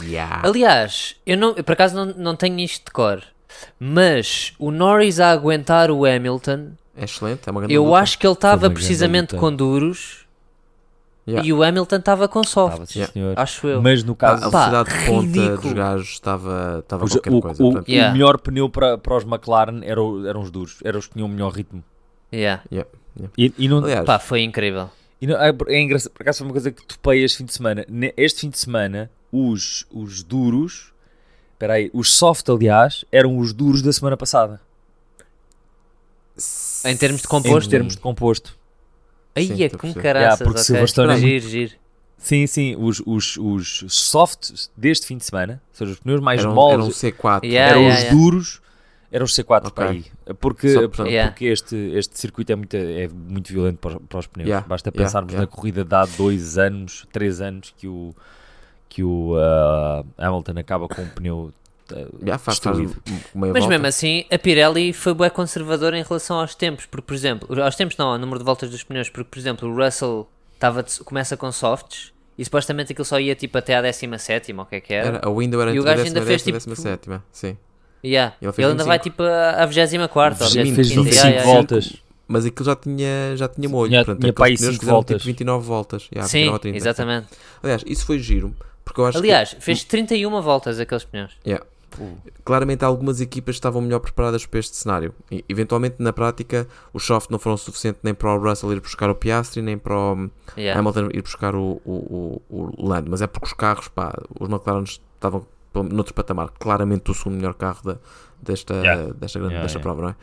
Yeah. 0.03 0.41
Aliás, 0.43 1.15
eu, 1.25 1.37
não, 1.37 1.53
eu 1.55 1.63
por 1.63 1.73
acaso 1.73 1.95
não, 1.95 2.05
não 2.17 2.35
tenho 2.35 2.59
isto 2.59 2.85
de 2.85 2.91
cor, 2.91 3.21
mas 3.79 4.53
o 4.57 4.71
Norris 4.71 5.19
a 5.19 5.31
aguentar 5.31 5.91
o 5.91 6.05
Hamilton, 6.05 6.69
É 6.95 7.03
excelente, 7.03 7.47
é 7.47 7.51
uma 7.51 7.61
grande 7.61 7.73
eu 7.75 7.83
luta. 7.85 7.97
acho 7.99 8.17
que 8.17 8.25
ele 8.25 8.33
estava 8.33 8.69
precisamente 8.71 9.33
luta. 9.35 9.37
com 9.37 9.55
duros 9.55 10.25
Yeah. 11.27 11.45
e 11.45 11.51
o 11.51 11.61
Hamilton 11.61 11.97
estava 11.97 12.27
com 12.29 12.41
soft. 12.43 12.85
sim, 12.85 12.99
Yeah. 12.99 13.13
senhor. 13.13 13.33
Acho 13.37 13.67
eu. 13.67 13.81
Mas 13.81 14.01
no 14.01 14.15
caso, 14.15 14.45
a 14.45 14.49
Pá, 14.49 14.69
velocidade 14.69 14.99
de 15.01 15.05
ponta 15.11 15.25
ridículo. 15.27 15.57
dos 15.61 15.73
gajos 15.73 16.07
estava, 16.09 16.79
estava 16.79 17.05
qualquer 17.07 17.33
o, 17.33 17.41
coisa. 17.41 17.63
o- 17.63 17.65
portanto, 17.71 17.89
Yeah. 17.89 18.09
o 18.09 18.13
melhor 18.13 18.37
pneu 18.39 18.69
para, 18.69 18.97
para 18.97 19.17
os 19.17 19.23
McLaren 19.25 19.81
era 19.83 20.01
o- 20.01 20.25
eram 20.25 20.39
os 20.41 20.49
duros, 20.49 20.77
eram 20.85 20.97
os 20.99 21.05
que 21.07 21.13
tinham 21.13 21.27
o 21.27 21.29
melhor 21.29 21.51
ritmo. 21.51 21.83
Yeah. 22.33 22.63
yeah. 22.71 22.89
E, 23.37 23.53
e 23.57 23.67
não, 23.67 23.79
Aliás, 23.79 24.05
Pá, 24.05 24.19
foi 24.19 24.41
incrível. 24.41 24.89
E 25.21 25.27
não- 25.27 25.35
é, 25.41 25.51
é 25.69 25.79
engraçado, 25.81 26.11
por 26.11 26.21
acaso 26.21 26.39
foi 26.39 26.47
uma 26.47 26.53
coisa 26.53 26.71
que 26.71 26.85
topei 26.85 27.23
este 27.23 27.37
fim 27.39 27.45
de 27.45 27.53
semana. 27.53 27.85
Este 28.15 28.41
fim 28.41 28.49
de 28.49 28.59
semana, 28.59 29.09
os, 29.31 29.85
os 29.91 30.21
duros, 30.23 30.93
espera 31.53 31.73
aí, 31.73 31.89
os 31.93 32.13
soft, 32.13 32.47
aliás, 32.49 33.03
eram 33.11 33.37
os 33.37 33.51
duros 33.53 33.81
da 33.81 33.91
semana 33.91 34.15
passada. 34.15 34.61
Em 36.85 36.95
termos 36.95 37.21
de 37.21 37.27
Em 37.27 37.29
composto. 37.29 37.69
termos 37.69 37.95
de 37.95 38.01
composto. 38.01 38.57
Aí 39.35 39.47
Sim, 39.47 39.63
é 39.63 39.69
com 39.69 39.93
caraças, 39.93 40.03
Yeah, 40.03 40.37
porque 40.37 40.51
ok. 40.51 40.63
Silverstone 40.63 41.13
é 41.13 41.17
Giro, 41.17 41.47
giro. 41.49 41.73
Sim, 42.17 42.47
sim, 42.47 42.75
os, 42.79 42.99
os, 43.05 43.37
os 43.37 43.85
softs 43.89 44.71
deste 44.75 45.05
fim 45.05 45.17
de 45.17 45.25
semana, 45.25 45.61
ou 45.71 45.77
seja, 45.77 45.91
os 45.91 45.99
pneus 45.99 46.19
mais 46.19 46.39
era 46.41 46.49
um, 46.49 46.53
moles, 46.53 46.73
era 46.73 46.83
um 46.83 46.89
C4. 47.13 47.43
Yeah, 47.43 47.71
eram 47.71 47.81
yeah, 47.81 47.95
os 47.95 48.01
yeah. 48.03 48.17
duros, 48.19 48.61
eram 49.11 49.25
os 49.25 49.33
C4 49.33 49.71
para 49.71 49.89
Ok. 49.89 50.03
aí. 50.27 50.33
Porque, 50.35 50.69
Só, 50.69 50.79
porque 50.81 50.87
portanto, 50.89 51.11
Yeah. 51.11 51.35
este, 51.39 51.75
este 51.95 52.19
circuito 52.19 52.51
é 52.51 52.55
muito, 52.55 52.75
é 52.75 53.07
muito 53.07 53.51
violento 53.53 53.77
para, 53.79 53.97
os- 53.97 54.03
para 54.07 54.19
os 54.19 54.27
pneus. 54.27 54.47
Yeah, 54.49 54.67
Basta 54.67 54.91
pensarmos 54.91 55.33
yeah. 55.33 55.49
na 55.49 55.55
corrida 55.55 55.83
de 55.85 55.95
há 55.95 56.05
dois 56.05 56.57
anos, 56.57 57.07
três 57.11 57.39
anos, 57.41 57.73
que 57.77 57.87
o, 57.87 58.13
que 58.89 59.03
o 59.03 59.35
ah, 59.37 60.03
Hamilton 60.17 60.53
acaba 60.59 60.87
com 60.87 61.01
um 61.01 61.07
pneu 61.09 61.53
ah, 61.91 61.95
Yeah, 62.21 62.37
faz, 62.37 62.59
Mas 63.33 63.51
volta. 63.53 63.67
mesmo 63.69 63.87
assim, 63.87 64.25
a 64.29 64.37
Pirelli 64.37 64.91
foi 64.91 65.13
bem 65.13 65.29
conservadora 65.29 65.97
em 65.97 66.03
relação 66.03 66.39
aos 66.39 66.53
tempos, 66.53 66.85
porque, 66.85 67.05
por 67.07 67.13
exemplo, 67.13 67.61
aos 67.63 67.75
tempos 67.75 67.95
não, 67.95 68.09
ao 68.09 68.17
número 68.17 68.39
de 68.39 68.45
voltas 68.45 68.69
dos 68.69 68.83
pneus, 68.83 69.09
porque, 69.09 69.29
por 69.29 69.39
exemplo, 69.39 69.69
o 69.69 69.73
Russell 69.75 70.27
estava 70.53 70.83
de- 70.83 70.99
começa 71.05 71.37
com 71.37 71.49
softs 71.51 72.11
e 72.37 72.43
supostamente 72.43 72.91
aquilo 72.91 73.05
só 73.05 73.17
ia 73.19 73.35
tipo 73.35 73.57
até 73.57 73.75
à 73.75 73.81
17 73.81 74.51
ou 74.53 74.61
o 74.61 74.65
que 74.65 74.75
é 74.75 74.81
que 74.81 74.93
era. 74.93 75.07
Era, 75.07 75.21
a 75.27 75.31
window 75.33 75.61
era 75.61 75.71
E 75.73 75.79
o 75.79 75.83
gajo 75.83 76.03
ainda 76.03 76.21
fez, 76.21 76.43
décima 76.43 76.59
tipo, 76.59 76.75
sétima, 76.75 77.23
sim. 77.31 77.57
Yeah. 78.03 78.35
Ele 78.41 78.51
Ele, 78.57 78.65
ainda 78.71 78.83
vai 78.83 78.97
25. 78.97 79.03
tipo 79.03 79.23
à 79.23 79.65
24 79.65 80.43
ou 80.43 80.49
Sim, 80.49 80.63
25 80.63 80.75
fez 80.75 80.87
Sim, 80.87 80.95
25 81.03 81.15
yeah, 81.15 81.29
yeah, 81.37 81.51
voltas. 81.53 81.93
Mas 82.27 82.45
aquilo 82.45 82.65
já 82.65 82.75
tinha, 82.75 83.35
já 83.37 83.47
tinha 83.47 83.69
molho. 83.69 83.89
Tinha- 83.89 84.03
portanto, 84.05 84.21
tinha 84.21 84.33
para 84.33 84.45
aí 84.47 84.55
pneus 84.57 84.71
cinco 84.73 84.79
fizeram, 84.81 84.95
voltas. 84.97 85.17
Tipo 85.17 85.25
29 85.27 85.65
voltas. 85.65 86.07
Yeah, 86.13 86.27
Sim, 86.27 86.37
29 86.39 86.55
a 86.55 86.59
30. 86.59 86.77
exatamente. 86.77 87.27
Aliás, 87.63 87.83
isso 87.87 88.05
foi 88.05 88.19
giro, 88.19 88.53
porque 88.83 88.99
eu 89.01 89.05
acho 89.05 89.17
Aliás, 89.17 89.55
fez 89.59 89.83
31 89.83 90.41
voltas 90.41 90.79
aqueles 90.79 91.05
pneus. 91.05 91.31
que 91.41 91.49
yeah, 91.49 91.65
claramente 92.43 92.83
algumas 92.83 93.21
equipas 93.21 93.55
estavam 93.55 93.81
melhor 93.81 93.99
preparadas 93.99 94.45
para 94.45 94.59
este 94.59 94.75
cenário. 94.75 95.13
E, 95.31 95.43
eventualmente, 95.47 95.95
na 95.99 96.11
prática, 96.13 96.67
os 96.93 97.03
soft 97.05 97.29
não 97.29 97.39
foram 97.39 97.57
suficientes 97.57 98.01
nem 98.03 98.13
para 98.13 98.33
o 98.33 98.37
Russell 98.37 98.73
ir 98.73 98.79
buscar 98.81 99.09
o 99.09 99.15
Piastri, 99.15 99.61
nem 99.61 99.77
para 99.77 99.95
o 99.95 100.29
Yeah. 100.57 100.79
Hamilton 100.79 101.09
ir 101.13 101.21
buscar 101.21 101.55
o, 101.55 101.81
o, 101.85 102.41
o, 102.49 102.73
o 102.77 102.87
Lando. 102.87 103.09
Mas 103.11 103.21
é 103.21 103.27
porque 103.27 103.47
os 103.47 103.53
carros, 103.53 103.87
pá, 103.87 104.13
os 104.39 104.49
McLaren 104.49 104.83
estavam 104.83 105.45
noutro 105.73 106.13
patamar. 106.13 106.49
Claramente 106.59 107.11
o 107.11 107.13
segundo 107.13 107.35
melhor 107.35 107.53
carro 107.53 107.81
da, 107.83 107.97
desta, 108.41 108.73
Yeah. 108.75 109.13
desta, 109.13 109.39
grande, 109.39 109.53
Yeah, 109.55 109.65
desta 109.65 109.79
yeah. 109.79 109.81
prova, 109.81 110.01
não 110.01 110.09
é? 110.09 110.15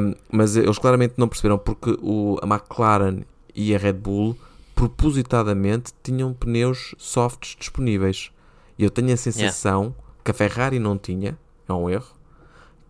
Um, 0.00 0.14
mas 0.32 0.56
eles 0.56 0.78
claramente 0.78 1.14
não 1.16 1.28
perceberam 1.28 1.56
porque 1.58 1.96
o, 2.02 2.38
a 2.42 2.46
McLaren 2.46 3.22
e 3.54 3.74
a 3.74 3.78
Red 3.78 3.94
Bull 3.94 4.36
propositadamente 4.74 5.92
tinham 6.02 6.32
pneus 6.32 6.94
softs 6.98 7.56
disponíveis. 7.58 8.30
E 8.78 8.84
eu 8.84 8.90
tenho 8.90 9.12
a 9.12 9.16
sensação 9.16 9.94
que 10.24 10.30
a 10.30 10.34
Ferrari 10.34 10.78
não 10.78 10.96
tinha, 10.98 11.38
é 11.68 11.72
um 11.72 11.88
erro, 11.88 12.12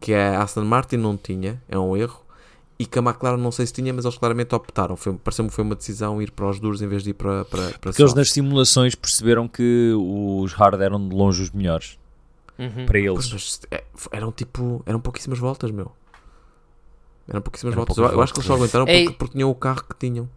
que 0.00 0.14
a 0.14 0.42
Aston 0.42 0.64
Martin 0.64 0.96
não 0.96 1.16
tinha, 1.16 1.62
é 1.68 1.78
um 1.78 1.96
erro, 1.96 2.24
e 2.80 2.86
que 2.86 2.98
a 2.98 3.02
McLaren 3.02 3.36
não 3.36 3.52
sei 3.52 3.66
se 3.66 3.72
tinha, 3.74 3.92
mas 3.92 4.06
eles 4.06 4.16
claramente 4.16 4.54
optaram. 4.54 4.96
Foi- 4.96 5.12
Pareceu-me 5.12 5.50
que 5.50 5.54
foi 5.54 5.62
uma 5.64 5.74
decisão 5.74 6.22
ir 6.22 6.30
para 6.30 6.48
os 6.48 6.58
duros 6.58 6.80
em 6.80 6.88
vez 6.88 7.02
de 7.02 7.10
ir 7.10 7.14
para, 7.14 7.44
para, 7.44 7.62
para 7.72 7.78
Porque 7.92 8.00
eles 8.00 8.14
nas 8.14 8.30
simulações 8.32 8.94
perceberam 8.94 9.46
que 9.46 9.92
os 9.96 10.52
hard 10.54 10.80
eram 10.80 11.06
de 11.08 11.14
longe 11.14 11.42
os 11.42 11.50
melhores 11.50 11.98
Uhum. 12.58 12.86
para 12.86 12.98
Pois, 13.00 13.04
eles. 13.04 13.32
mas, 13.32 13.60
é, 13.70 13.84
eram 14.12 14.32
tipo, 14.32 14.82
eram 14.86 14.98
pouquíssimas 15.00 15.38
voltas, 15.38 15.70
meu. 15.70 15.92
Eram 17.28 17.40
pouquíssimas 17.42 17.72
Eram 17.74 17.84
voltas. 17.84 17.96
Eu, 17.98 18.04
eu 18.12 18.22
acho 18.22 18.32
que 18.32 18.40
eles 18.40 18.46
só 18.46 18.56
voltas. 18.56 18.74
aguentaram 18.74 18.86
porque, 19.04 19.18
porque 19.18 19.32
tinham 19.34 19.50
o 19.50 19.54
carro 19.54 19.84
que 19.84 19.96
tinham. 19.98 20.28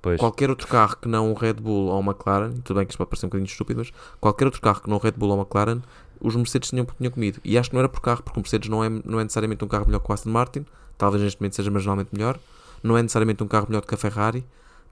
Pois. 0.00 0.18
Qualquer 0.18 0.48
outro 0.48 0.66
carro 0.68 0.96
que 0.96 1.08
não 1.08 1.32
o 1.32 1.34
Red 1.34 1.54
Bull 1.54 1.86
ou 1.88 2.00
o 2.00 2.04
McLaren, 2.04 2.50
e 2.56 2.60
tudo 2.62 2.76
bem 2.76 2.86
que 2.86 2.92
isto 2.92 2.98
pode 2.98 3.10
parecer 3.10 3.26
um 3.26 3.28
bocadinho 3.30 3.46
estúpido, 3.48 3.80
mas 3.80 3.92
qualquer 4.20 4.44
outro 4.44 4.60
carro 4.60 4.80
que 4.80 4.88
não 4.88 4.96
o 4.96 5.00
Red 5.00 5.10
Bull 5.12 5.30
ou 5.30 5.36
o 5.36 5.40
McLaren, 5.40 5.80
os 6.20 6.34
Mercedes 6.36 6.70
tinham, 6.70 6.86
tinham 6.86 7.10
comido. 7.10 7.40
E 7.44 7.56
acho 7.58 7.70
que 7.70 7.74
não 7.74 7.80
era 7.80 7.88
por 7.88 8.00
carro, 8.00 8.22
porque 8.22 8.38
o 8.38 8.42
Mercedes 8.42 8.68
não 8.68 8.82
é, 8.84 8.88
não 9.04 9.20
é 9.20 9.24
necessariamente 9.24 9.64
um 9.64 9.68
carro 9.68 9.86
melhor 9.86 10.00
que 10.00 10.10
o 10.10 10.12
Aston 10.14 10.30
Martin, 10.30 10.66
talvez 10.96 11.22
neste 11.22 11.40
momento 11.40 11.56
seja 11.56 11.70
marginalmente 11.70 12.10
melhor, 12.12 12.38
não 12.82 12.96
é 12.96 13.02
necessariamente 13.02 13.42
um 13.42 13.46
carro 13.48 13.66
melhor 13.68 13.80
do 13.80 13.86
que 13.86 13.94
a 13.94 13.98
Ferrari, 13.98 14.44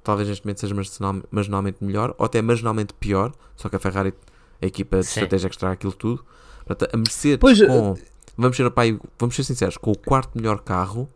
talvez 0.03 0.29
neste 0.29 0.45
momento 0.45 0.61
seja 0.61 0.75
marginal- 0.75 1.23
marginalmente 1.31 1.83
melhor, 1.85 2.15
ou 2.19 2.27
até 2.27 2.41
marginalmente 2.43 2.95
pior, 2.95 3.33
só 3.57 3.69
que 3.69 3.77
a 3.77 3.79
Ferrari, 3.79 4.15
a 4.63 4.67
equipa 4.67 4.99
de 4.99 5.05
Sim. 5.05 5.21
estratégia 5.21 5.49
que 5.49 5.55
estraga 5.57 5.75
aquilo 5.75 5.93
tudo. 5.93 6.25
Portanto, 6.65 6.91
a 6.93 6.97
Mercedes 6.97 7.39
Pois, 7.39 7.61
com, 7.61 7.97
vamos 8.37 8.57
ser, 8.57 8.71
pai, 8.71 8.99
vamos 9.19 9.35
ser 9.35 9.45
sinceros, 9.45 9.77
com 9.77 9.93
o 9.93 9.99
quarto 9.99 10.31
melhor 10.37 10.61
carro, 10.61 11.09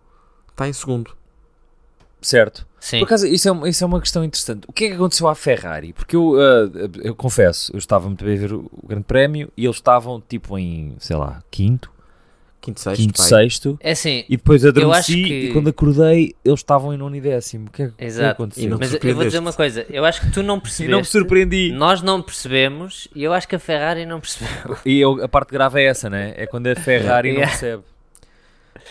está 0.51 0.69
em 0.69 0.73
segundo. 0.73 1.13
Certo. 2.21 2.67
Sim. 2.79 2.99
Por 3.01 3.05
acaso, 3.07 3.27
isso 3.27 3.49
é, 3.49 3.53
uma- 3.53 3.69
isso 3.69 3.85
é 3.85 3.87
uma 3.87 4.01
questão 4.01 4.25
interessante. 4.25 4.65
O 4.67 4.73
que 4.73 4.85
é 4.85 4.89
que 4.89 4.95
aconteceu 4.95 5.29
à 5.29 5.35
Ferrari? 5.35 5.93
Porque 5.93 6.17
eu, 6.17 6.35
ah, 6.41 6.71
eu 7.03 7.15
confesso, 7.15 7.73
eu 7.75 7.79
estava 7.79 8.07
muito 8.07 8.25
bem 8.25 8.35
a 8.37 8.41
ver 8.41 8.53
o 8.55 8.71
Grande 8.87 9.05
Prémio 9.05 9.53
e 9.57 9.65
eles 9.65 9.77
estavam 9.77 10.23
tipo 10.27 10.59
em, 10.59 10.95
sei 10.99 11.17
lá, 11.17 11.43
quinto, 11.51 11.91
Quinto, 12.63 12.79
sexto, 12.79 13.01
quinto, 13.01 13.17
pai. 13.17 13.27
sexto. 13.27 13.79
É 13.83 13.93
assim, 13.93 14.25
E 14.29 14.37
depois 14.37 14.63
acho 14.65 14.69
adormeci 14.79 15.15
que- 15.25 15.35
e 15.47 15.53
quando 15.53 15.69
acordei 15.69 16.35
eles 16.45 16.61
estavam 16.61 16.93
em 16.93 16.97
nono 16.99 17.17
e 17.17 17.21
décimo. 17.21 17.69
O 17.69 17.71
que 17.71 17.83
é 17.85 17.89
que, 17.89 18.05
Exato. 18.05 18.31
aconteceu? 18.33 18.65
E 18.65 18.69
não- 18.69 18.79
mas 18.79 18.93
eu 18.93 19.15
vou 19.15 19.25
dizer 19.25 19.39
uma 19.39 19.53
coisa, 19.55 19.87
eu 19.89 20.05
acho 20.05 20.21
que 20.21 20.31
tu 20.31 20.43
não 20.43 20.57
E 20.59 20.61
percebeste. 20.61 20.91
não 20.93 20.99
me 20.99 21.05
surpreendi. 21.07 21.73
Nós 21.73 22.03
não 22.03 22.21
percebemos 22.21 23.09
e 23.15 23.25
eu 23.25 23.33
acho 23.33 23.49
que 23.49 23.57
a 23.57 23.59
Ferrari 23.59 24.05
não 24.05 24.21
percebeu. 24.21 24.77
E 24.85 25.01
eu- 25.01 25.23
a 25.25 25.29
parte 25.29 25.51
grave 25.53 25.81
é 25.81 25.87
essa, 25.87 26.11
né? 26.11 26.35
É 26.37 26.47
quando 26.47 26.67
a 26.67 26.77
Ferrari 26.77 27.29
não 27.33 27.37
Yeah. 27.41 27.51
percebe. 27.51 27.83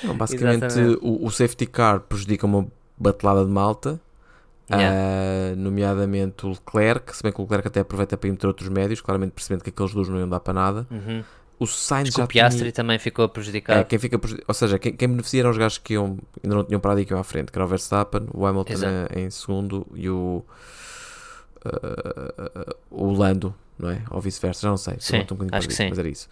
Não, 0.03 0.15
basicamente, 0.17 0.79
o, 1.01 1.25
o 1.25 1.29
safety 1.31 1.65
car 1.65 1.99
prejudica 2.01 2.45
uma 2.47 2.67
batelada 2.99 3.45
de 3.45 3.51
malta, 3.51 3.99
Yeah. 4.71 4.95
ah, 4.95 5.55
nomeadamente 5.55 6.45
o 6.45 6.49
Leclerc, 6.49 7.15
se 7.17 7.23
bem 7.23 7.31
que 7.31 7.39
o 7.39 7.41
Leclerc 7.41 7.67
até 7.69 7.79
aproveita 7.79 8.15
para 8.15 8.27
ir 8.27 8.33
meter 8.33 8.45
outros 8.45 8.69
médios, 8.69 9.01
claramente 9.01 9.31
percebendo 9.31 9.63
que 9.63 9.71
aqueles 9.71 9.95
dois 9.95 10.07
não 10.07 10.19
iam 10.19 10.29
dar 10.29 10.39
para 10.41 10.53
nada. 10.53 10.87
Uhum. 10.91 11.23
O 11.57 11.65
Sainz 11.65 12.09
já 12.13 12.23
o 12.23 12.27
Piastri 12.27 12.59
tinha... 12.61 12.71
também 12.71 12.99
ficou 12.99 13.25
É, 13.25 13.27
prejudicado. 13.27 13.85
quem 13.85 13.97
fica, 13.97 14.19
preju- 14.19 14.37
ou 14.47 14.53
seja, 14.53 14.77
quem, 14.77 14.93
quem 14.95 15.07
beneficia 15.07 15.39
eram 15.41 15.49
os 15.49 15.57
gajos 15.57 15.79
que 15.79 15.93
iam, 15.95 16.19
ainda 16.43 16.55
não 16.55 16.63
tinham 16.63 16.79
parado 16.79 16.99
e 17.01 17.05
que 17.05 17.11
iam 17.11 17.19
à 17.19 17.23
frente, 17.23 17.51
que 17.51 17.57
era 17.57 17.65
o 17.65 17.67
Verstappen, 17.67 18.27
o 18.31 18.45
Hamilton 18.45 18.73
Exato. 18.73 19.13
eh, 19.15 19.19
em 19.21 19.29
segundo 19.31 19.87
e 19.95 20.07
o, 20.07 20.45
ah, 21.65 22.75
o 22.91 23.11
Lando, 23.11 23.53
não 23.77 23.89
é? 23.89 24.01
Ou 24.11 24.21
vice-versa, 24.21 24.61
já 24.61 24.69
não 24.69 24.77
sei. 24.77 24.95
Sim, 24.99 25.17
um 25.17 25.47
acho 25.51 25.67
que 25.67 25.73
sim. 25.73 25.89
Mas 25.89 25.99
era 25.99 26.07
isso. 26.07 26.29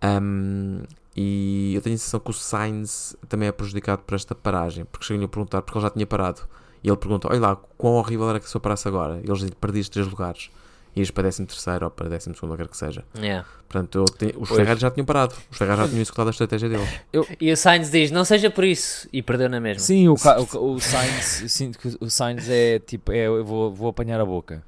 Ahm, 0.00 0.82
e 1.16 1.72
eu 1.74 1.82
tenho 1.82 1.94
a 1.94 1.98
sensação 1.98 2.20
que 2.20 2.30
o 2.30 2.32
Sainz 2.32 3.16
também 3.28 3.48
é 3.48 3.52
prejudicado 3.52 4.02
por 4.02 4.14
esta 4.14 4.34
paragem, 4.34 4.84
porque 4.84 5.04
chegam-lhe 5.06 5.24
a 5.26 5.28
perguntar, 5.28 5.62
porque 5.62 5.76
ele 5.78 5.84
já 5.84 5.90
tinha 5.90 6.06
parado. 6.06 6.42
E 6.82 6.88
ele 6.88 6.96
pergunta: 6.96 7.28
Olha 7.28 7.40
lá, 7.40 7.56
quão 7.76 7.94
horrível 7.94 8.30
era 8.30 8.40
que 8.40 8.48
se 8.48 8.56
eu 8.56 8.60
parasse 8.60 8.86
agora? 8.88 9.16
E 9.16 9.26
eles 9.26 9.38
dizem: 9.38 9.54
Perdiste 9.60 9.90
três 9.90 10.06
lugares. 10.08 10.50
ias 10.96 11.10
para 11.10 11.24
13 11.24 11.46
terceiro 11.46 11.84
ou 11.84 11.90
para 11.90 12.08
12 12.08 12.24
segundo, 12.34 12.52
ou 12.52 12.56
quer 12.56 12.68
que 12.68 12.76
seja. 12.76 13.04
Yeah. 13.16 13.46
Portanto, 13.68 13.98
eu 13.98 14.04
te- 14.06 14.34
os. 14.38 14.48
Ferrari 14.48 14.80
já 14.80 14.90
tinham 14.90 15.04
parado. 15.04 15.34
Os 15.50 15.58
Ferrari 15.58 15.82
já 15.82 15.88
tinham 15.88 16.00
executado 16.00 16.28
a 16.28 16.32
estratégia 16.32 16.68
deles. 16.68 16.88
E 17.40 17.52
o 17.52 17.56
Sainz 17.56 17.90
diz: 17.90 18.10
não 18.10 18.24
seja 18.24 18.50
por 18.50 18.64
isso. 18.64 19.08
E 19.12 19.22
perdeu 19.22 19.48
na 19.50 19.60
mesma. 19.60 19.80
Sim, 19.80 20.08
o, 20.08 20.14
o, 20.14 20.74
o 20.74 20.80
Sainz, 20.80 21.42
eu 21.42 21.48
sinto 21.48 21.78
que 21.78 21.96
o 22.00 22.08
Sainz 22.08 22.48
é 22.48 22.78
tipo, 22.78 23.12
é, 23.12 23.26
eu 23.26 23.44
vou, 23.44 23.72
vou 23.74 23.88
apanhar 23.90 24.20
a 24.20 24.24
boca. 24.24 24.62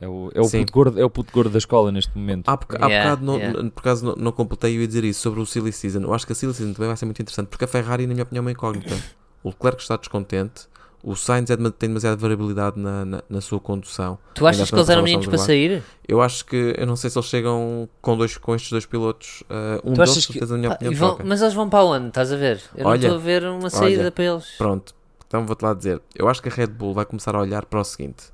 É 0.00 0.08
o, 0.08 0.30
é, 0.34 0.40
o 0.40 0.44
Sim. 0.44 0.60
puto 0.60 0.72
gordo, 0.72 1.00
é 1.00 1.04
o 1.04 1.10
puto 1.10 1.32
gordo 1.32 1.50
da 1.52 1.58
escola 1.58 1.90
neste 1.92 2.16
momento. 2.18 2.48
Há, 2.48 2.56
boca- 2.56 2.78
há 2.80 2.86
Yeah, 2.88 3.10
bocado, 3.10 3.26
não, 3.26 3.36
yeah. 3.38 3.70
por 3.70 3.80
acaso, 3.80 4.04
não, 4.04 4.16
não 4.16 4.32
completei, 4.32 4.76
eu 4.76 4.80
ia 4.80 4.86
dizer 4.86 5.04
isso 5.04 5.20
sobre 5.20 5.40
o 5.40 5.46
Silly 5.46 5.72
Season. 5.72 6.00
Eu 6.00 6.12
acho 6.12 6.26
que 6.26 6.32
a 6.32 6.34
Silly 6.34 6.52
Season 6.52 6.72
também 6.72 6.88
vai 6.88 6.96
ser 6.96 7.04
muito 7.06 7.22
interessante, 7.22 7.46
porque 7.48 7.64
a 7.64 7.68
Ferrari, 7.68 8.06
na 8.06 8.12
minha 8.12 8.22
opinião, 8.24 8.42
é 8.42 8.44
uma 8.44 8.50
incógnita. 8.52 8.94
O 9.42 9.48
Leclerc 9.50 9.80
está 9.80 9.96
descontente, 9.96 10.66
o 11.02 11.14
Sainz 11.14 11.48
é 11.50 11.56
dema- 11.56 11.70
tem 11.70 11.88
demasiada 11.88 12.16
variabilidade 12.16 12.78
na, 12.78 13.04
na, 13.04 13.22
na 13.28 13.40
sua 13.40 13.60
condução. 13.60 14.18
Tu 14.34 14.46
achas 14.46 14.68
que 14.68 14.74
eles 14.76 14.88
eram 14.88 15.02
meninos 15.02 15.26
para 15.26 15.38
sair? 15.38 15.82
Eu 16.08 16.20
acho 16.22 16.44
que, 16.44 16.74
eu 16.76 16.86
não 16.86 16.96
sei 16.96 17.08
se 17.10 17.18
eles 17.18 17.28
chegam 17.28 17.88
com, 18.02 18.16
dois, 18.16 18.36
com 18.36 18.54
estes 18.54 18.70
dois 18.72 18.86
pilotos. 18.86 19.42
uh, 19.42 19.88
um 19.88 19.92
Tu 19.94 19.98
deles, 20.02 20.26
que- 20.26 20.40
na 20.44 20.56
minha 20.56 20.70
Ah, 20.70 20.74
opinião, 20.74 20.94
vão- 21.16 21.18
mas 21.24 21.40
eles 21.40 21.54
vão 21.54 21.68
para 21.70 21.84
onde? 21.84 22.08
Estás 22.08 22.32
a 22.32 22.36
ver? 22.36 22.60
Eu 22.74 22.86
Olha, 22.86 22.98
não 23.08 23.16
estou 23.16 23.16
a 23.16 23.18
ver 23.20 23.44
uma 23.44 23.70
saída 23.70 24.02
olha, 24.02 24.10
para 24.10 24.24
eles. 24.24 24.46
Pronto, 24.58 24.94
então 25.28 25.46
vou-te 25.46 25.62
lá 25.62 25.72
dizer. 25.74 26.00
Eu 26.16 26.28
acho 26.28 26.42
que 26.42 26.48
a 26.48 26.52
Red 26.52 26.66
Bull 26.68 26.92
vai 26.94 27.04
começar 27.04 27.34
a 27.36 27.40
olhar 27.40 27.64
para 27.66 27.80
o 27.80 27.84
seguinte: 27.84 28.32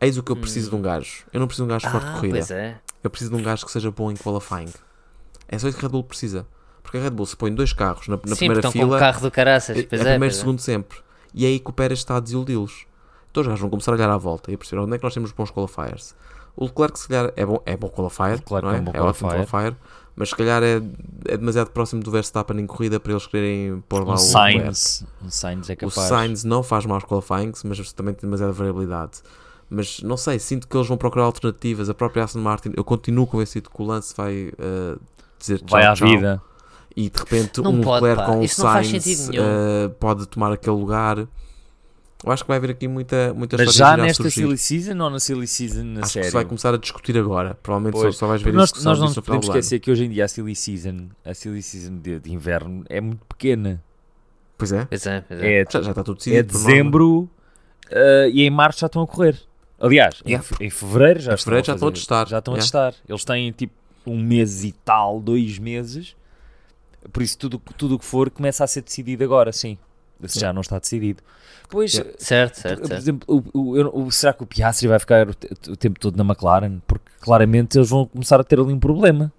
eis 0.00 0.16
o 0.18 0.22
que 0.22 0.32
eu 0.32 0.36
preciso 0.36 0.70
de 0.70 0.76
um 0.76 0.82
gajo. 0.82 1.24
Eu 1.32 1.40
não 1.40 1.46
preciso 1.46 1.66
de 1.66 1.72
um 1.72 1.74
gajo 1.74 1.90
forte 1.90 2.04
de 2.04 2.10
Ah, 2.10 2.14
corrida. 2.14 2.38
pois 2.38 2.50
é. 2.50 2.80
Eu 3.02 3.10
preciso 3.10 3.30
de 3.32 3.36
um 3.36 3.42
gajo 3.42 3.64
que 3.66 3.72
seja 3.72 3.90
bom 3.90 4.10
em 4.10 4.16
qualifying. 4.16 4.72
É 5.48 5.58
só 5.58 5.68
isso 5.68 5.78
que 5.78 5.84
a 5.84 5.88
Red 5.88 5.92
Bull 5.92 6.04
precisa. 6.04 6.46
Porque 6.82 6.96
a 6.98 7.00
Red 7.02 7.10
Bull 7.10 7.26
se 7.26 7.36
põe 7.36 7.54
dois 7.54 7.72
carros 7.72 8.08
na, 8.08 8.16
na 8.16 8.22
Sim, 8.34 8.36
primeira 8.46 8.60
estão 8.60 8.72
com 8.72 8.78
fila, 8.78 8.96
o 8.96 8.98
carro 8.98 9.20
do 9.20 9.30
caraças. 9.30 9.76
é, 9.76 9.82
Pois 9.82 10.00
é 10.00 10.04
é, 10.04 10.10
primeiro, 10.12 10.20
pois 10.20 10.34
é. 10.36 10.38
segundo 10.38 10.58
sempre. 10.60 10.98
E 11.34 11.44
aí 11.46 11.58
que 11.58 11.70
o 11.70 11.72
Pérez 11.72 11.98
está 11.98 12.16
a 12.16 12.20
desiludi-los. 12.20 12.86
Então 13.30 13.40
os 13.42 13.46
gajos 13.46 13.60
vão 13.60 13.70
começar 13.70 13.90
a 13.92 13.94
olhar 13.94 14.10
à 14.10 14.16
volta 14.16 14.50
e 14.50 14.54
a 14.54 14.58
perceber 14.58 14.82
onde 14.82 14.94
é 14.94 14.98
que 14.98 15.04
nós 15.04 15.12
temos 15.14 15.32
bons 15.32 15.50
qualifiers. 15.50 16.14
O 16.56 16.64
Leclerc, 16.66 16.98
se 16.98 17.08
calhar, 17.08 17.32
é 17.34 17.44
bom, 17.44 17.60
é 17.66 17.76
bom 17.76 17.88
qualifier, 17.88 18.36
Leclerc 18.36 18.64
não 18.64 18.70
é? 18.72 18.76
é 18.76 18.80
um 18.80 18.84
bom 18.84 18.92
é 18.94 19.00
ótimo 19.02 19.28
qualifier. 19.30 19.74
mas 20.14 20.28
se 20.28 20.36
calhar 20.36 20.62
é, 20.62 20.76
é 21.26 21.36
demasiado 21.36 21.70
próximo 21.70 22.00
do 22.00 22.10
Verstappen 22.12 22.60
em 22.60 22.66
corrida 22.66 23.00
para 23.00 23.10
eles 23.12 23.26
quererem 23.26 23.82
pôr 23.88 24.04
lá 24.06 24.12
Um 24.12 24.14
o. 24.14 24.18
Sainz, 24.18 25.04
um 25.20 25.28
Sainz 25.30 25.68
é 25.68 25.72
O 25.72 25.76
capaz. 25.76 26.08
Sainz 26.08 26.44
não 26.44 26.62
faz 26.62 26.86
maus 26.86 27.02
qualifyings, 27.04 27.64
mas 27.64 27.92
também 27.92 28.14
tem 28.14 28.28
demasiada 28.28 28.52
variabilidade. 28.52 29.20
Mas 29.70 30.00
não 30.02 30.16
sei, 30.16 30.38
sinto 30.38 30.68
que 30.68 30.76
eles 30.76 30.86
vão 30.86 30.96
procurar 30.96 31.24
alternativas. 31.24 31.88
A 31.88 31.94
própria 31.94 32.24
Aston 32.24 32.40
Martin, 32.40 32.72
eu 32.76 32.84
continuo 32.84 33.26
convencido 33.26 33.70
que 33.70 33.82
o 33.82 33.84
Lance 33.84 34.14
vai 34.16 34.48
uh, 34.50 35.00
dizer 35.38 35.58
tchau, 35.58 35.68
Vai 35.70 35.86
à 35.86 35.94
tchau. 35.94 36.08
vida. 36.08 36.42
E 36.96 37.10
de 37.10 37.18
repente 37.18 37.60
Não 37.60 37.72
um 37.72 37.80
pode, 37.80 38.04
Leclerc 38.04 38.22
pá. 38.22 38.32
com 38.32 38.40
o 38.40 38.44
Isso 38.44 38.62
Sainz 38.62 39.28
uh, 39.30 39.90
pode 39.98 40.26
tomar 40.28 40.52
aquele 40.52 40.76
lugar. 40.76 41.18
Eu 41.18 42.32
acho 42.32 42.42
que 42.44 42.48
vai 42.48 42.56
haver 42.56 42.70
aqui 42.70 42.86
muita, 42.88 43.34
muita 43.34 43.56
Mas 43.58 43.74
já 43.74 43.96
nesta 43.96 44.22
surgir. 44.22 44.42
Silly 44.42 44.56
Season 44.56 44.98
ou 45.02 45.10
na 45.10 45.18
Silly 45.20 45.46
Season 45.46 45.82
na 45.82 46.00
Acho 46.02 46.12
série? 46.12 46.22
que 46.24 46.30
se 46.30 46.34
vai 46.34 46.44
começar 46.44 46.72
a 46.72 46.78
discutir 46.78 47.18
agora. 47.18 47.54
Provavelmente 47.62 47.96
só, 47.96 48.02
Pois. 48.02 48.16
só 48.16 48.26
vais 48.28 48.40
ver 48.40 48.52
nós, 48.54 48.64
discussão 48.70 48.92
nós 48.92 48.98
não 49.00 49.06
nos 49.08 49.14
podemos 49.16 49.46
esquecer 49.46 49.78
que 49.80 49.90
hoje 49.90 50.04
em 50.04 50.10
dia 50.10 50.24
a 50.24 50.28
Silly 50.28 50.54
Season, 50.54 51.08
a 51.24 51.34
Silly 51.34 51.62
Season 51.62 51.98
de, 51.98 52.20
de 52.20 52.32
inverno 52.32 52.84
é 52.88 53.00
muito 53.00 53.24
pequena. 53.26 53.82
Pois 54.56 54.72
é, 54.72 54.84
Pois 54.86 55.04
é, 55.06 55.20
pois 55.22 55.40
é. 55.40 55.60
É, 55.62 55.64
já, 55.68 55.82
já 55.82 55.90
está 55.90 56.02
tudo 56.04 56.16
decidido. 56.16 56.38
é 56.38 56.42
por 56.44 56.52
norma. 56.54 56.68
dezembro 56.70 57.30
eh, 57.90 58.30
e 58.32 58.42
em 58.42 58.50
março 58.50 58.80
já 58.80 58.86
estão 58.86 59.02
a 59.02 59.06
correr. 59.06 59.36
Aliás, 59.80 60.22
em 60.24 60.30
Yeah. 60.30 60.48
em, 60.60 60.70
fevereiro 60.70 61.20
já 61.20 61.32
Em 61.32 61.34
estão, 61.34 61.44
fevereiro 61.44 61.66
já 61.66 61.72
estão 61.74 61.88
a 61.88 61.92
testar. 61.92 62.28
Já 62.28 62.38
estão 62.38 62.54
a 62.54 62.56
Yeah. 62.56 62.62
testar. 62.62 62.94
Eles 63.08 63.24
têm 63.24 63.52
tipo 63.52 63.74
um 64.06 64.18
mês 64.22 64.64
e 64.64 64.72
tal, 64.84 65.20
dois 65.20 65.58
meses. 65.58 66.14
Por 67.12 67.22
isso 67.22 67.36
tudo 67.36 67.60
tudo 67.76 67.96
o 67.96 67.98
que 67.98 68.04
for 68.04 68.30
começa 68.30 68.64
a 68.64 68.66
ser 68.66 68.82
decidido 68.82 69.22
agora, 69.24 69.52
sim. 69.52 69.76
Se 70.26 70.38
já 70.40 70.52
não 70.52 70.60
está 70.62 70.78
decidido. 70.78 71.22
Pois, 71.68 71.92
Yeah. 71.94 72.14
Certo, 72.18 72.54
certo, 72.60 72.80
por 72.80 72.86
certo. 72.88 73.00
exemplo, 73.00 73.44
o, 73.52 73.58
o- 73.58 74.04
o- 74.06 74.10
será 74.12 74.32
que 74.32 74.42
o 74.42 74.46
Piastri 74.46 74.86
vai 74.88 74.98
ficar 74.98 75.28
o, 75.28 75.32
o 75.70 75.76
tempo 75.76 75.98
todo 75.98 76.16
na 76.16 76.24
McLaren? 76.24 76.80
Porque 76.86 77.10
claramente 77.20 77.76
eles 77.76 77.90
vão 77.90 78.06
começar 78.06 78.40
a 78.40 78.44
ter 78.44 78.58
ali 78.60 78.72
um 78.72 78.78
problema. 78.78 79.32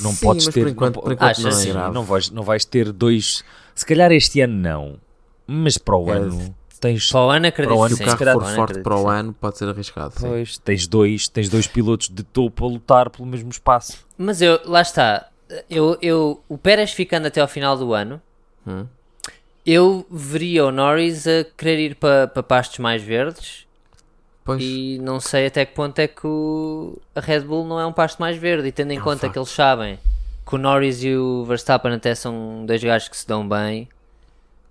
Não 0.00 0.12
Sim, 0.12 0.24
podes 0.26 0.46
mas 0.46 0.54
ter. 0.54 0.60
por 0.62 0.68
enquanto, 0.70 0.94
não, 0.96 1.02
por 1.02 1.12
enquanto 1.12 1.38
não 1.40 1.50
é 1.50 1.52
assim, 1.52 1.72
não, 1.72 2.04
vais, 2.04 2.30
não 2.30 2.42
vais 2.42 2.64
ter 2.64 2.92
dois. 2.92 3.44
Se 3.74 3.84
calhar 3.84 4.10
este 4.12 4.40
ano 4.40 4.54
não, 4.54 4.96
mas 5.46 5.76
para 5.76 5.96
o 5.96 6.10
É, 6.10 6.16
ano 6.16 6.54
tens. 6.80 7.10
Para 7.10 7.20
o 7.26 7.30
ano 7.30 7.46
acredito 7.46 7.88
Se 7.88 7.94
sim. 7.96 8.02
o 8.04 8.16
carro 8.16 8.40
for 8.40 8.54
forte 8.54 8.80
para 8.80 8.94
o 8.96 9.02
sim. 9.02 9.08
ano, 9.18 9.32
pode 9.32 9.58
ser 9.58 9.68
arriscado. 9.68 10.14
sim. 10.18 10.26
Pois, 10.28 10.58
tens 10.58 10.86
dois, 10.86 11.28
tens 11.28 11.48
dois 11.48 11.66
pilotos 11.66 12.08
de 12.08 12.22
topo 12.22 12.64
a 12.64 12.68
lutar 12.68 13.10
pelo 13.10 13.26
mesmo 13.26 13.50
espaço. 13.50 14.04
Mas 14.18 14.40
eu, 14.42 14.58
lá 14.64 14.80
está. 14.82 15.28
Eu, 15.68 15.96
eu, 16.00 16.42
o 16.48 16.56
Pérez 16.56 16.92
ficando 16.92 17.26
até 17.26 17.40
ao 17.40 17.48
final 17.48 17.76
do 17.76 17.92
ano, 17.92 18.20
Hum. 18.66 18.86
eu 19.64 20.06
veria 20.10 20.66
o 20.66 20.70
Norris 20.70 21.26
a 21.26 21.44
querer 21.56 21.78
ir 21.78 21.94
para, 21.96 22.26
para 22.28 22.42
pastos 22.42 22.78
mais 22.78 23.02
verdes 23.02 23.66
Pois. 24.44 24.62
e 24.62 24.98
não 25.02 25.18
sei 25.18 25.46
até 25.46 25.64
que 25.64 25.74
ponto 25.74 25.98
é 25.98 26.06
que 26.06 26.26
o, 26.26 26.98
a 27.14 27.20
Red 27.20 27.40
Bull 27.40 27.66
não 27.66 27.80
é 27.80 27.86
um 27.86 27.92
pasto 27.92 28.18
mais 28.20 28.36
verde. 28.36 28.68
E 28.68 28.72
tendo 28.72 28.92
em 28.92 28.98
É 28.98 29.00
conta 29.00 29.28
que 29.28 29.38
eles 29.38 29.48
sabem 29.50 29.98
que 30.46 30.54
o 30.54 30.58
Norris 30.58 31.02
e 31.04 31.14
o 31.16 31.44
Verstappen 31.44 31.92
até 31.92 32.14
são 32.14 32.64
dois 32.66 32.82
gajos 32.82 33.08
que 33.08 33.16
se 33.16 33.26
dão 33.26 33.48
bem, 33.48 33.88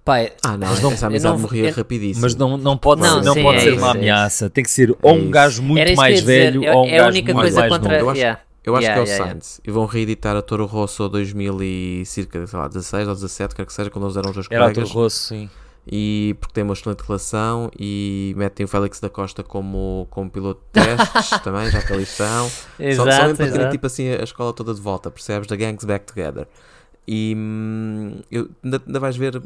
pai, 0.10 0.34
Ah, 0.44 0.58
não, 0.58 0.68
Mas 0.68 0.82
não- 0.84 0.92
essa 0.92 1.08
amizade 1.08 1.34
não- 1.36 1.42
morria 1.42 1.70
eu- 1.70 1.74
rapidíssimo. 1.74 2.22
Mas 2.22 2.36
não, 2.36 2.58
não 2.58 2.78
pode, 2.78 3.02
Não, 3.02 3.20
ser, 3.20 3.26
não 3.26 3.34
sim, 3.34 3.44
pode 3.44 3.58
é 3.58 3.62
ser 3.62 3.70
isso, 3.74 3.78
uma 3.78 3.88
é 3.88 3.90
isso. 3.92 3.98
ameaça. 4.00 4.50
Tem 4.50 4.64
que 4.64 4.72
ser 4.72 4.98
ou 5.02 5.14
um 5.14 5.20
isso. 5.22 5.30
gajo 5.30 5.62
muito 5.64 5.80
era 5.82 5.96
mais 5.96 6.22
velho 6.22 6.60
dizer. 6.62 6.74
ou 6.76 6.86
um 6.86 6.88
é 6.90 6.96
a 6.96 6.98
gajo 7.04 7.10
única 7.10 7.34
muito 7.34 7.44
coisa 7.46 7.60
mais 7.62 7.72
contra. 7.74 7.92
novo. 7.92 8.04
Eu 8.06 8.10
acho- 8.10 8.20
yeah. 8.20 8.42
Eu 8.62 8.76
acho 8.76 8.84
Yeah, 8.84 8.94
que 9.04 9.10
é 9.10 9.14
o 9.14 9.16
yeah, 9.16 9.24
yeah. 9.32 9.42
Sainz. 9.42 9.62
E 9.66 9.72
vão 9.72 9.86
reeditar 9.86 10.36
a 10.36 10.42
Toro 10.42 10.66
Rosso 10.66 11.08
2000 11.10 11.64
e 11.64 12.04
cerca, 12.06 12.46
sei 12.46 12.60
lá, 12.60 12.68
16 12.68 13.08
ou 13.08 13.14
17, 13.16 13.56
quer 13.56 13.66
que 13.66 13.74
seja, 13.74 13.90
quando 13.90 14.06
eles 14.06 14.18
eram 14.18 14.30
os 14.30 14.36
dois 14.36 14.48
Era 14.52 14.62
colegas. 14.66 14.90
Toro 14.90 15.02
Rosso, 15.04 15.28
sim. 15.30 15.50
E 15.92 16.36
porque 16.40 16.54
tem 16.54 16.64
uma 16.64 16.74
excelente 16.74 17.00
relação 17.00 17.72
e 17.80 18.34
metem 18.38 18.66
o 18.66 18.68
Félix 18.70 19.00
da 19.00 19.10
Costa 19.10 19.42
como, 19.44 20.06
como 20.12 20.30
piloto 20.30 20.62
de 20.74 20.84
testes 20.84 21.40
também, 21.42 21.72
já 21.72 21.82
que 21.82 21.94
ali 21.94 22.04
estão. 22.04 22.48
só, 22.48 22.50
só 22.50 22.84
Exato, 22.84 23.08
mesmo 23.22 23.38
para 23.38 23.46
exato. 23.48 23.72
tipo 23.72 23.88
assim 23.88 24.10
a 24.10 24.24
escola 24.24 24.54
toda 24.54 24.74
de 24.74 24.82
volta, 24.82 25.10
percebes? 25.10 25.48
Da 25.48 25.56
Gangs 25.56 25.86
Back 25.86 26.06
Together. 26.06 26.48
E 27.12 27.34
hum, 27.36 28.20
eu, 28.30 28.48
ainda, 28.64 28.80
ainda 28.86 29.00
vais 29.00 29.18
ver 29.18 29.42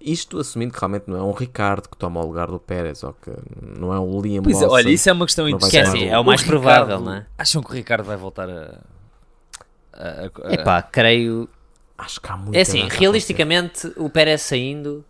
isto 0.00 0.38
assumindo 0.38 0.72
que 0.72 0.78
realmente 0.78 1.08
não 1.08 1.18
é 1.18 1.22
um 1.24 1.32
Ricardo 1.32 1.88
que 1.88 1.96
toma 1.96 2.20
o 2.22 2.26
lugar 2.26 2.46
do 2.46 2.60
Pérez 2.60 3.02
ou 3.02 3.12
que 3.14 3.32
não 3.76 3.92
é 3.92 3.98
um 3.98 4.20
Liam 4.20 4.44
Pois 4.44 4.62
é, 4.62 4.66
olha, 4.68 4.88
isso 4.90 5.10
é 5.10 5.12
uma 5.12 5.26
questão 5.26 5.44
Que 5.46 5.52
é 5.52 5.56
interessante. 5.56 6.04
é 6.08 6.16
o 6.16 6.22
mais 6.24 6.40
Ricardo- 6.42 6.60
provável, 6.62 7.00
não 7.00 7.14
é? 7.14 7.26
Acham 7.36 7.64
que 7.64 7.70
o 7.70 7.74
Ricardo 7.74 8.04
vai 8.04 8.16
voltar 8.16 8.48
a. 8.48 8.78
a- 9.92 10.30
a- 10.44 10.52
Epá, 10.54 10.80
creio. 10.82 11.48
Acho 11.98 12.20
que 12.20 12.30
há 12.30 12.36
muito 12.36 12.54
É 12.54 12.60
assim, 12.60 12.86
realisticamente, 12.88 13.92
o 13.96 14.08
Pérez 14.08 14.42
saindo, 14.42 15.04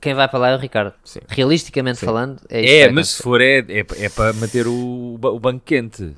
quem 0.00 0.14
vai 0.14 0.26
para 0.28 0.38
lá 0.40 0.48
é 0.50 0.56
o 0.56 0.58
Ricardo. 0.58 0.92
Sim. 1.04 1.20
Realisticamente 1.28 2.00
Sim. 2.00 2.06
falando, 2.06 2.40
é 2.48 2.78
É, 2.80 2.84
vai 2.86 2.94
mas 2.94 3.10
se 3.10 3.22
for, 3.22 3.40
é, 3.40 3.58
é, 3.60 3.86
é 3.96 4.08
para 4.08 4.32
manter 4.32 4.66
o, 4.66 5.14
o 5.22 5.38
banco 5.38 5.62
quente. 5.64 6.14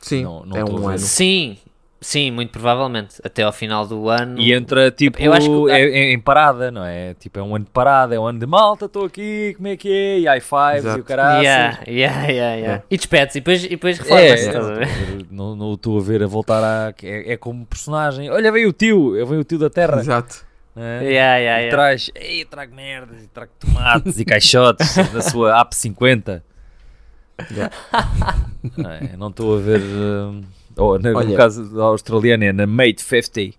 Sim, 0.00 0.24
Não- 0.24 0.44
não 0.44 0.56
é 0.56 0.64
um 0.64 0.88
ano. 0.88 0.98
Sim, 0.98 1.56
sim, 2.00 2.30
muito 2.30 2.50
provavelmente. 2.50 3.16
Até 3.24 3.42
ao 3.42 3.52
final 3.52 3.86
do 3.86 4.08
ano. 4.08 4.38
E 4.40 4.52
entra 4.52 4.90
tipo 4.90 5.20
Eu 5.20 5.32
acho 5.32 5.48
que- 5.66 5.70
é, 5.72 5.80
é 5.80 6.12
em 6.12 6.18
parada, 6.20 6.70
não 6.70 6.84
é? 6.84 7.14
Tipo, 7.14 7.38
é 7.38 7.42
um 7.42 7.54
ano 7.56 7.64
de 7.64 7.70
parada, 7.70 8.14
é 8.14 8.20
um 8.20 8.26
ano 8.26 8.38
de 8.38 8.46
malta, 8.46 8.86
estou 8.86 9.04
aqui, 9.04 9.54
como 9.56 9.68
é 9.68 9.76
que 9.76 9.90
é? 9.90 10.18
E 10.20 10.26
high 10.26 10.40
fives 10.40 10.84
Exato. 10.84 10.98
e 10.98 11.00
o 11.00 11.04
caralho. 11.04 11.42
Yeah, 11.42 11.78
yeah, 11.88 12.22
yeah, 12.28 12.54
yeah. 12.56 12.74
É. 12.76 12.82
E 12.90 12.96
despedes 12.96 13.34
e 13.36 13.40
depois, 13.40 13.64
e 13.64 13.68
depois 13.68 13.98
É, 13.98 14.02
reforma-se. 14.34 14.48
é, 14.48 14.86
ver? 14.86 15.26
não 15.30 15.56
não 15.56 15.66
o 15.70 15.74
estou 15.74 15.98
a 15.98 16.02
ver 16.02 16.22
a 16.22 16.26
voltar 16.26 16.62
a. 16.62 16.94
É, 17.02 17.32
é 17.32 17.36
como 17.36 17.64
personagem. 17.66 18.30
Olha, 18.30 18.50
veio 18.52 18.68
o 18.68 18.72
tio, 18.72 19.12
veio 19.26 19.40
o 19.40 19.44
tio 19.44 19.58
da 19.58 19.70
terra. 19.70 20.00
Exato. 20.00 20.44
é? 20.76 21.02
Yeah, 21.04 21.36
yeah, 21.38 21.38
E 21.38 21.64
yeah. 21.64 21.70
traz, 21.70 22.10
ei, 22.14 22.44
trago 22.44 22.74
merdas, 22.74 23.22
e 23.22 23.26
trago 23.28 23.50
tomates 23.58 24.18
e 24.20 24.24
caixotes 24.24 24.94
da 25.12 25.22
sua 25.22 25.58
AP 25.60 25.72
50. 25.72 26.44
Yeah. 27.50 27.74
Não, 28.76 28.90
é? 28.90 29.16
Não 29.16 29.28
estou 29.28 29.56
a 29.56 29.60
ver. 29.60 29.80
hum, 29.80 30.42
ou, 30.76 30.98
no, 30.98 31.12
no 31.12 31.18
Olha. 31.18 31.36
caso 31.36 31.64
da 31.74 31.84
australiana, 31.84 32.44
é 32.46 32.52
na 32.52 32.66
Mate 32.66 33.02
50. 33.02 33.56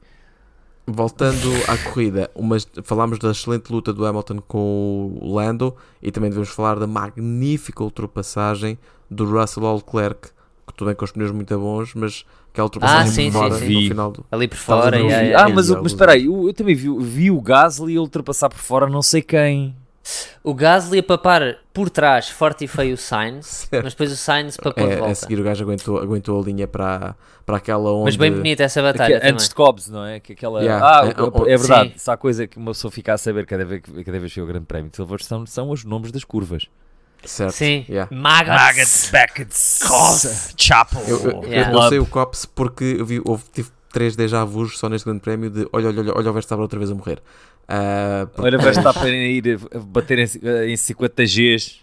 Voltando 0.90 1.52
à 1.68 1.78
corrida, 1.78 2.32
umas, 2.34 2.66
falámos 2.84 3.20
da 3.20 3.32
excelente 3.32 3.70
luta 3.72 3.92
do 3.92 4.06
Hamilton 4.06 4.40
com 4.48 5.18
o 5.20 5.36
Lando 5.36 5.76
e 6.02 6.12
também 6.12 6.30
devemos 6.30 6.50
falar 6.50 6.80
da 6.80 6.88
magnífica 6.88 7.84
ultrapassagem 7.84 8.78
do 9.12 9.26
Russell 9.26 9.66
ao 9.66 9.76
Leclerc, 9.76 10.30
que 10.66 10.74
tudo 10.74 10.88
bem 10.88 10.96
com 10.96 11.04
os 11.04 11.12
pneus 11.12 11.32
muito 11.32 11.58
bons, 11.60 11.94
mas 11.94 12.26
aquela 12.54 12.68
ultrapassagem 12.68 13.10
Ah, 13.10 13.12
sim, 13.12 13.32
por 13.32 13.40
fora 13.40 13.56
sim, 13.56 13.68
sim. 13.68 13.74
no 13.82 13.88
final 13.90 14.12
do... 14.12 14.26
Ali 14.32 14.48
por 14.48 14.58
fora. 14.58 14.98
vídeo? 14.98 15.10
yeah, 15.10 15.44
ah, 15.44 15.50
mas, 15.50 15.70
mas 15.70 15.88
espera 15.88 16.14
aí, 16.14 16.26
eu, 16.26 16.48
eu 16.48 16.54
também 16.54 16.74
vi, 16.74 16.88
vi 17.00 17.32
o 17.32 17.42
Gasly 17.42 18.00
ultrapassar 18.00 18.48
por 18.48 18.60
fora, 18.60 18.88
não 18.88 19.02
sei 19.02 19.22
quem. 19.22 19.76
O 20.44 20.54
Gasly 20.54 21.00
a 21.00 21.04
papar 21.04 21.58
por 21.74 21.90
trás, 21.90 22.30
forte 22.30 22.66
e 22.66 22.68
feio 22.68 22.94
o 22.94 22.98
Sainz, 22.98 23.68
mas 23.84 23.94
depois 23.94 24.12
o 24.12 24.16
Sainz 24.18 24.56
para 24.58 24.72
pôr 24.74 24.86
de 24.88 24.94
É, 24.94 24.96
a 24.96 25.00
volta. 25.00 25.16
seguir 25.16 25.40
o 25.40 25.44
gajo 25.44 25.64
aguentou, 25.64 26.00
aguentou 26.00 26.42
a 26.42 26.46
linha 26.46 26.68
para, 26.68 27.16
para 27.46 27.58
aquela 27.58 27.92
onde... 27.92 28.06
Mas 28.06 28.16
bem 28.16 28.32
bonita 28.32 28.64
essa 28.64 28.82
batalha 28.82 29.20
antes 29.24 29.50
de 29.50 29.56
Cobbs, 29.56 29.90
não 29.90 30.06
é? 30.06 30.20
Que 30.20 30.34
aquela, 30.34 30.62
Yeah, 30.62 30.86
ah, 30.86 31.06
é, 31.08 31.50
é, 31.50 31.54
é, 31.54 31.58
verdade, 31.58 31.90
sim. 31.92 31.98
se 32.00 32.10
há 32.12 32.18
coisa 32.18 32.48
que 32.48 32.58
uma 32.58 32.72
pessoa 32.72 32.92
fica 32.92 33.14
a 33.14 33.18
saber 33.18 33.46
cada 33.46 33.66
vez, 33.66 33.82
que- 33.82 34.04
cada 34.04 34.20
vez 34.20 34.34
que 34.34 34.42
o 34.42 34.46
Grande 34.46 34.66
Prémio 34.66 34.90
de 34.90 34.96
Silverstone 34.96 35.46
são 35.48 35.70
os 35.70 35.84
nomes 35.84 36.12
das 36.12 36.24
curvas. 36.24 36.66
Certo. 37.24 37.52
Sim. 37.54 37.84
Yeah. 37.90 38.16
Maggots. 38.16 39.10
Beckett, 39.12 39.54
Chapel. 40.58 41.02
Eu, 41.08 41.20
eu, 41.24 41.32
eu 41.44 41.50
Yeah. 41.50 41.72
não 41.72 41.90
sei 41.90 42.00
o 42.00 42.06
Cops 42.06 42.46
porque 42.46 42.96
eu 43.00 43.06
vi, 43.06 43.22
houve, 43.26 43.44
tive 43.52 43.70
três 43.98 44.16
déjà 44.16 44.44
vus 44.46 44.78
só 44.78 44.88
neste 44.90 45.06
grande 45.06 45.22
prémio 45.22 45.50
de 45.50 45.68
olha, 45.74 45.88
olha, 45.90 46.00
olha, 46.02 46.14
olha 46.16 46.30
o 46.30 46.34
Verstappen 46.34 46.62
outra 46.62 46.78
vez 46.78 46.92
a 46.92 46.96
morrer. 46.96 47.20
Ah, 47.68 48.28
porque- 48.32 48.42
Olha, 48.48 48.58
vai 48.58 48.70
estar 48.70 48.94
para 48.94 49.10
ir 49.10 49.60
a 49.74 49.80
bater 49.80 50.20
em, 50.20 50.72
em 50.72 50.78
50 50.78 51.24
Gs. 51.24 51.80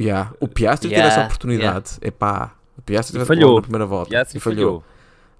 Yeah. 0.00 0.32
O 0.40 0.48
Piastri 0.48 0.88
teve 0.88 1.00
Yeah, 1.00 1.14
essa 1.14 1.26
oportunidade. 1.26 1.90
Epá, 2.00 2.54
o 2.76 2.82
Piastri 2.82 3.14
teve 3.14 3.24
falhou. 3.26 3.56
na 3.56 3.62
primeira 3.62 3.84
volta. 3.86 4.24
Se 4.24 4.36
e 4.36 4.40
falhou. 4.40 4.82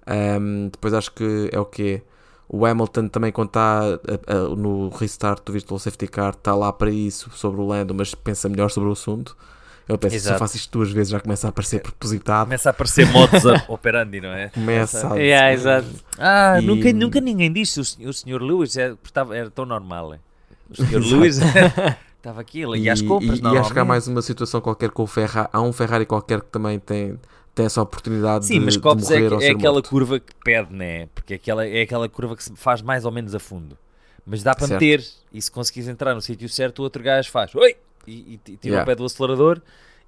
Um, 0.07 0.69
depois 0.71 0.95
acho 0.95 1.13
que 1.13 1.49
é 1.53 1.59
o 1.61 1.65
quê? 1.65 2.03
O 2.49 2.65
Hamilton 2.65 3.09
também 3.09 3.31
quando 3.31 3.49
está 3.49 3.81
a- 3.83 4.33
a- 4.35 4.57
no 4.57 4.89
restart 4.89 5.43
do 5.45 5.53
Virtual 5.53 5.79
Safety 5.79 6.07
Car 6.09 6.31
está 6.31 6.55
lá 6.55 6.73
para 6.73 6.91
isso, 6.91 7.31
sobre 7.31 7.61
o 7.61 7.67
Lando, 7.67 7.95
mas 7.95 8.15
pensa 8.15 8.49
melhor 8.49 8.71
sobre 8.71 8.89
o 8.89 8.93
assunto. 8.93 9.37
Ele 9.89 9.97
pensa, 9.99 10.11
se 10.11 10.17
eu 10.17 10.29
Exato. 10.31 10.39
faço 10.39 10.57
isto 10.57 10.71
duas 10.71 10.91
vezes 10.91 11.11
já 11.11 11.19
começa 11.21 11.47
a 11.47 11.51
aparecer 11.51 11.81
propositado. 11.81 12.45
Começa 12.47 12.69
a 12.69 12.71
aparecer 12.71 13.07
modos 13.11 13.47
a- 13.47 13.65
operandi, 13.69 14.21
não 14.21 14.29
é? 14.29 14.49
Começa 14.51 15.15
a... 15.15 15.17
Yeah, 15.17 15.53
exato. 15.53 15.89
Ah, 16.19 16.59
E- 16.61 16.65
nunca, 16.67 16.93
nunca 16.93 17.21
ninguém 17.21 17.51
disse. 17.53 17.81
O, 17.81 18.09
o 18.09 18.13
Sr. 18.13 18.43
Lewis 18.43 18.77
é, 18.77 18.95
estava, 19.03 19.37
era 19.37 19.51
tão 19.51 19.65
normal. 19.65 20.13
é. 20.15 20.19
O 20.71 20.77
Sr. 20.77 20.99
Lewis 21.01 21.39
estava 22.19 22.41
aqui, 22.41 22.61
ele 22.63 22.79
ia 22.81 22.93
às 22.93 23.01
compras, 23.01 23.39
e- 23.39 23.43
e 23.43 23.57
acho 23.59 23.73
que 23.73 23.79
há 23.79 23.85
mais 23.85 24.07
uma 24.07 24.21
situação 24.21 24.61
qualquer 24.61 24.91
com 24.91 25.05
o 25.05 25.07
Ferrari. 25.07 25.49
Há 25.53 25.63
um 25.63 25.73
Ferrari 25.73 26.05
qualquer 26.05 26.41
que 26.43 26.49
também 26.51 26.79
tem, 26.79 27.19
tem 27.55 27.65
essa 27.65 27.81
oportunidade 27.81 28.45
Sim, 28.45 28.59
de, 28.59 28.65
mas 28.67 28.75
de 28.75 28.81
Copos 28.81 29.11
é, 29.11 29.23
é 29.23 29.51
aquela 29.51 29.73
morto. 29.75 29.89
curva 29.89 30.21
que 30.21 30.35
pede, 30.45 30.75
né? 30.75 31.09
Porque 31.15 31.33
é 31.33 31.37
aquela, 31.37 31.67
é 31.67 31.81
aquela 31.83 32.09
curva 32.09 32.37
que 32.37 32.45
se 32.45 32.53
faz 32.57 32.83
mais 32.83 33.05
ou 33.07 33.11
menos 33.13 33.35
a 33.35 33.39
fundo. 33.39 33.77
Mas 34.27 34.43
dá 34.43 34.55
para 34.55 34.67
Certo. 34.67 34.83
meter. 34.83 35.03
E 35.33 35.41
se 35.41 35.51
conseguires 35.51 35.89
entrar 35.89 36.15
no 36.15 36.21
sítio 36.21 36.47
certo, 36.51 36.81
o 36.81 36.83
outro 36.83 37.03
gajo 37.03 37.31
faz 37.31 37.55
Oi! 37.55 37.75
E, 38.09 38.35
e, 38.35 38.57
tira 38.57 38.59
Yeah. 38.77 38.83
o 38.83 38.87
pé 38.87 38.95
do 38.95 39.05
acelerador 39.05 39.61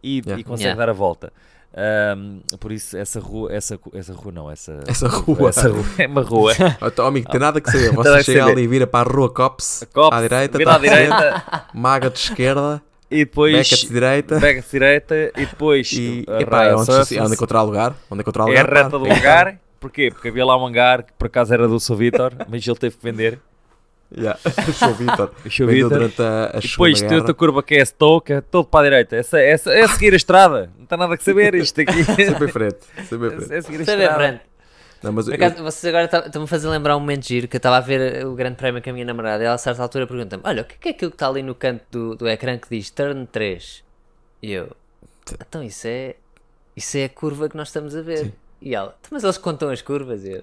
e, 0.02 0.18
Yeah. 0.18 0.40
e 0.40 0.44
consegue 0.44 0.64
Yeah. 0.68 0.78
dar 0.86 0.90
a 0.90 0.94
volta. 0.94 1.32
Ahm, 1.72 2.40
por 2.58 2.72
isso, 2.72 2.96
essa 2.96 3.20
rua, 3.20 3.52
essa, 3.52 3.78
essa 3.94 4.12
rua 4.12 4.32
não, 4.32 4.50
essa, 4.50 4.80
Essa 4.88 5.06
rua. 5.06 5.50
essa 5.50 5.68
rua 5.68 5.84
é 5.98 6.06
uma 6.06 6.22
rua. 6.22 6.52
Então, 6.82 7.06
amigo, 7.06 7.30
tem 7.30 7.38
nada 7.40 7.60
que 7.60 7.70
saber. 7.70 7.92
Você 7.94 8.24
chega 8.24 8.46
ali 8.46 8.62
e 8.62 8.66
vira 8.66 8.86
para 8.88 9.08
a 9.08 9.12
rua 9.12 9.32
Cops, 9.32 9.86
Cops, 9.92 10.18
à 10.18 10.20
direita, 10.20 10.58
vira 10.58 10.70
tá 10.72 10.76
à 10.76 10.80
direita 10.80 11.64
maga 11.72 12.10
de 12.10 12.18
esquerda, 12.18 12.82
e 13.08 13.18
depois 13.24 13.52
beca 13.52 13.76
de 13.76 13.88
direita. 13.88 14.40
pega 14.40 14.60
de 14.62 14.68
direita 14.68 15.14
e 15.36 15.46
depois 15.46 15.92
E 15.92 16.24
a 16.28 16.40
epá, 16.40 16.64
é 16.64 16.74
onde, 16.74 16.86
surface, 16.86 17.16
é 17.16 17.22
onde 17.22 17.34
encontrar 17.34 17.62
lugar. 17.62 17.94
Onde 18.10 18.20
encontrar 18.22 18.44
é 18.44 18.46
lugar. 18.48 18.72
a 18.72 18.82
reta 18.82 18.98
do 18.98 19.06
é- 19.06 19.14
lugar. 19.14 19.58
Porquê? 19.78 20.10
Porque 20.10 20.28
havia 20.28 20.44
lá 20.44 20.56
um 20.60 20.66
hangar 20.66 21.04
que 21.04 21.12
por 21.14 21.26
acaso 21.26 21.54
era 21.54 21.66
do 21.68 21.78
Sr. 21.80 21.94
Vitor, 21.96 22.32
mas 22.48 22.66
ele 22.66 22.76
teve 22.76 22.96
que 22.96 23.02
vender. 23.04 23.38
Yeah. 24.16 24.38
O 24.68 24.72
Show 24.72 24.94
Vitor. 24.94 25.30
Sr. 25.48 25.66
Vendeu 25.66 25.88
Vitor. 25.88 25.88
durante 25.90 26.22
a, 26.22 26.50
a 26.54 26.58
E 26.58 26.68
depois 26.68 27.00
tem 27.00 27.16
outra 27.16 27.32
curva 27.34 27.62
que 27.62 27.74
é 27.76 27.84
Stoke, 27.84 28.26
que 28.26 28.32
é 28.32 28.40
todo 28.40 28.66
para 28.66 28.80
a 28.80 28.90
direita. 28.90 29.16
Essa, 29.16 29.38
essa, 29.40 29.72
é 29.72 29.86
seguir 29.86 30.12
a 30.12 30.16
estrada. 30.16 30.70
Não 30.76 30.84
está 30.84 30.96
nada 30.96 31.14
a 31.14 31.18
saber 31.18 31.54
isto 31.54 31.80
aqui. 31.80 32.02
Sempre 32.04 32.44
em 32.46 32.48
frente. 32.48 32.78
Sempre 33.08 33.28
em 33.28 33.30
frente. 33.38 33.52
é 33.54 33.62
seguir 33.62 33.76
a 33.76 33.78
é 33.78 33.82
estrada. 33.82 34.08
diferente. 34.08 34.40
Não, 35.02 35.12
mas 35.12 35.24
Por 35.26 35.30
eu- 35.32 35.46
acaso, 35.46 35.62
vocês 35.62 35.94
agora 35.94 36.08
tá- 36.08 36.26
estão-me 36.26 36.44
a 36.44 36.48
fazer 36.48 36.68
lembrar 36.68 36.96
um 36.96 37.00
momento 37.00 37.26
giro 37.26 37.48
que 37.48 37.56
eu 37.56 37.58
estava 37.58 37.76
a 37.76 37.80
ver 37.80 38.26
o 38.26 38.34
grande 38.34 38.56
prémio 38.56 38.82
com 38.82 38.90
a 38.90 38.92
minha 38.92 39.04
namorada 39.06 39.42
e 39.42 39.46
ela 39.46 39.54
a 39.54 39.58
certa 39.58 39.80
altura 39.82 40.06
pergunta-me: 40.06 40.42
Olha, 40.44 40.62
o 40.62 40.64
que 40.64 40.88
é 40.88 40.90
aquilo 40.92 41.10
que 41.10 41.14
está 41.14 41.28
ali 41.28 41.42
no 41.42 41.54
canto 41.54 41.82
do, 41.90 42.16
do 42.16 42.28
ecrã 42.28 42.58
que 42.58 42.68
diz 42.68 42.90
turn 42.90 43.26
3? 43.26 43.82
E 44.42 44.52
eu: 44.52 44.68
Então 45.40 45.62
isso 45.62 45.86
é. 45.86 46.16
Isso 46.76 46.98
é 46.98 47.04
a 47.04 47.08
curva 47.08 47.48
que 47.48 47.56
nós 47.56 47.68
estamos 47.68 47.94
a 47.96 48.02
ver. 48.02 48.32
E 48.60 48.74
ela: 48.74 48.94
"Então, 49.00 49.10
Mas 49.12 49.24
eles 49.24 49.38
contam 49.38 49.70
as 49.70 49.80
curvas? 49.80 50.24
E 50.24 50.32
eu: 50.32 50.42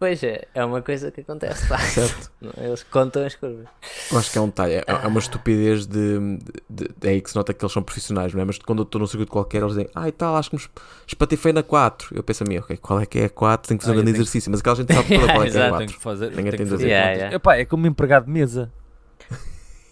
Pois 0.00 0.22
é, 0.24 0.48
é 0.54 0.64
uma 0.64 0.80
coisa 0.80 1.10
que 1.10 1.20
acontece. 1.20 1.68
pá." 1.68 1.78
Certo. 1.78 2.32
Eles 2.56 2.82
contam 2.84 3.24
as 3.24 3.34
curvas. 3.34 3.66
Eu 4.10 4.18
acho 4.18 4.32
que 4.32 4.38
é 4.38 4.40
um 4.40 4.46
detalhe, 4.46 4.72
é, 4.74 4.84
é 4.86 5.06
uma 5.06 5.18
estupidez 5.20 5.86
de, 5.86 6.18
de- 6.38 6.88
de- 6.88 7.06
É 7.06 7.10
aí 7.10 7.20
que 7.20 7.28
se 7.30 7.36
nota 7.36 7.52
que 7.52 7.62
eles 7.62 7.72
são 7.72 7.82
profissionais, 7.82 8.32
não 8.32 8.40
é? 8.40 8.44
Mas 8.46 8.58
quando 8.58 8.78
eu 8.80 8.84
estou 8.84 8.98
num 8.98 9.06
circuito 9.06 9.30
qualquer, 9.30 9.58
eles 9.58 9.72
dizem, 9.74 9.88
ah 9.94 10.08
e 10.08 10.12
tal, 10.12 10.34
acho 10.36 10.48
que 10.50 10.56
me 10.56 10.62
espatifei 11.06 11.52
na 11.52 11.62
4. 11.62 12.16
Eu 12.16 12.22
penso 12.22 12.42
a 12.42 12.46
mim, 12.48 12.56
ok, 12.58 12.76
qual 12.78 12.98
é 12.98 13.04
que 13.04 13.18
é 13.18 13.24
a 13.26 13.28
4? 13.28 13.68
Tenho 13.68 13.78
que 13.78 13.84
fazer 13.84 13.94
Ah, 13.96 14.00
um 14.00 14.02
grande 14.02 14.16
exercício, 14.16 14.50
mas 14.50 14.60
aquela 14.60 14.76
gente 14.76 14.92
sabe 14.94 15.08
toda 15.08 15.32
qual 15.34 15.42
é 15.44 15.50
que 15.50 15.56
é 15.58 15.60
a 15.60 15.66
Exato, 15.66 15.68
4. 15.70 15.78
Tenho 15.86 15.98
que 15.98 16.02
fazer, 16.02 16.30
Ninguém 16.30 16.44
tenho 16.44 16.56
tem 16.56 16.64
que 16.66 16.70
fazer. 16.72 16.86
Yeah, 16.88 17.10
yeah. 17.12 17.36
Epá, 17.36 17.56
é 17.56 17.64
como 17.66 17.84
um 17.84 17.86
empregado 17.86 18.24
de 18.24 18.32
mesa. 18.32 18.72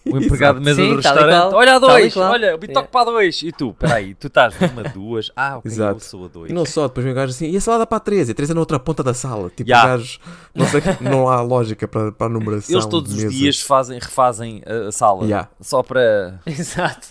O 0.05 0.17
empregado 0.17 0.59
de 0.59 0.65
mesa 0.65 0.81
Sim, 0.81 0.95
do 0.95 1.01
tal 1.01 1.13
e 1.13 1.15
restaurante. 1.15 1.49
qual. 1.49 1.59
Olha 1.59 1.75
a 1.75 1.79
Tal 1.79 1.89
e 1.89 1.91
dois, 2.01 2.13
qual. 2.13 2.31
olha, 2.31 2.55
o 2.55 2.57
bitoque 2.57 2.69
Yeah. 2.79 2.89
para 2.91 3.01
a 3.01 3.05
dois. 3.05 3.41
E 3.43 3.51
tu, 3.51 3.73
peraí, 3.73 4.15
tu 4.15 4.27
estás 4.27 4.53
numa 4.59 4.83
duas. 4.83 5.31
Ah, 5.35 5.57
ok, 5.57 5.69
eu 5.69 5.73
Exato. 5.73 6.03
sou 6.03 6.25
a 6.25 6.27
dois. 6.27 6.49
E 6.49 6.53
não 6.53 6.65
só, 6.65 6.87
depois 6.87 7.03
vem 7.03 7.11
o 7.11 7.15
gajo 7.15 7.31
assim, 7.31 7.49
e 7.51 7.57
a 7.57 7.61
salada 7.61 7.85
para 7.85 7.97
a 7.97 7.99
3? 7.99 8.29
E 8.29 8.31
a 8.31 8.35
3 8.35 8.49
é 8.49 8.53
na 8.53 8.59
outra 8.61 8.79
ponta 8.79 9.03
da 9.03 9.13
sala. 9.13 9.49
Tipo, 9.55 9.69
Ya. 9.69 9.83
o 9.83 9.87
gajo, 9.87 10.19
não 10.55 10.65
sei, 10.67 10.81
não 11.01 11.27
há 11.29 11.41
lógica 11.41 11.87
para, 11.87 12.11
para 12.11 12.27
a 12.27 12.29
numeração. 12.29 12.73
Eles 12.75 12.85
todos 12.85 13.11
de 13.11 13.17
os 13.17 13.23
mesas. 13.25 13.37
dias 13.37 13.61
fazem, 13.61 13.99
refazem 13.99 14.61
a, 14.65 14.87
a 14.87 14.91
sala. 14.91 15.25
Ya. 15.27 15.47
Só 15.61 15.83
para. 15.83 16.39
Exato. 16.45 17.07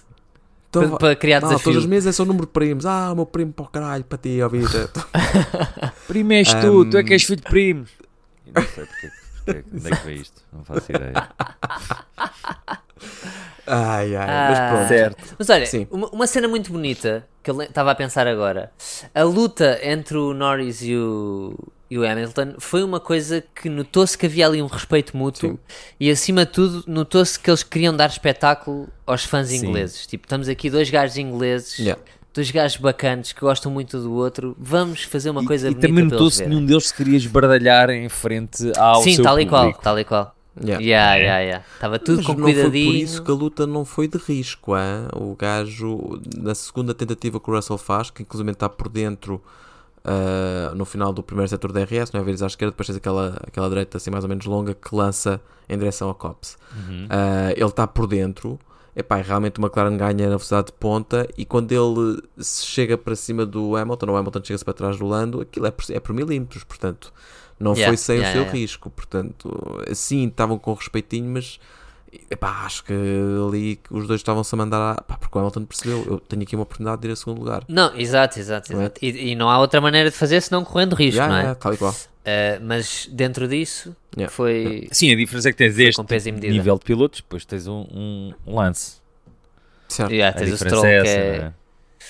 Então, 0.70 0.88
Para, 0.90 0.98
para 0.98 1.16
criar 1.16 1.40
desafio. 1.40 1.64
todas 1.64 1.78
as 1.78 1.86
mesas 1.86 2.14
são 2.14 2.26
número 2.26 2.44
de 2.46 2.52
primos. 2.52 2.84
Ah, 2.84 3.10
o 3.12 3.16
meu 3.16 3.24
primo 3.26 3.52
para 3.52 3.64
o 3.64 3.68
caralho, 3.68 4.04
para 4.04 4.18
ti, 4.18 4.40
ó 4.42 4.48
vida. 4.48 4.90
Primo 6.06 6.32
és 6.32 6.52
tu, 6.52 6.82
Um, 6.82 6.90
tu 6.90 6.96
é 6.98 7.02
que 7.02 7.12
és 7.14 7.22
filho 7.22 7.36
de 7.36 7.42
primos. 7.42 7.90
Não 8.54 8.62
sei 8.62 8.84
porque, 8.86 9.10
onde 9.50 9.86
é 9.92 9.96
que 9.96 10.04
veio 10.06 10.20
isto. 10.22 10.42
Não 10.52 10.64
faço 10.64 10.90
ideia. 10.92 11.12
Ai, 13.66 14.16
ai, 14.16 14.26
mas 14.26 14.58
Ah. 14.58 14.70
pronto. 14.72 14.88
Certo. 14.88 15.34
Mas 15.38 15.50
olha, 15.50 15.66
uma, 15.90 16.08
uma 16.08 16.26
cena 16.26 16.48
muito 16.48 16.72
bonita 16.72 17.26
que 17.42 17.50
eu 17.50 17.62
estava 17.62 17.90
a 17.90 17.94
pensar 17.94 18.26
agora. 18.26 18.72
A 19.14 19.22
luta 19.22 19.78
entre 19.82 20.16
o 20.16 20.32
Norris 20.32 20.80
e 20.82 20.96
o, 20.96 21.54
e 21.90 21.98
o 21.98 22.06
Hamilton 22.08 22.54
foi 22.58 22.82
uma 22.82 22.98
coisa 22.98 23.42
que 23.54 23.68
notou-se 23.68 24.16
que 24.16 24.26
havia 24.26 24.46
ali 24.46 24.62
um 24.62 24.66
respeito 24.66 25.16
mútuo 25.16 25.50
Sim. 25.52 25.58
e 26.00 26.10
acima 26.10 26.44
de 26.46 26.52
tudo 26.52 26.84
notou-se 26.86 27.38
que 27.38 27.50
eles 27.50 27.62
queriam 27.62 27.94
dar 27.94 28.08
espetáculo 28.08 28.88
aos 29.06 29.24
fãs 29.24 29.48
Sim. 29.48 29.66
ingleses. 29.66 30.06
Tipo, 30.06 30.24
estamos 30.24 30.48
aqui 30.48 30.70
dois 30.70 30.88
gajos 30.90 31.16
ingleses, 31.18 31.78
Yeah. 31.78 32.00
Dois 32.38 32.50
gajos 32.50 32.76
bacanas 32.78 33.32
que 33.32 33.40
gostam 33.40 33.70
muito 33.70 33.98
do 34.00 34.12
outro. 34.12 34.56
Vamos 34.58 35.02
fazer 35.02 35.30
uma 35.30 35.44
coisa 35.44 35.68
e, 35.68 35.70
e 35.70 35.74
bonita 35.74 35.88
também 35.88 36.02
eles 36.04 36.12
notou-se 36.12 36.36
que 36.38 36.42
verem. 36.44 36.54
nenhum 36.56 36.66
deles 36.66 36.88
se 36.88 36.94
queria 36.94 37.16
esbardalhar 37.16 37.90
em 37.90 38.08
frente 38.08 38.72
ao 38.76 39.02
Sim, 39.02 39.14
seu 39.14 39.24
tal 39.24 39.38
e 39.40 39.46
qual, 39.46 39.62
público. 39.64 39.82
tal 39.82 39.98
e 39.98 40.04
qual. 40.04 40.34
Yeah. 40.60 40.84
Yeah, 40.84 41.14
yeah, 41.16 41.38
yeah. 41.40 41.64
Estava 41.74 41.98
tudo 41.98 42.16
Mas 42.16 42.26
com 42.26 42.32
não 42.32 42.42
foi 42.42 42.52
por 42.52 42.60
cuidadinho. 42.62 42.94
isso 42.94 43.22
que 43.22 43.30
a 43.30 43.34
luta 43.34 43.66
não 43.66 43.84
foi 43.84 44.08
de 44.08 44.18
risco. 44.18 44.76
Hein? 44.76 45.08
O 45.14 45.36
gajo, 45.36 46.20
na 46.36 46.54
segunda 46.54 46.92
tentativa 46.94 47.38
que 47.38 47.50
o 47.50 47.54
Russell 47.54 47.78
faz, 47.78 48.10
que 48.10 48.22
inclusive 48.22 48.50
está 48.50 48.68
por 48.68 48.88
dentro 48.88 49.40
ah, 50.04 50.72
no 50.74 50.84
final 50.84 51.12
do 51.12 51.22
primeiro 51.22 51.48
setor 51.48 51.70
da 51.70 51.82
RS, 51.82 52.12
não 52.12 52.20
é? 52.20 52.24
Vires 52.24 52.42
à 52.42 52.46
esquerda, 52.46 52.72
depois 52.72 52.86
tens 52.86 52.96
aquela, 52.96 53.40
aquela 53.46 53.68
direita 53.68 53.98
assim 53.98 54.10
mais 54.10 54.24
ou 54.24 54.28
menos 54.28 54.46
longa 54.46 54.74
que 54.74 54.94
lança 54.94 55.40
em 55.68 55.76
direção 55.76 56.08
ao 56.08 56.14
Cops. 56.14 56.56
Uhum. 56.74 57.06
Ah, 57.10 57.52
ele 57.54 57.66
está 57.66 57.86
por 57.86 58.06
dentro. 58.06 58.58
Epá, 58.98 59.20
e 59.20 59.22
realmente 59.22 59.60
o 59.60 59.64
McLaren 59.64 59.96
ganha 59.96 60.24
na 60.24 60.36
velocidade 60.36 60.66
de 60.66 60.72
ponta 60.72 61.28
e 61.38 61.44
quando 61.44 61.70
ele 61.70 62.20
se 62.36 62.66
chega 62.66 62.98
para 62.98 63.14
cima 63.14 63.46
do 63.46 63.76
Hamilton, 63.76 64.10
o 64.10 64.16
Hamilton 64.16 64.40
chega-se 64.42 64.64
para 64.64 64.74
trás 64.74 64.98
do 64.98 65.06
Lando, 65.06 65.40
aquilo 65.40 65.66
é 65.66 65.70
por, 65.70 65.84
é 65.88 66.00
por 66.00 66.12
milímetros, 66.12 66.64
portanto 66.64 67.12
não 67.60 67.74
Yeah, 67.74 67.88
foi 67.88 67.96
sem 67.96 68.16
yeah, 68.16 68.28
o 68.28 68.32
seu 68.32 68.42
yeah. 68.42 68.58
risco, 68.58 68.90
portanto 68.90 69.84
sim, 69.94 70.26
estavam 70.26 70.58
com 70.58 70.72
respeitinho, 70.72 71.30
mas 71.30 71.60
epá, 72.30 72.64
acho 72.64 72.84
que 72.84 72.92
ali 72.92 73.78
os 73.90 74.06
dois 74.06 74.20
estavam-se 74.20 74.54
a 74.54 74.58
mandar 74.58 74.92
a... 74.92 75.02
Pá, 75.02 75.16
porque 75.16 75.36
o 75.36 75.40
Hamilton 75.40 75.64
percebeu, 75.64 76.04
eu 76.08 76.20
tenho 76.20 76.42
aqui 76.42 76.54
uma 76.56 76.62
oportunidade 76.62 77.00
de 77.02 77.08
ir 77.08 77.12
a 77.12 77.16
segundo 77.16 77.38
lugar. 77.38 77.64
Não, 77.68 77.94
exato, 77.96 78.38
exato, 78.38 78.72
Não 78.72 78.80
é? 78.80 78.84
exato. 78.84 79.04
E, 79.04 79.30
e 79.32 79.34
não 79.36 79.48
há 79.50 79.58
outra 79.58 79.80
maneira 79.80 80.10
de 80.10 80.16
fazer 80.16 80.40
senão 80.40 80.64
correndo 80.64 80.94
risco, 80.94 81.16
Yeah, 81.16 81.32
não 81.32 81.38
é? 81.38 81.42
yeah, 81.42 81.58
tal 81.60 81.74
e 81.74 81.76
qual. 81.76 81.92
Uh, 81.92 82.62
mas 82.62 83.08
dentro 83.12 83.46
disso 83.48 83.94
Yeah. 84.16 84.34
foi 84.34 84.88
Sim, 84.90 85.12
a 85.12 85.16
diferença 85.16 85.48
é 85.48 85.52
que 85.52 85.58
tens 85.58 85.78
este 85.78 86.02
nível 86.32 86.76
de 86.78 86.84
pilotos, 86.84 87.20
depois 87.20 87.44
tens 87.44 87.66
um, 87.68 87.86
um- 87.92 88.34
um 88.46 88.56
lance. 88.56 88.96
Certo. 89.88 90.12
yeah, 90.12 90.36
A 90.36 90.38
tens 90.38 90.48
o 90.48 90.52
diferença 90.52 90.76
Stroll 90.76 90.86
é 90.92 90.96
essa, 90.96 91.08
é... 91.08 91.12
é? 91.12 91.52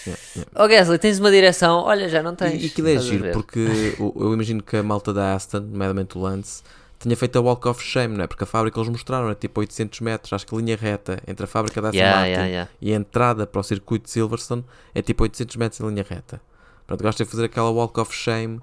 Yeah, 0.06 0.22
yeah. 0.36 0.50
Oh 0.54 0.68
Gasly, 0.68 0.98
tens 0.98 1.18
uma 1.18 1.30
direção, 1.30 1.80
olha, 1.82 2.08
já 2.08 2.22
não 2.22 2.34
tens. 2.34 2.62
E, 2.62 2.66
e 2.66 2.68
aquilo 2.68 2.88
é 2.88 2.96
a 2.96 2.98
giro, 2.98 3.30
porque 3.32 3.94
o- 3.98 4.14
eu 4.24 4.32
imagino 4.32 4.62
que 4.62 4.76
a 4.76 4.82
malta 4.82 5.12
da 5.12 5.34
Aston, 5.34 5.60
nomeadamente 5.60 6.16
o 6.16 6.20
Lance, 6.22 6.62
tinha 6.98 7.16
feito 7.16 7.38
a 7.38 7.40
Walk 7.40 7.68
of 7.68 7.82
Shame, 7.82 8.16
não 8.16 8.24
é? 8.24 8.26
Porque 8.26 8.44
a 8.44 8.46
fábrica 8.46 8.78
eles 8.78 8.88
mostraram, 8.88 9.30
é 9.30 9.34
tipo 9.34 9.60
800 9.60 10.00
metros, 10.00 10.32
acho 10.32 10.46
que 10.46 10.54
a 10.54 10.58
linha 10.58 10.76
reta 10.76 11.20
entre 11.26 11.44
a 11.44 11.46
fábrica 11.46 11.80
da 11.80 11.88
Aston 11.88 11.98
Yeah, 11.98 12.16
Martin 12.18 12.32
yeah, 12.32 12.46
yeah. 12.48 12.70
e 12.80 12.92
a 12.92 12.96
entrada 12.96 13.46
para 13.46 13.60
o 13.60 13.62
circuito 13.62 14.06
de 14.06 14.10
Silverstone 14.10 14.64
é 14.94 15.02
tipo 15.02 15.22
800 15.22 15.56
metros 15.56 15.80
em 15.80 15.88
linha 15.88 16.04
reta. 16.08 16.40
Pronto, 16.86 17.02
gosto 17.02 17.22
de 17.22 17.30
fazer 17.30 17.44
aquela 17.44 17.70
Walk 17.70 18.00
of 18.00 18.14
Shame 18.14 18.60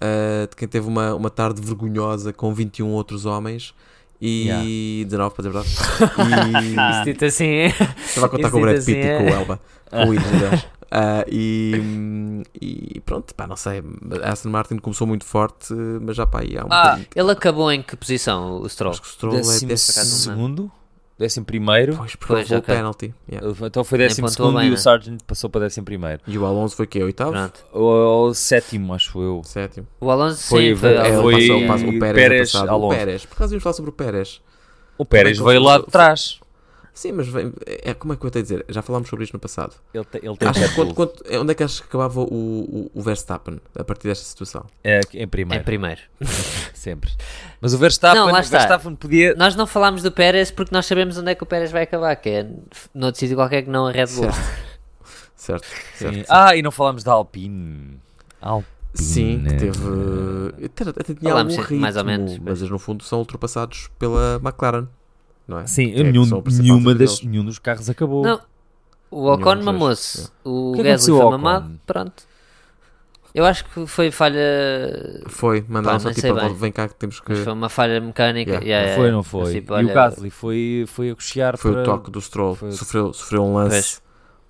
ah, 0.00 0.46
de 0.48 0.56
quem 0.56 0.68
teve 0.68 0.86
uma, 0.86 1.14
uma 1.14 1.30
tarde 1.30 1.60
vergonhosa 1.60 2.32
com 2.32 2.52
21 2.52 2.88
outros 2.88 3.24
homens 3.26 3.74
e 4.20 5.04
19 5.08 5.34
para 5.34 5.42
dizer 5.44 5.52
verdade. 5.52 7.02
E 7.02 7.04
dito 7.04 7.24
assim, 7.24 7.66
estava 8.04 8.26
a 8.26 8.28
contar 8.28 8.48
Isso 8.48 8.50
com 8.52 8.58
o 8.58 8.60
Brad 8.60 8.84
Pitt 8.84 8.90
assim 8.90 9.00
e 9.00 9.06
é- 9.06 9.18
com 9.18 9.24
o 9.24 9.28
Elba, 9.28 9.60
com 9.90 9.96
o 9.96 10.00
aliás. 10.10 10.66
Ah, 10.90 11.24
e, 11.28 11.72
e 12.60 13.00
pronto, 13.04 13.34
pá, 13.34 13.46
não 13.46 13.56
sei. 13.56 13.82
A 14.22 14.32
Aston 14.32 14.48
Martin 14.50 14.76
começou 14.78 15.06
muito 15.06 15.24
forte, 15.24 15.72
mas 15.74 16.16
já 16.16 16.26
pá, 16.26 16.40
aí 16.40 16.56
há 16.56 16.64
um 16.64 16.68
Ah, 16.70 16.82
bocadinho. 16.84 17.06
ele 17.14 17.30
acabou 17.32 17.70
em 17.72 17.82
que 17.82 17.96
posição, 17.96 18.60
o 18.60 18.68
Stroll? 18.68 18.92
Acho 18.92 19.02
que 19.02 19.08
o 19.08 19.10
Stroll 19.10 19.34
é 19.34 19.36
Décimo 19.38 19.68
décimo 19.68 20.04
segundo, 20.04 20.72
décimo 21.18 21.44
primeiro. 21.46 21.96
Pois, 21.96 22.14
porque 22.16 22.32
Pois, 22.32 22.42
levou 22.48 22.56
o 22.58 22.60
ok. 22.60 22.74
penalty. 22.74 23.14
yeah. 23.30 23.66
Então 23.66 23.82
foi 23.84 23.98
Nem 23.98 24.08
décimo 24.08 24.28
pontuou 24.28 24.46
segundo 24.48 24.58
bem, 24.60 24.66
e 24.68 24.70
o 24.70 24.74
né? 24.74 24.76
Sargent 24.78 25.20
passou 25.26 25.50
para 25.50 25.62
décimo 25.62 25.84
primeiro. 25.84 26.20
E 26.26 26.38
o 26.38 26.44
Alonso 26.46 26.76
foi 26.76 26.86
que 26.86 27.02
Oitavo? 27.02 27.32
Pronto. 27.32 27.64
Ou, 27.72 27.84
ou 27.84 28.34
sétimo, 28.34 28.94
acho 28.94 29.20
eu. 29.20 29.42
Sétimo. 29.44 29.86
O 30.00 30.10
Alonso 30.10 30.42
Foi- 30.46 30.68
sim, 30.70 30.76
foi, 30.76 30.90
É, 30.94 31.08
ele 31.08 31.20
foi- 31.22 31.34
passou, 31.48 31.66
passou 31.66 31.88
o 31.88 31.98
Pérez, 31.98 32.14
Pérez, 32.14 32.48
é 32.48 32.52
passado. 32.52 32.68
O 32.68 32.74
Alonso. 32.74 32.96
Pérez. 32.96 33.26
Por 33.26 33.34
acaso 33.34 33.52
íamos 33.54 33.62
falar 33.62 33.74
sobre 33.74 33.90
o 33.90 33.94
Pérez. 33.94 34.40
O 34.96 35.04
Pérez 35.04 35.38
é 35.40 35.42
veio 35.44 35.60
lá 35.62 35.78
de 35.78 35.86
trás. 35.86 36.40
Sim, 36.98 37.12
mas 37.12 37.28
vem, 37.28 37.52
é, 37.64 37.94
como 37.94 38.12
é 38.12 38.16
que 38.16 38.26
eu 38.26 38.30
tenho 38.32 38.40
a 38.40 38.42
dizer? 38.42 38.64
Já 38.68 38.82
falámos 38.82 39.08
sobre 39.08 39.22
isto 39.24 39.32
no 39.32 39.38
passado. 39.38 39.72
Ele, 39.94 40.04
te- 40.04 40.18
ele 40.20 40.36
tem 40.36 40.48
Acho 40.48 40.74
quanto, 40.74 40.94
quanto- 40.96 41.22
é, 41.28 41.38
onde 41.38 41.52
é 41.52 41.54
que 41.54 41.62
achas 41.62 41.78
que 41.78 41.86
acabava 41.86 42.18
o, 42.20 42.24
o, 42.24 42.90
o 42.92 43.00
Verstappen 43.00 43.60
a 43.78 43.84
partir 43.84 44.08
desta 44.08 44.24
situação? 44.24 44.66
É, 44.82 44.98
em 45.14 45.22
em 45.22 45.28
primeiro, 45.28 45.62
primeiro. 45.62 46.00
sempre. 46.74 47.08
Mas 47.60 47.72
o 47.72 47.78
Verstappen, 47.78 48.20
Não, 48.20 48.26
lá 48.32 48.38
o 48.38 48.40
está. 48.40 48.58
Verstappen 48.58 48.96
podia. 48.96 49.32
Nós 49.36 49.54
não 49.54 49.64
falámos 49.64 50.02
do 50.02 50.10
Pérez 50.10 50.50
porque 50.50 50.74
nós 50.74 50.86
sabemos 50.86 51.16
onde 51.18 51.30
é 51.30 51.36
que 51.36 51.42
o 51.44 51.46
Pérez 51.46 51.70
vai 51.70 51.84
acabar, 51.84 52.16
que 52.16 52.28
é 52.30 52.50
noutro 52.92 53.20
sítio 53.20 53.36
qualquer 53.36 53.62
que 53.62 53.70
não 53.70 53.86
a 53.86 53.92
Red 53.92 54.06
Bull. 54.06 54.28
Certo, 55.36 55.66
certo. 55.94 56.14
Sim. 56.16 56.24
Ah, 56.28 56.56
e 56.56 56.62
não 56.62 56.72
falámos 56.72 57.04
da 57.04 57.12
Alpine. 57.12 58.00
Alpine. 58.40 58.66
Sim, 58.94 59.44
que 59.46 59.54
teve. 59.54 59.78
Até, 60.66 60.90
até 60.90 61.14
tinha 61.14 61.30
Falámos, 61.30 61.54
algum 61.56 61.68
sim, 61.68 61.76
mais 61.76 61.96
ou 61.96 62.02
ritmo, 62.02 62.18
menos, 62.24 62.38
mas 62.40 62.58
eles 62.58 62.70
no 62.70 62.78
fundo 62.80 63.04
são 63.04 63.20
ultrapassados 63.20 63.88
pela 63.98 64.40
McLaren, 64.44 64.88
não 65.48 65.58
é? 65.58 65.66
Sim, 65.66 65.92
é 65.94 66.02
nenhum, 66.02 66.22
a 66.24 66.50
nenhuma 66.50 66.90
equipa 66.92 66.94
das, 66.94 67.22
nenhum 67.22 67.44
dos 67.44 67.58
carros 67.58 67.88
acabou. 67.88 68.22
Não, 68.22 68.40
o 69.10 69.32
Ocon 69.32 69.62
mamou-se, 69.62 70.30
o 70.44 70.72
Gasly 70.76 71.16
foi 71.16 71.30
mamado, 71.30 71.80
pronto. 71.86 72.28
Eu 73.34 73.44
acho 73.44 73.64
que 73.66 73.86
foi 73.86 74.10
falha. 74.10 74.40
Foi, 75.26 75.64
mandaram 75.68 76.00
só 76.00 76.12
tipo, 76.12 76.28
a 76.28 76.44
bem. 76.48 76.54
vem 76.54 76.72
cá 76.72 76.88
que 76.88 76.94
temos 76.94 77.20
que. 77.20 77.30
Mas 77.30 77.40
foi 77.40 77.52
uma 77.52 77.68
falha 77.68 78.00
mecânica. 78.00 78.52
Yeah. 78.52 78.66
yeah, 78.66 78.86
não 78.86 78.88
yeah, 78.88 78.96
foi, 78.96 79.04
yeah. 79.04 79.16
não 79.16 79.22
foi. 79.22 79.52
Tipo, 79.52 79.72
e 79.72 79.76
olha, 79.76 79.90
o 79.90 79.94
Gasly 79.94 80.30
foi, 80.30 80.84
foi 80.88 81.10
a 81.10 81.14
cochear 81.14 81.56
Foi 81.58 81.72
para... 81.72 81.82
o 81.82 81.84
toque 81.84 82.10
do 82.10 82.20
Stroll, 82.20 82.54
foi- 82.54 82.72
sofreu, 82.72 83.12
sofreu 83.12 83.44
um 83.44 83.54
lance. 83.54 84.00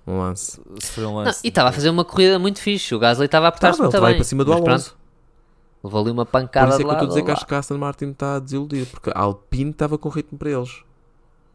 Pois. 0.05 0.15
Um 0.15 0.19
lance. 0.19 0.61
Sofreu 0.81 1.09
um 1.09 1.11
Não, 1.11 1.17
lance. 1.25 1.41
e 1.43 1.49
estava 1.49 1.69
a 1.69 1.71
fazer 1.71 1.89
uma 1.89 2.03
corrida 2.03 2.39
muito 2.39 2.59
fixe. 2.61 2.95
O 2.95 2.99
Gasly 2.99 3.25
estava 3.25 3.45
a 3.45 3.49
apertar-se 3.49 3.77
Tá, 3.77 3.83
ele 3.83 3.85
muito 3.85 3.95
estava 3.95 4.07
aí 4.07 4.13
bem. 4.13 4.19
para 4.19 4.25
cima 4.27 4.43
do 4.43 4.51
mas 4.51 4.59
Alonso. 4.61 4.85
pronto, 4.89 4.99
levou 5.83 6.01
ali 6.01 6.11
uma 6.11 6.25
Por 6.25 6.31
pancada 6.31 6.69
isso 6.71 6.81
é 6.81 6.83
que 6.83 6.89
eu 6.89 6.93
estou 6.93 7.05
a 7.05 7.09
dizer 7.09 7.21
que 7.23 7.31
acho 7.31 7.45
que 7.45 7.53
a 7.53 7.59
Aston 7.59 7.77
Martin 7.77 8.05
está 8.05 8.39
desiludido, 8.39 8.87
porque 8.87 9.11
a 9.13 9.19
Alpine 9.19 9.69
estava 9.71 9.97
com 9.99 10.09
ritmo 10.09 10.39
para 10.39 10.49
eles. 10.49 10.83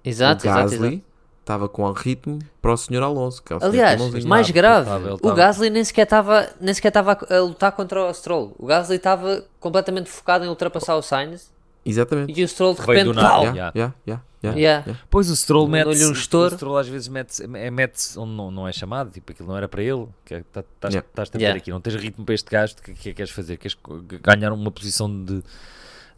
Exato, 0.05 0.47
o 0.47 0.51
Gasly 0.53 0.87
exato. 0.89 1.03
estava 1.41 1.69
com 1.69 1.91
ritmo 1.93 2.39
para 2.61 2.73
o 2.73 2.77
Sr. 2.77 3.03
Alonso. 3.03 3.43
Que 3.43 3.53
é 3.53 3.57
o 3.57 3.65
Aliás, 3.65 3.97
Timãozinho. 4.01 4.29
mais 4.29 4.51
grave, 4.51 4.83
estava, 4.87 5.09
ele 5.09 5.19
o. 5.23 5.35
Gasly 5.35 5.71
nem 5.71 5.85
sequer 5.85 6.03
estava 6.03 6.51
nem 6.61 6.75
sequer 6.75 6.89
estava 6.89 7.19
a 7.31 7.39
lutar 7.41 7.73
contra 7.73 8.05
o 8.05 8.13
Stroll. 8.15 8.55
O 8.59 8.67
Gasly 8.67 8.97
estava 8.97 9.45
completamente 9.61 10.11
focado 10.11 10.45
em 10.45 10.49
ultrapassar 10.49 10.97
o 10.97 11.03
Sainz 11.03 11.51
Exatamente. 11.85 12.39
e 12.39 12.45
o 12.45 12.49
Stroll 12.49 12.75
de 12.75 12.81
repente 12.81 13.05
do 13.05 13.15
nada. 13.15 13.45
Yeah, 13.45 13.73
Yeah. 13.75 13.95
yeah, 14.07 14.23
yeah, 14.43 14.59
yeah. 14.61 14.99
Pois 15.11 15.31
o 15.31 15.37
Stroll 15.37 15.67
mete 15.69 15.87
Mandou-lhe 15.87 16.07
um. 16.07 16.11
O 16.13 16.15
Stroll 16.51 16.77
às 16.79 16.89
vezes 16.89 17.09
mete, 17.09 17.43
é, 17.43 17.71
mete 17.71 18.19
onde 18.19 18.33
não, 18.33 18.51
não 18.51 18.69
é 18.69 18.73
chamado, 18.73 19.11
tipo 19.11 19.33
aquilo 19.33 19.49
não 19.49 19.57
era 19.57 19.69
para 19.69 19.83
ele. 19.83 20.07
Que 20.25 20.35
é, 20.35 20.45
tá, 20.53 20.61
estás 20.61 20.95
Yeah. 20.95 21.09
estás 21.09 21.29
a 21.29 21.33
ter 21.33 21.39
Yeah. 21.41 21.59
aqui, 21.59 21.71
não 21.71 21.81
tens 21.81 21.97
ritmo 21.97 22.25
para 22.25 22.35
este 22.35 22.51
gajo, 22.51 22.75
o 22.79 22.83
que, 22.83 22.93
que 22.95 23.09
é 23.09 23.13
que 23.13 23.15
queres 23.15 23.31
fazer? 23.33 23.57
Queres 23.59 23.77
ganhar 24.23 24.53
uma 24.53 24.71
posição 24.71 25.09
de 25.25 25.43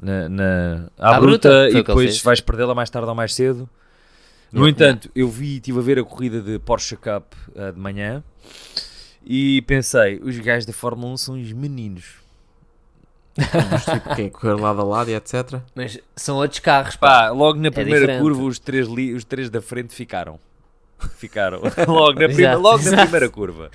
na, 0.01 0.28
na- 0.28 0.86
à, 0.99 1.16
À 1.16 1.20
bruta, 1.20 1.49
bruta, 1.49 1.68
e 1.70 1.82
depois 1.82 2.20
vais 2.22 2.40
perdê-la 2.40 2.74
mais 2.74 2.90
tarde 2.90 3.09
ou 3.09 3.14
mais 3.14 3.34
cedo. 3.34 3.68
No 4.53 4.66
Yeah. 4.66 4.70
entanto, 4.70 5.11
eu 5.14 5.28
vi, 5.28 5.57
estive 5.57 5.78
a 5.78 5.82
ver 5.82 5.99
a 5.99 6.05
corrida 6.05 6.40
de 6.40 6.59
Porsche 6.59 6.97
Cup 6.97 7.32
ah, 7.57 7.72
de 7.72 7.78
manhã 7.78 8.22
e 9.24 9.61
pensei, 9.62 10.20
os 10.22 10.38
gajos 10.38 10.64
da 10.66 10.72
Fórmula 10.72 11.12
1 11.14 11.16
são 11.16 11.34
uns 11.34 11.53
meninos. 11.53 12.14
Mas, 13.70 13.84
tipo, 13.84 14.14
quem 14.14 14.30
correr 14.30 14.55
lado 14.55 14.80
a 14.80 14.84
lado 14.84 15.11
e 15.11 15.14
etc. 15.14 15.61
Mas 15.74 15.99
são 16.14 16.36
outros 16.36 16.61
carros, 16.61 16.97
pá. 16.97 17.24
Pá, 17.24 17.30
logo 17.30 17.59
na 17.59 17.70
primeira 17.70 18.01
diferente. 18.01 18.22
curva 18.22 18.42
os 18.44 18.59
três, 18.59 18.86
li- 18.88 19.12
os 19.12 19.24
três 19.24 19.51
da 19.51 19.61
frente 19.61 19.94
ficaram. 19.94 20.38
Ficaram. 21.18 21.61
logo, 21.86 22.18
na 22.18 22.28
prima- 22.28 22.55
logo 22.55 22.82
na 22.90 23.03
primeira 23.03 23.28
curva. 23.28 23.70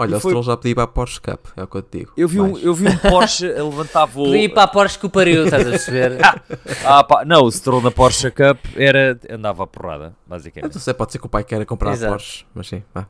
Olha, 0.00 0.12
E 0.12 0.14
o 0.16 0.20
foi- 0.20 0.30
Stroll 0.30 0.42
já 0.44 0.56
pediu 0.56 0.74
para 0.76 0.84
a 0.84 0.86
Porsche 0.86 1.20
Cup, 1.20 1.46
é 1.56 1.62
o 1.62 1.66
que 1.66 1.76
eu 1.76 1.82
te 1.82 1.98
digo. 1.98 2.12
Eu 2.16 2.26
vi, 2.26 2.40
um, 2.40 2.56
eu 2.58 2.72
vi 2.74 2.88
um 2.88 2.96
Porsche 2.96 3.46
a 3.52 3.62
levantar 3.62 4.06
voo. 4.06 4.24
Podia 4.26 4.44
ir 4.44 4.48
para 4.48 4.62
a 4.62 4.68
Porsche 4.68 4.98
que 4.98 5.06
o 5.06 5.10
pariu, 5.10 5.44
estás 5.44 5.66
a 5.66 5.70
perceber? 5.70 6.18
Ah, 6.84 7.04
pá, 7.04 7.24
não, 7.24 7.42
o 7.44 7.52
Stroll 7.52 7.82
na 7.82 7.90
Porsche 7.90 8.30
Cup 8.30 8.58
era, 8.76 9.18
andava 9.28 9.64
a 9.64 9.66
porrada, 9.66 10.04
Eu 10.06 10.12
basicamente. 10.26 10.72
não 10.74 10.80
sei, 10.80 10.94
pode 10.94 11.12
ser 11.12 11.18
que 11.18 11.26
o 11.26 11.28
pai 11.28 11.44
queira 11.44 11.66
comprar 11.66 11.90
a 11.90 11.92
Exato. 11.92 12.12
Porsche, 12.12 12.46
mas 12.54 12.66
sim, 12.68 12.82
vá. 12.94 13.06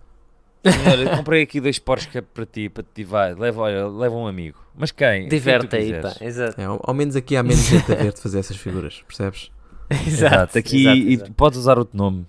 Olha, 0.64 1.02
eu 1.04 1.16
comprei 1.16 1.42
aqui 1.42 1.60
dois 1.60 1.78
Porsche 1.78 2.08
Cup 2.08 2.24
para 2.34 2.44
ti, 2.44 2.68
para 2.68 2.84
ti, 2.94 3.02
vai, 3.04 3.34
leva, 3.34 3.62
olha, 3.62 3.86
leva 3.88 4.14
um 4.14 4.26
amigo. 4.26 4.58
Mas 4.76 4.90
quem? 4.90 5.24
Tu 5.28 5.30
Diverte 5.30 5.74
aí, 5.76 5.84
quiseres. 5.86 6.18
pá. 6.18 6.24
Exato. 6.24 6.60
É, 6.60 6.64
ao, 6.64 6.80
ao 6.82 6.92
menos 6.94 7.14
aqui 7.16 7.36
há 7.36 7.42
menos 7.42 7.60
gente 7.66 7.90
a 7.90 7.94
ver-te 7.94 8.20
fazer 8.20 8.40
essas 8.40 8.56
figuras, 8.56 9.02
percebes? 9.06 9.50
Exato, 10.06 10.58
aqui 10.58 10.82
exato, 10.82 10.96
e 10.98 11.12
exato. 11.14 11.32
podes 11.32 11.58
usar 11.60 11.78
outro 11.78 11.96
nome. 11.96 12.26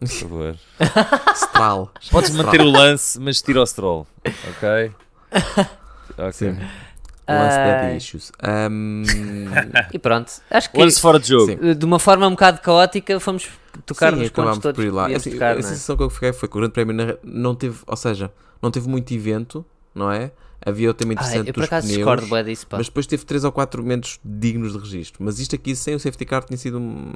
Por 0.00 0.08
favor. 0.08 0.56
Stral. 1.34 1.90
Podes 2.10 2.30
manter 2.30 2.60
o 2.60 2.70
lance, 2.70 3.18
mas 3.20 3.40
tira 3.40 3.60
o 3.62 3.66
Stroll. 3.66 4.06
Ok? 4.24 4.92
Ok. 6.18 6.32
Sim. 6.32 6.56
Lance 7.26 7.56
Ai. 7.58 7.70
Daddy 7.70 7.96
Issues. 7.96 8.32
Ahm, 8.42 9.02
E 9.92 9.98
pronto, 9.98 10.30
acho 10.50 10.70
que 10.70 10.78
Lance 10.78 11.00
fora 11.00 11.18
de 11.18 11.28
jogo. 11.28 11.46
Sim. 11.46 11.74
de 11.74 11.84
uma 11.84 11.98
forma 11.98 12.26
um 12.26 12.32
bocado 12.32 12.60
caótica 12.60 13.18
fomos 13.18 13.48
tocar 13.86 14.12
sim, 14.12 14.18
nos 14.20 14.28
pontos 14.30 14.58
todos 14.58 14.76
por 14.76 14.84
ir 14.84 14.90
lá. 14.90 15.06
Assim, 15.06 15.30
tocar, 15.32 15.52
a 15.52 15.54
não 15.54 15.60
é? 15.60 15.62
sensação 15.62 15.96
que 15.96 16.02
eu 16.02 16.10
fiquei 16.10 16.32
foi 16.34 16.48
que 16.48 16.54
o 16.56 16.60
Grande 16.60 16.74
Prémio 16.74 17.18
não 17.22 17.54
teve, 17.54 17.78
ou 17.86 17.96
seja, 17.96 18.30
não 18.60 18.70
teve 18.70 18.88
muito 18.88 19.12
evento, 19.14 19.64
não 19.94 20.12
é? 20.12 20.32
Havia 20.66 20.90
o 20.90 20.94
tema 20.94 21.12
Ai, 21.12 21.14
interessante 21.14 21.48
eu 21.48 21.54
por 21.54 21.60
dos 21.60 21.66
acaso 21.66 21.86
pneus, 21.86 21.98
discordo 21.98 22.26
bué 22.26 22.42
disso, 22.42 22.66
pá. 22.66 22.76
mas 22.78 22.86
depois 22.86 23.06
teve 23.06 23.24
3 23.24 23.44
ou 23.44 23.52
4 23.52 23.82
momentos 23.82 24.18
dignos 24.24 24.72
de 24.72 24.78
registro. 24.78 25.22
Mas 25.24 25.38
isto 25.38 25.54
aqui 25.54 25.76
sem 25.76 25.94
o 25.94 26.00
safety 26.00 26.24
car 26.24 26.42
tinha 26.44 26.56
sido 26.56 26.78
um, 26.78 27.12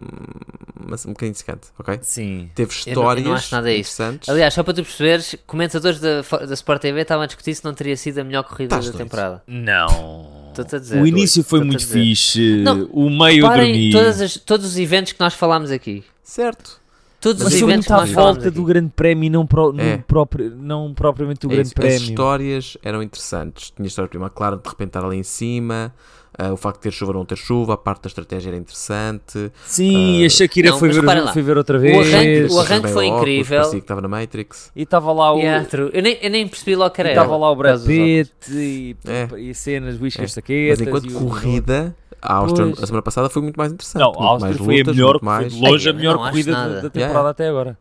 um 1.07 1.09
bocadinho 1.12 1.34
secante, 1.34 1.68
ok? 1.78 1.99
Sim. 2.03 2.51
Teve 2.55 2.70
Eu 2.86 2.94
não- 2.94 3.03
eu 3.03 3.07
não 3.07 3.12
histórias 3.14 3.38
acho 3.44 3.55
nada 3.55 3.70
interessantes. 3.72 4.28
Aliás, 4.28 4.55
só 4.55 4.62
para 4.62 4.74
tu 4.74 4.82
perceberes, 4.82 5.34
comentadores 5.46 5.99
da, 6.01 6.20
da 6.20 6.55
Sport 6.55 6.82
TV 6.82 7.01
estavam 7.01 7.22
a 7.22 7.26
discutir 7.26 7.55
se 7.55 7.64
não 7.64 7.72
teria 7.74 7.96
sido 7.96 8.18
a 8.18 8.24
melhor 8.24 8.42
corrida 8.44 8.74
Estás 8.76 8.86
da 8.86 8.92
doido. 8.92 9.05
temporada. 9.05 9.42
Não. 9.46 10.49
Estou-te 10.51 10.76
a 10.76 10.78
dizer. 10.78 11.01
O 11.03 11.07
início 11.07 11.42
foi 11.44 11.62
muito 11.62 11.86
fixe. 11.86 12.59
Não, 12.62 12.84
o 12.92 13.09
meio 13.09 13.42
dormi. 13.46 13.90
todas 13.92 14.20
as- 14.20 14.36
todos 14.36 14.66
os 14.66 14.76
eventos 14.78 15.12
que 15.12 15.20
nós 15.20 15.34
falámos 15.34 15.70
aqui. 15.70 16.05
Certo. 16.22 16.80
Todos 17.21 17.43
Mas 17.43 17.55
os 17.55 17.62
eventos 17.62 17.89
muito 17.89 17.93
à 18.01 18.05
volta 18.05 18.51
do 18.51 18.62
Grande 18.64 18.93
Prémio 18.95 19.25
e 19.27 19.31
não, 19.31 19.45
pro, 19.45 19.73
não, 19.73 19.83
É. 19.83 19.97
próprio, 19.99 20.51
não 20.57 20.95
propriamente 20.95 21.41
do 21.41 21.49
É 21.53 21.57
Grande 21.57 21.69
isso. 21.69 21.75
As 21.77 21.85
Prémio. 21.85 22.09
histórias 22.11 22.79
eram 22.83 23.03
interessantes. 23.03 23.71
Tinha 23.75 23.87
a 23.87 23.89
história 23.89 24.09
de 24.11 24.16
McLaren 24.16 24.59
de 24.62 24.69
repente 24.69 24.89
estar 24.91 25.05
ali 25.05 25.16
em 25.16 25.23
cima, 25.25 25.93
ah, 26.39 26.53
o 26.53 26.57
facto 26.57 26.77
de 26.77 26.83
ter 26.85 26.93
chuva 26.93 27.11
ou 27.11 27.19
não 27.19 27.25
ter 27.25 27.37
chuva, 27.37 27.75
a 27.75 27.77
parte 27.77 28.03
da 28.03 28.07
estratégia 28.07 28.51
era 28.51 28.57
interessante. 28.57 29.51
Sim, 29.66 30.23
Ah, 30.23 30.27
a 30.27 30.31
Shakira 30.31 30.71
não, 30.71 30.79
foi, 30.79 30.91
ver, 30.91 31.03
lá. 31.03 31.33
foi 31.33 31.43
ver 31.43 31.59
outra 31.59 31.77
O 31.79 31.81
vez. 31.81 32.14
arranque- 32.14 32.53
o 32.55 32.61
arranque 32.61 32.89
foi 32.89 33.07
óculos, 33.07 33.21
incrível. 33.23 33.57
Parecia 33.59 33.79
que 33.81 33.85
estava 33.85 34.01
na 34.01 34.09
Matrix. 34.09 34.71
E 34.77 34.83
estava 34.85 35.12
lá 35.12 35.35
o. 35.35 35.39
Yeah, 35.41 35.66
eu, 35.93 36.01
nem, 36.03 36.19
eu 36.23 36.31
nem 36.31 36.47
percebi 36.47 36.77
logo 36.77 36.91
que 36.95 37.01
era 37.01 37.11
estava 37.11 37.37
lá 37.37 37.51
o 37.51 37.57
Brad. 37.57 37.85
Pitt 37.85 38.31
e, 38.53 38.97
É. 39.05 39.41
e 39.41 39.53
cenas, 39.55 40.01
whiskas, 40.01 40.25
É. 40.31 40.35
saquetas. 40.35 40.79
Mas 40.79 40.87
enquanto 40.89 41.11
o- 41.16 41.27
corrida, 41.27 41.97
a 42.23 42.35
Áustria 42.35 42.73
a 42.83 42.87
semana 42.87 43.03
passada 43.03 43.29
foi 43.31 43.43
muito 43.43 43.57
mais 43.57 43.73
interessante. 43.73 44.03
Não, 44.03 44.12
a 44.21 44.25
Áustria 44.31 44.55
foi 44.55 44.77
lutas, 44.79 44.89
a 44.89 44.95
melhor, 44.97 45.19
foi 45.19 45.27
mais... 45.27 45.53
de 45.55 45.61
longe 45.62 45.89
Ai, 45.89 45.93
a 45.93 45.95
eu 45.95 45.99
melhor 45.99 46.16
corrida 46.19 46.53
da, 46.53 46.69
da 46.69 46.91
temporada 46.91 46.99
Yeah. 46.99 47.31
até 47.31 47.49
agora. 47.49 47.79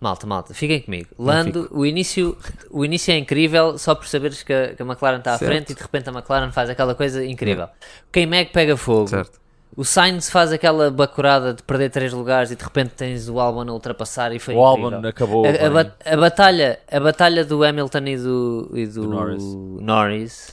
Malta, 0.00 0.26
malta, 0.26 0.52
fiquem 0.52 0.80
comigo. 0.82 1.08
Lando, 1.18 1.66
o 1.72 1.86
início, 1.86 2.36
o 2.70 2.84
início 2.84 3.10
é 3.12 3.16
incrível 3.16 3.78
só 3.78 3.94
por 3.94 4.06
saberes 4.06 4.42
que 4.42 4.52
a, 4.52 4.74
que 4.74 4.82
a 4.82 4.84
McLaren 4.84 5.18
está 5.18 5.34
à 5.34 5.38
Certo. 5.38 5.50
frente 5.50 5.70
e 5.72 5.74
de 5.74 5.80
repente 5.80 6.08
a 6.10 6.12
McLaren 6.12 6.50
faz 6.52 6.68
aquela 6.68 6.94
coisa 6.94 7.24
incrível. 7.24 7.64
O 7.64 8.12
K-Mag 8.12 8.50
pega 8.52 8.76
fogo. 8.76 9.08
Certo. 9.08 9.40
O 9.76 9.82
Sainz 9.84 10.28
faz 10.30 10.52
aquela 10.52 10.90
bacurada 10.90 11.54
de 11.54 11.62
perder 11.62 11.90
três 11.90 12.12
lugares 12.12 12.50
e 12.50 12.54
de 12.56 12.62
repente 12.62 12.90
tens 12.90 13.28
o 13.28 13.40
Albon 13.40 13.68
a 13.68 13.72
ultrapassar 13.72 14.32
e 14.34 14.38
foi 14.38 14.54
O 14.54 14.58
incrível. 14.72 14.94
álbum 14.94 15.08
acabou. 15.08 15.44
A, 15.46 15.48
a 15.48 16.14
a 16.14 16.16
batalha, 16.18 16.78
a 16.92 17.00
batalha 17.00 17.44
do 17.44 17.64
Hamilton 17.64 17.98
e 18.06 18.16
do, 18.18 18.70
e 18.74 18.86
do, 18.86 19.02
Do 19.02 19.08
Norris. 19.08 19.42
Norris. 19.80 20.52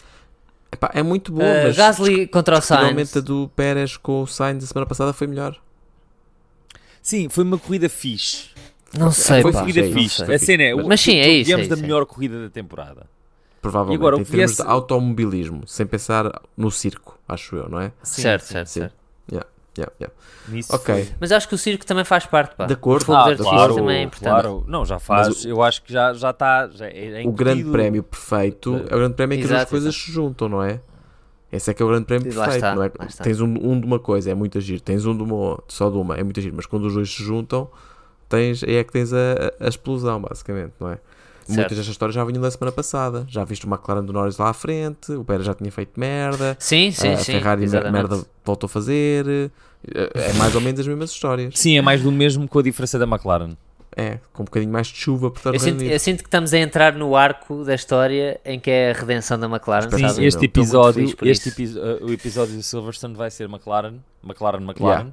Epá, 0.72 0.90
é 0.94 1.04
muito 1.04 1.32
boa, 1.32 1.46
Uh, 1.46 1.64
mas 1.64 1.76
Gasly 1.76 2.28
contra 2.28 2.58
o 2.58 2.62
Sainz. 2.62 2.82
realmente 2.84 3.18
a 3.18 3.22
do 3.22 3.50
Pérez 3.56 3.98
com 3.98 4.22
o 4.24 4.28
Sainz 4.28 4.64
a 4.64 4.68
semana 4.68 4.86
passada 4.86 5.12
foi 5.14 5.28
melhor. 5.28 5.60
Sim, 7.02 7.30
foi 7.30 7.44
uma 7.44 7.58
corrida 7.58 7.90
fixe. 7.90 8.50
Não 8.98 9.12
sei, 9.12 9.42
foi 9.42 9.52
pá. 9.52 9.60
corrida 9.62 9.80
é 9.82 9.86
isso, 9.88 9.94
fixe. 10.00 10.26
foi 10.26 10.36
A 10.36 10.40
cena 10.40 10.64
é, 10.64 10.76
o- 10.76 10.88
Mas 10.88 11.02
sim, 11.02 11.16
é 11.18 11.30
isso, 11.30 11.48
Viemos 11.48 11.66
é 11.66 11.70
da 11.70 11.76
é. 11.78 11.82
melhor 11.82 12.06
corrida 12.06 12.42
da 12.44 12.50
temporada. 12.50 13.06
Provavelmente, 13.62 13.96
E 13.96 14.00
agora, 14.02 14.16
o 14.18 14.20
em 14.20 14.24
que 14.24 14.32
termos 14.32 14.50
viesse- 14.52 14.64
de 14.64 14.70
automobilismo, 14.70 15.68
sem 15.68 15.86
pensar 15.86 16.42
no 16.58 16.72
circo, 16.72 17.18
acho 17.28 17.56
eu, 17.56 17.70
não 17.70 17.80
é? 17.80 17.92
Sim, 18.04 18.22
certo, 18.24 18.44
sim, 18.44 18.52
certo, 18.54 18.68
sim. 18.68 18.80
certo. 18.82 18.96
Yeah, 19.32 19.48
yeah. 19.78 20.14
Nisso 20.48 20.76
Ok. 20.76 20.94
foi. 21.06 21.16
Mas 21.20 21.32
acho 21.32 21.48
que 21.48 21.56
o 21.56 21.58
circo 21.58 21.86
também 21.86 22.04
faz 22.04 22.26
parte, 22.26 22.56
pá. 22.56 22.66
De 22.66 22.74
acordo. 22.74 23.14
Ah, 23.14 23.24
de 23.26 23.30
artifício 23.32 23.52
claro, 23.52 23.76
também 23.76 23.98
é 23.98 24.04
importante. 24.04 24.30
claro. 24.32 24.64
Não, 24.68 24.86
já 24.86 25.00
faz. 25.00 25.46
O- 25.46 25.48
eu 25.48 25.62
acho 25.64 25.82
que 25.84 25.94
já 25.94 26.14
já 26.14 26.32
está. 26.32 26.68
Já 26.74 26.88
é, 26.88 27.24
é 27.24 27.28
o 27.28 27.32
grande 27.32 27.64
prémio 27.66 28.04
perfeito 28.04 28.76
é 28.90 28.96
o 28.96 28.98
grande 29.00 29.14
prémio 29.16 29.36
em 29.36 29.40
que 29.40 29.46
as 29.46 29.52
Exato, 29.52 29.70
duas 29.72 29.84
coisas 29.84 29.96
se 29.96 30.12
juntam, 30.12 30.50
não 30.50 30.64
é? 30.64 30.82
Esse 31.52 31.70
é 31.70 31.74
que 31.74 31.82
é 31.84 31.86
o 31.86 31.90
grande 31.90 32.06
prémio 32.06 32.24
perfeito, 32.34 32.56
está, 32.56 32.76
não 32.76 32.84
é? 32.84 32.90
Tens 33.22 33.42
um, 33.42 33.46
um 33.46 33.80
de 33.80 33.86
uma 33.86 34.00
coisa, 34.00 34.32
é 34.32 34.34
muito 34.34 34.58
agir. 34.58 34.80
Tens 34.80 35.06
um 35.06 35.16
de 35.16 35.22
uma, 35.24 35.62
só 35.68 35.90
de 35.90 35.98
uma, 35.98 36.16
é 36.16 36.24
muito 36.24 36.40
agir. 36.40 36.52
Mas 36.54 36.66
quando 36.66 36.86
os 36.86 36.94
dois 36.94 37.14
se 37.14 37.22
juntam, 37.24 37.70
tens, 38.30 38.64
aí 38.64 38.76
é 38.78 38.84
que 38.86 38.92
tens 38.94 39.12
a, 39.12 39.18
a 39.60 39.68
explosão, 39.68 40.22
basicamente, 40.22 40.74
não 40.80 40.90
é? 40.90 40.98
Muitas 41.56 41.78
destas 41.78 41.88
histórias 41.94 42.16
já 42.16 42.24
vinham 42.24 42.42
da 42.42 42.50
semana 42.52 42.72
passada. 42.72 43.26
Já 43.28 43.44
viste 43.44 43.66
o 43.66 43.70
McLaren 43.70 44.04
do 44.04 44.12
Norris 44.14 44.38
lá 44.38 44.50
à 44.50 44.54
frente, 44.54 45.12
o 45.12 45.24
Pérez 45.24 45.46
já 45.46 45.54
tinha 45.54 45.72
feito 45.72 46.00
merda, 46.00 46.56
Sim, 46.60 46.92
sim, 46.92 47.10
a 47.14 47.18
sim. 47.18 47.34
Ferrari 47.34 47.62
mer- 47.62 47.68
exatamente. 47.68 47.94
merda 48.10 48.26
voltou 48.46 48.68
a 48.68 48.70
fazer. 48.70 49.26
É 49.28 50.30
é 50.30 50.34
mais 50.34 50.54
ou 50.54 50.62
menos 50.62 50.80
as 50.80 50.88
mesmas 50.88 51.10
histórias. 51.12 51.54
Sim, 51.58 51.78
é 51.78 51.82
mais 51.82 52.02
do 52.04 52.12
mesmo 52.12 52.48
com 52.48 52.60
a 52.60 52.62
diferença 52.64 53.00
da 53.00 53.06
McLaren. 53.06 53.54
É, 53.98 54.20
com 54.32 54.44
um 54.44 54.46
bocadinho 54.46 54.72
mais 54.72 54.88
de 54.88 54.96
chuva 54.96 55.30
por 55.30 55.40
estar 55.40 55.54
Eu 55.54 55.60
sinto, 55.60 55.84
eu 55.84 56.00
sinto 56.00 56.20
que 56.20 56.28
estamos 56.28 56.54
a 56.54 56.58
entrar 56.60 56.94
no 56.96 57.14
arco 57.16 57.66
da 57.66 57.76
história 57.76 58.40
em 58.46 58.58
que 58.58 58.72
é 58.72 58.92
a 58.92 58.94
redenção 58.94 59.38
da 59.38 59.48
McLaren. 59.48 59.90
Sim, 59.92 60.08
sabe? 60.08 60.26
este 60.26 60.46
episódio, 60.46 61.14
este 61.24 61.50
epi- 61.50 61.78
uh, 61.78 62.06
o 62.06 62.14
episódio 62.14 62.56
do 62.56 62.64
Silverstone 62.64 63.16
vai 63.16 63.30
ser 63.30 63.50
McLaren, 63.50 63.96
McLaren, 64.24 64.62
McLaren, 64.64 65.08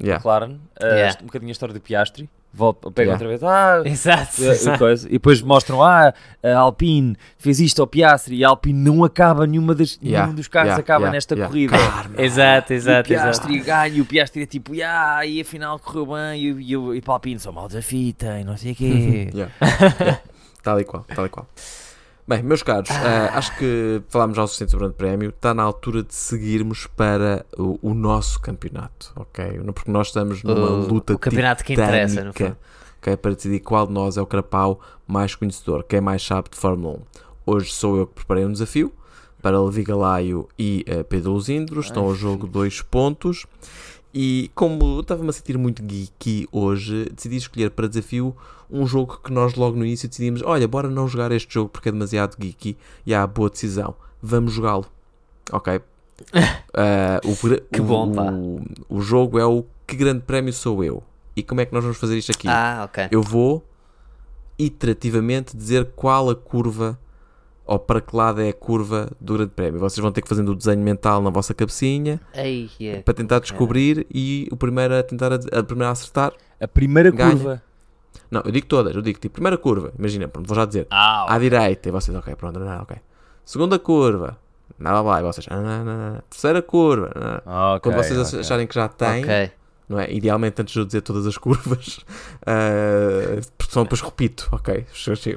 Yeah. 0.00 0.16
McLaren, 0.18 0.52
uh, 0.80 0.84
Yeah. 0.84 1.18
um 1.22 1.26
bocadinho 1.26 1.50
a 1.50 1.52
história 1.52 1.72
do 1.74 1.80
Piastri, 1.80 2.28
volta, 2.52 2.90
pega 2.90 3.10
Yeah. 3.12 3.14
outra 3.14 3.28
vez, 3.28 3.42
ah, 3.42 3.82
Exato. 3.88 4.40
e- 4.42 4.44
e 4.44 4.48
exato. 4.50 4.78
coisa. 4.78 5.08
e 5.08 5.12
depois 5.12 5.40
mostram, 5.42 5.82
ah, 5.82 6.12
a 6.42 6.56
Alpine 6.58 7.16
fez 7.38 7.60
isto 7.60 7.80
ao 7.80 7.86
Piastri 7.86 8.36
e 8.36 8.44
a 8.44 8.48
Alpine 8.48 8.78
não 8.90 9.04
acaba, 9.04 9.46
nenhuma 9.46 9.74
das, 9.74 9.98
Yeah, 10.02 10.24
nenhum 10.26 10.34
dos 10.36 10.48
carros 10.48 10.68
yeah, 10.70 10.80
acaba 10.82 11.10
nesta 11.10 11.36
corrida. 11.36 11.76
Exato, 11.76 12.12
E 12.18 12.20
o 12.20 12.24
exato, 12.24 12.72
exato. 12.72 13.08
Piastri 13.08 13.58
ganha, 13.60 13.88
e 13.94 14.00
o 14.00 14.04
Piastri 14.04 14.42
é 14.42 14.46
tipo, 14.46 14.74
yeah, 14.74 15.24
e 15.24 15.40
afinal 15.40 15.78
correu 15.78 16.06
bem, 16.06 16.40
e, 16.42 16.76
o- 16.76 16.94
e, 16.94 16.98
e 16.98 17.00
para 17.00 17.12
a 17.12 17.16
Alpine 17.16 17.38
são 17.38 17.52
mal 17.52 17.68
da 17.68 17.80
fita, 17.80 18.38
e 18.40 18.44
não 18.44 18.56
sei 18.56 18.72
o 18.72 18.74
quê. 18.74 19.28
Tal 20.62 20.78
e 20.78 20.84
qual, 20.84 21.04
tal 21.14 21.24
e 21.24 21.28
qual. 21.30 21.46
Bem, 22.30 22.44
meus 22.44 22.62
caros, 22.62 22.88
eh, 22.90 23.30
acho 23.34 23.56
que 23.58 24.00
falámos 24.08 24.36
já 24.36 24.44
o 24.44 24.46
suficiente 24.46 24.70
sobre 24.70 24.84
o 24.86 24.88
Grande 24.88 24.98
Prémio. 24.98 25.30
Está 25.30 25.52
na 25.52 25.64
altura 25.64 26.04
de 26.04 26.14
seguirmos 26.14 26.86
para 26.86 27.44
o, 27.58 27.76
o 27.82 27.92
nosso 27.92 28.38
campeonato, 28.40 29.12
ok? 29.16 29.58
Não- 29.64 29.72
Porque 29.72 29.90
nós 29.90 30.06
estamos 30.06 30.40
numa 30.44 30.70
O- 30.70 30.86
luta 30.86 31.12
o 31.12 31.18
campeonato 31.18 31.64
que 31.64 31.72
interessa, 31.72 32.22
no 32.22 32.30
titânica, 32.32 32.44
fundo. 32.44 32.56
ok? 33.00 33.16
Para 33.16 33.34
decidir 33.34 33.58
qual 33.58 33.84
de 33.84 33.92
nós 33.92 34.16
é 34.16 34.22
o 34.22 34.26
crapau 34.26 34.80
mais 35.08 35.34
conhecedor, 35.34 35.82
quem 35.82 36.00
mais 36.00 36.24
sabe 36.24 36.48
de 36.50 36.56
Fórmula 36.56 36.98
1. 36.98 37.00
Hoje 37.46 37.72
sou 37.72 37.96
eu 37.96 38.06
que 38.06 38.14
preparei 38.14 38.44
um 38.44 38.52
desafio 38.52 38.92
para 39.42 39.60
Levi 39.60 39.82
Galaio 39.82 40.48
e 40.56 40.84
eh, 40.86 41.02
Pedro 41.02 41.32
Luzindro. 41.32 41.80
Estão 41.80 42.04
ao 42.04 42.14
jogo 42.14 42.46
dois 42.46 42.80
pontos. 42.80 43.44
E 44.14 44.50
como 44.54 45.00
estava-me 45.00 45.30
a 45.30 45.32
sentir 45.32 45.58
muito 45.58 45.82
geeky 45.84 46.46
hoje, 46.52 47.06
decidi 47.12 47.36
escolher 47.36 47.70
para 47.72 47.88
desafio 47.88 48.36
um 48.72 48.86
jogo 48.86 49.20
que 49.22 49.32
nós 49.32 49.54
logo 49.54 49.76
no 49.76 49.84
início 49.84 50.08
decidimos: 50.08 50.42
olha, 50.42 50.66
bora 50.66 50.88
não 50.88 51.08
jogar 51.08 51.32
este 51.32 51.52
jogo 51.52 51.70
porque 51.70 51.88
é 51.88 51.92
demasiado 51.92 52.36
geeky 52.40 52.76
e 53.04 53.14
há 53.14 53.26
boa 53.26 53.50
decisão. 53.50 53.94
Vamos 54.22 54.52
jogá-lo. 54.52 54.86
Ok? 55.52 55.80
Ah, 56.72 57.20
o, 57.24 57.34
Que 57.72 57.80
bom, 57.80 58.12
pá. 58.12 58.30
o, 58.30 58.60
o 58.88 59.00
jogo 59.00 59.38
é 59.38 59.44
o 59.44 59.64
Que 59.86 59.96
Grande 59.96 60.20
Prémio 60.20 60.52
Sou 60.52 60.84
Eu. 60.84 61.02
E 61.34 61.42
como 61.42 61.60
é 61.62 61.66
que 61.66 61.72
nós 61.72 61.82
vamos 61.82 61.98
fazer 61.98 62.16
isto 62.16 62.30
aqui? 62.30 62.46
Ah, 62.46 62.82
ok. 62.84 63.08
Eu 63.10 63.22
vou 63.22 63.64
iterativamente 64.58 65.56
dizer 65.56 65.90
qual 65.96 66.30
a 66.30 66.36
curva 66.36 66.98
ou 67.70 67.78
para 67.78 68.00
que 68.00 68.14
lado 68.14 68.40
é 68.40 68.48
a 68.48 68.52
curva 68.52 69.10
do 69.20 69.34
Grande 69.34 69.52
Prémio. 69.52 69.78
Vocês 69.80 70.02
vão 70.02 70.10
ter 70.10 70.22
que 70.22 70.28
fazer 70.28 70.42
o 70.42 70.54
desenho 70.54 70.82
mental 70.82 71.22
na 71.22 71.30
vossa 71.30 71.54
cabecinha 71.54 72.20
é. 72.34 73.00
para 73.00 73.14
tentar 73.14 73.38
descobrir 73.38 74.06
e 74.12 74.48
o 74.50 74.56
primeiro 74.56 74.94
a 74.94 75.02
tentar 75.02 75.32
a, 75.32 75.36
a 75.36 75.62
primeira 75.62 75.88
a 75.88 75.92
acertar. 75.92 76.32
A 76.60 76.66
primeira 76.68 77.10
Ganha. 77.10 77.30
curva. 77.30 77.62
Não, 78.30 78.42
eu 78.44 78.52
digo 78.52 78.66
todas, 78.66 78.94
eu 78.94 79.02
digo 79.02 79.18
tipo, 79.18 79.34
primeira 79.34 79.58
curva, 79.58 79.92
imagina, 79.98 80.28
pronto, 80.28 80.46
vou 80.46 80.54
já 80.56 80.64
dizer. 80.64 80.86
Ah, 80.90 81.26
À 81.34 81.38
direita, 81.38 81.88
e 81.88 81.92
vocês, 81.92 82.16
ok, 82.16 82.34
pronto, 82.36 82.58
não, 82.58 82.66
não, 82.66 82.82
ok. 82.82 82.96
Segunda 83.44 83.78
curva, 83.78 84.38
nada 84.78 85.00
lá, 85.00 85.20
e 85.20 85.22
vocês, 85.22 85.46
ah, 85.50 85.56
não, 85.60 85.84
não, 85.84 86.12
não. 86.12 86.22
terceira 86.30 86.62
curva, 86.62 87.10
não, 87.14 87.52
não. 87.52 87.74
ok, 87.76 87.80
quando 87.92 88.04
vocês 88.04 88.28
ok. 88.28 88.40
acharem 88.40 88.66
que 88.66 88.74
já 88.74 88.88
têm, 88.88 89.24
Ok. 89.24 89.52
Não 89.90 89.98
é? 89.98 90.08
Idealmente 90.10 90.62
antes 90.62 90.72
de 90.72 90.78
eu 90.78 90.84
dizer 90.84 91.00
todas 91.00 91.26
as 91.26 91.36
curvas, 91.36 91.98
ah, 92.46 93.40
porque 93.58 93.72
senão 93.72 93.84
depois 93.84 94.00
repito, 94.00 94.48
ok? 94.52 94.86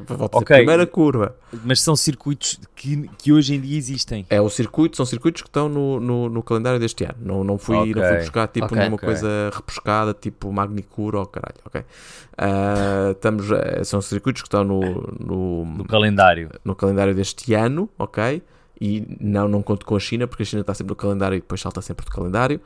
Volto 0.07 0.11
a 0.11 0.15
dizer, 0.15 0.37
Ok. 0.37 0.57
primeira 0.57 0.85
curva. 0.85 1.35
Mas 1.65 1.81
são 1.81 1.95
circuitos 1.95 2.59
que, 2.75 3.09
que 3.17 3.33
hoje 3.33 3.55
em 3.55 3.59
dia 3.59 3.75
existem. 3.77 4.25
É 4.29 4.39
o 4.39 4.49
circuito, 4.49 4.95
são 4.95 5.05
circuitos 5.07 5.41
que 5.41 5.47
estão 5.47 5.67
no, 5.67 5.99
no, 5.99 6.29
no 6.29 6.43
calendário 6.43 6.79
deste 6.79 7.03
ano. 7.03 7.15
Não, 7.19 7.43
não, 7.43 7.57
fui, 7.57 7.75
Ok. 7.77 7.95
não 7.95 8.03
fui 8.07 8.17
buscar 8.17 8.47
tipo 8.47 8.65
Ok. 8.67 8.77
nenhuma 8.77 8.95
Ok. 8.95 9.07
coisa 9.07 9.27
repescada, 9.53 10.13
tipo 10.13 10.51
Magnicura 10.53 11.17
ou 11.19 11.25
caralho, 11.25 11.55
ok? 11.65 11.83
Ah, 12.37 13.09
estamos, 13.11 13.49
eh, 13.51 13.83
são 13.83 14.01
circuitos 14.01 14.43
que 14.43 14.47
estão 14.47 14.63
no, 14.63 15.01
no, 15.19 15.65
No 15.65 15.85
calendário. 15.85 16.49
no 16.63 16.75
calendário 16.75 17.15
deste 17.15 17.53
ano, 17.55 17.89
ok? 17.97 18.41
E 18.81 19.05
não, 19.21 19.47
não 19.47 19.61
conto 19.61 19.85
com 19.85 19.95
a 19.95 19.99
China, 19.99 20.27
porque 20.27 20.43
a 20.43 20.45
China 20.45 20.61
está 20.61 20.73
sempre 20.73 20.91
no 20.91 20.95
calendário 20.95 21.37
e 21.37 21.39
depois 21.39 21.61
salta 21.61 21.81
sempre 21.81 22.05
do 22.05 22.11
calendário. 22.11 22.59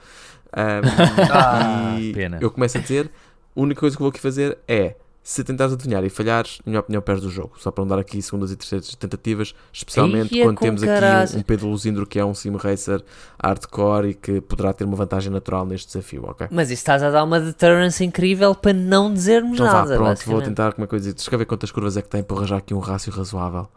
Ahm, 0.54 0.82
Ah, 1.32 1.96
e 2.00 2.14
pena. 2.14 2.38
eu 2.42 2.50
começo 2.52 2.78
a 2.78 2.82
dizer: 2.82 3.10
a 3.56 3.60
única 3.60 3.80
coisa 3.80 3.96
que 3.96 4.02
vou 4.02 4.10
aqui 4.10 4.20
fazer 4.20 4.58
é, 4.68 4.96
se 5.24 5.44
tentares 5.44 5.74
adivinhar 5.74 6.04
e 6.06 6.10
falhares, 6.10 6.60
na 6.66 6.70
minha 6.72 6.80
opinião, 6.80 7.02
perdes 7.02 7.26
o 7.26 7.30
jogo. 7.30 7.52
Só 7.60 7.70
para 7.70 7.84
não 7.84 7.90
dar 7.90 8.00
aqui 8.00 8.22
segundas 8.22 8.50
e 8.52 8.56
terceiras 8.56 8.96
tentativas, 8.96 9.54
especialmente 9.74 10.34
Ia 10.34 10.46
quando 10.46 10.60
temos 10.60 10.82
caraças. 10.84 11.32
aqui 11.32 11.38
um, 11.38 11.40
um 11.40 11.44
Pedro 11.44 11.68
Luzindro 11.68 12.06
que 12.08 12.18
é 12.18 12.24
um 12.24 12.34
sim 12.34 12.56
racer 12.56 13.04
hardcore 13.44 14.10
e 14.10 14.14
que 14.14 14.40
poderá 14.40 14.72
ter 14.72 14.86
uma 14.86 14.96
vantagem 14.96 15.30
natural 15.32 15.66
neste 15.66 15.88
desafio, 15.88 16.24
ok? 16.28 16.48
Mas 16.50 16.68
isso 16.72 16.80
estás 16.80 17.04
a 17.04 17.10
dar 17.12 17.24
uma 17.26 17.40
deterrence 17.42 18.04
incrível 18.06 18.56
para 18.56 18.72
não 18.74 19.14
dizermos 19.14 19.56
Então 19.56 19.66
vá, 19.68 19.74
nada. 19.80 19.96
pronto, 19.98 20.22
vou 20.26 20.42
tentar, 20.42 20.72
como 20.74 20.86
é 20.86 20.88
que 20.88 20.96
eu 20.96 21.00
deixa 21.00 21.38
ver 21.38 21.46
quantas 21.46 21.72
curvas 21.72 21.98
é 21.98 22.02
que 22.02 22.08
tem 22.10 22.24
para 22.24 22.38
arranjar 22.38 22.58
aqui 22.58 22.74
um 22.74 22.80
rácio 22.80 23.12
razoável. 23.12 23.68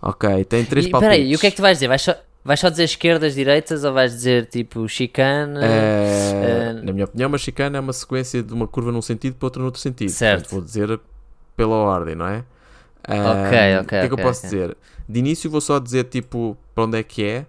Ok, 0.00 0.44
tem 0.46 0.64
três 0.64 0.86
E, 0.86 0.90
palpites. 0.90 1.10
peraí, 1.14 1.30
e 1.30 1.34
o 1.34 1.38
que 1.38 1.46
é 1.46 1.50
que 1.50 1.56
tu 1.56 1.62
vais 1.62 1.76
dizer? 1.78 1.88
Vais 1.88 2.00
só, 2.02 2.14
vais 2.44 2.60
só 2.60 2.68
dizer 2.68 2.84
esquerdas, 2.84 3.34
direitas 3.34 3.84
ou 3.84 3.92
vais 3.92 4.12
dizer 4.12 4.46
tipo 4.46 4.88
chicane? 4.88 5.58
É, 5.60 5.94
eh, 6.40 6.74
na 6.82 6.92
minha 6.92 7.04
opinião, 7.06 7.28
uma 7.28 7.38
chicana 7.38 7.78
é 7.78 7.80
uma 7.80 7.92
sequência 7.92 8.42
de 8.42 8.52
uma 8.52 8.66
curva 8.68 8.92
num 8.92 9.02
sentido 9.02 9.36
para 9.36 9.46
outra 9.46 9.62
noutro 9.62 9.80
sentido. 9.80 10.18
Certo. 10.18 10.20
Portanto, 10.20 10.50
vou 10.50 10.60
dizer 10.60 11.00
pela 11.56 11.76
ordem, 11.76 12.14
não 12.14 12.26
é? 12.26 12.44
Ok, 13.22 13.50
Ah, 13.50 13.80
ok, 13.80 13.92
O 13.94 13.98
que 13.98 14.06
é 14.06 14.08
que 14.08 14.14
eu 14.14 14.18
posso 14.18 14.42
ok. 14.42 14.44
dizer? 14.44 14.76
De 15.08 15.18
início 15.20 15.50
vou 15.50 15.60
só 15.60 15.78
dizer 15.78 16.04
tipo 16.04 16.56
para 16.74 16.84
onde 16.84 16.98
é 16.98 17.02
que 17.02 17.24
é. 17.24 17.46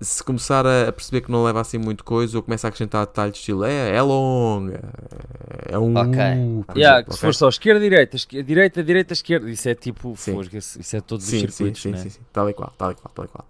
Se 0.00 0.22
começar 0.24 0.66
a 0.66 0.92
perceber 0.92 1.22
que 1.22 1.30
não 1.32 1.44
leva 1.44 1.60
assim 1.60 1.78
muito 1.78 2.04
coisa, 2.04 2.36
eu 2.36 2.42
começo 2.42 2.66
a 2.66 2.68
acrescentar 2.68 3.06
detalhes 3.06 3.36
estilo 3.38 3.64
é, 3.64 3.96
é 3.96 4.02
longa, 4.02 4.80
é 5.68 5.78
um 5.78 5.94
Ok. 6.00 6.16
Yeah, 6.76 7.04
exemplo, 7.04 7.12
se 7.12 7.20
for 7.20 7.34
só 7.34 7.48
esquerda, 7.48 7.80
direita, 7.80 8.16
esquerda, 8.16 8.44
direita, 8.46 8.82
direita, 8.82 9.12
esquerda. 9.12 9.48
Isso 9.50 9.68
é 9.68 9.74
tipo, 9.74 10.14
Sim. 10.14 10.32
fosga, 10.32 10.58
isso 10.58 10.96
é 10.96 11.00
todos 11.00 11.24
Sim, 11.24 11.36
os 11.46 11.52
sim, 11.52 11.74
circuitos, 11.74 11.80
sim, 11.80 11.92
né? 11.92 11.96
sim, 11.96 12.10
sim, 12.10 12.20
tal 12.32 12.48
e 12.50 12.54
qual, 12.54 12.72
tal 12.76 12.90
e 12.92 12.94
qual, 12.94 13.12
tal 13.14 13.24
e 13.24 13.28
qual. 13.28 13.46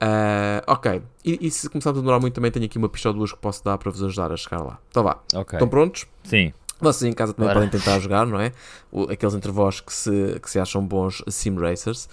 Ah, 0.00 0.62
ok, 0.66 1.02
e, 1.24 1.46
e 1.46 1.50
se 1.50 1.68
começarmos 1.70 1.98
a 1.98 2.02
demorar 2.02 2.20
muito 2.20 2.34
também 2.34 2.50
tenho 2.50 2.66
aqui 2.66 2.76
uma 2.76 2.88
pista 2.88 3.08
ou 3.08 3.14
duas 3.14 3.32
que 3.32 3.38
posso 3.38 3.64
dar 3.64 3.78
para 3.78 3.90
vos 3.90 4.02
ajudar 4.02 4.30
a 4.30 4.36
chegar 4.36 4.62
lá. 4.62 4.78
Então 4.90 5.02
vá, 5.02 5.18
Ok. 5.34 5.56
estão 5.56 5.68
prontos? 5.68 6.06
Sim. 6.24 6.52
Vocês 6.78 7.10
em 7.10 7.14
casa 7.14 7.32
também 7.32 7.48
Bora. 7.48 7.60
podem 7.66 7.70
tentar 7.80 7.98
jogar, 8.00 8.26
não 8.26 8.38
é? 8.38 8.52
O- 8.92 9.04
aqueles 9.10 9.34
entre 9.34 9.50
vós 9.50 9.80
que 9.80 9.92
se, 9.94 10.38
que 10.42 10.50
se 10.50 10.58
acham 10.60 10.86
bons 10.86 11.22
sim 11.28 11.56
racers. 11.58 12.06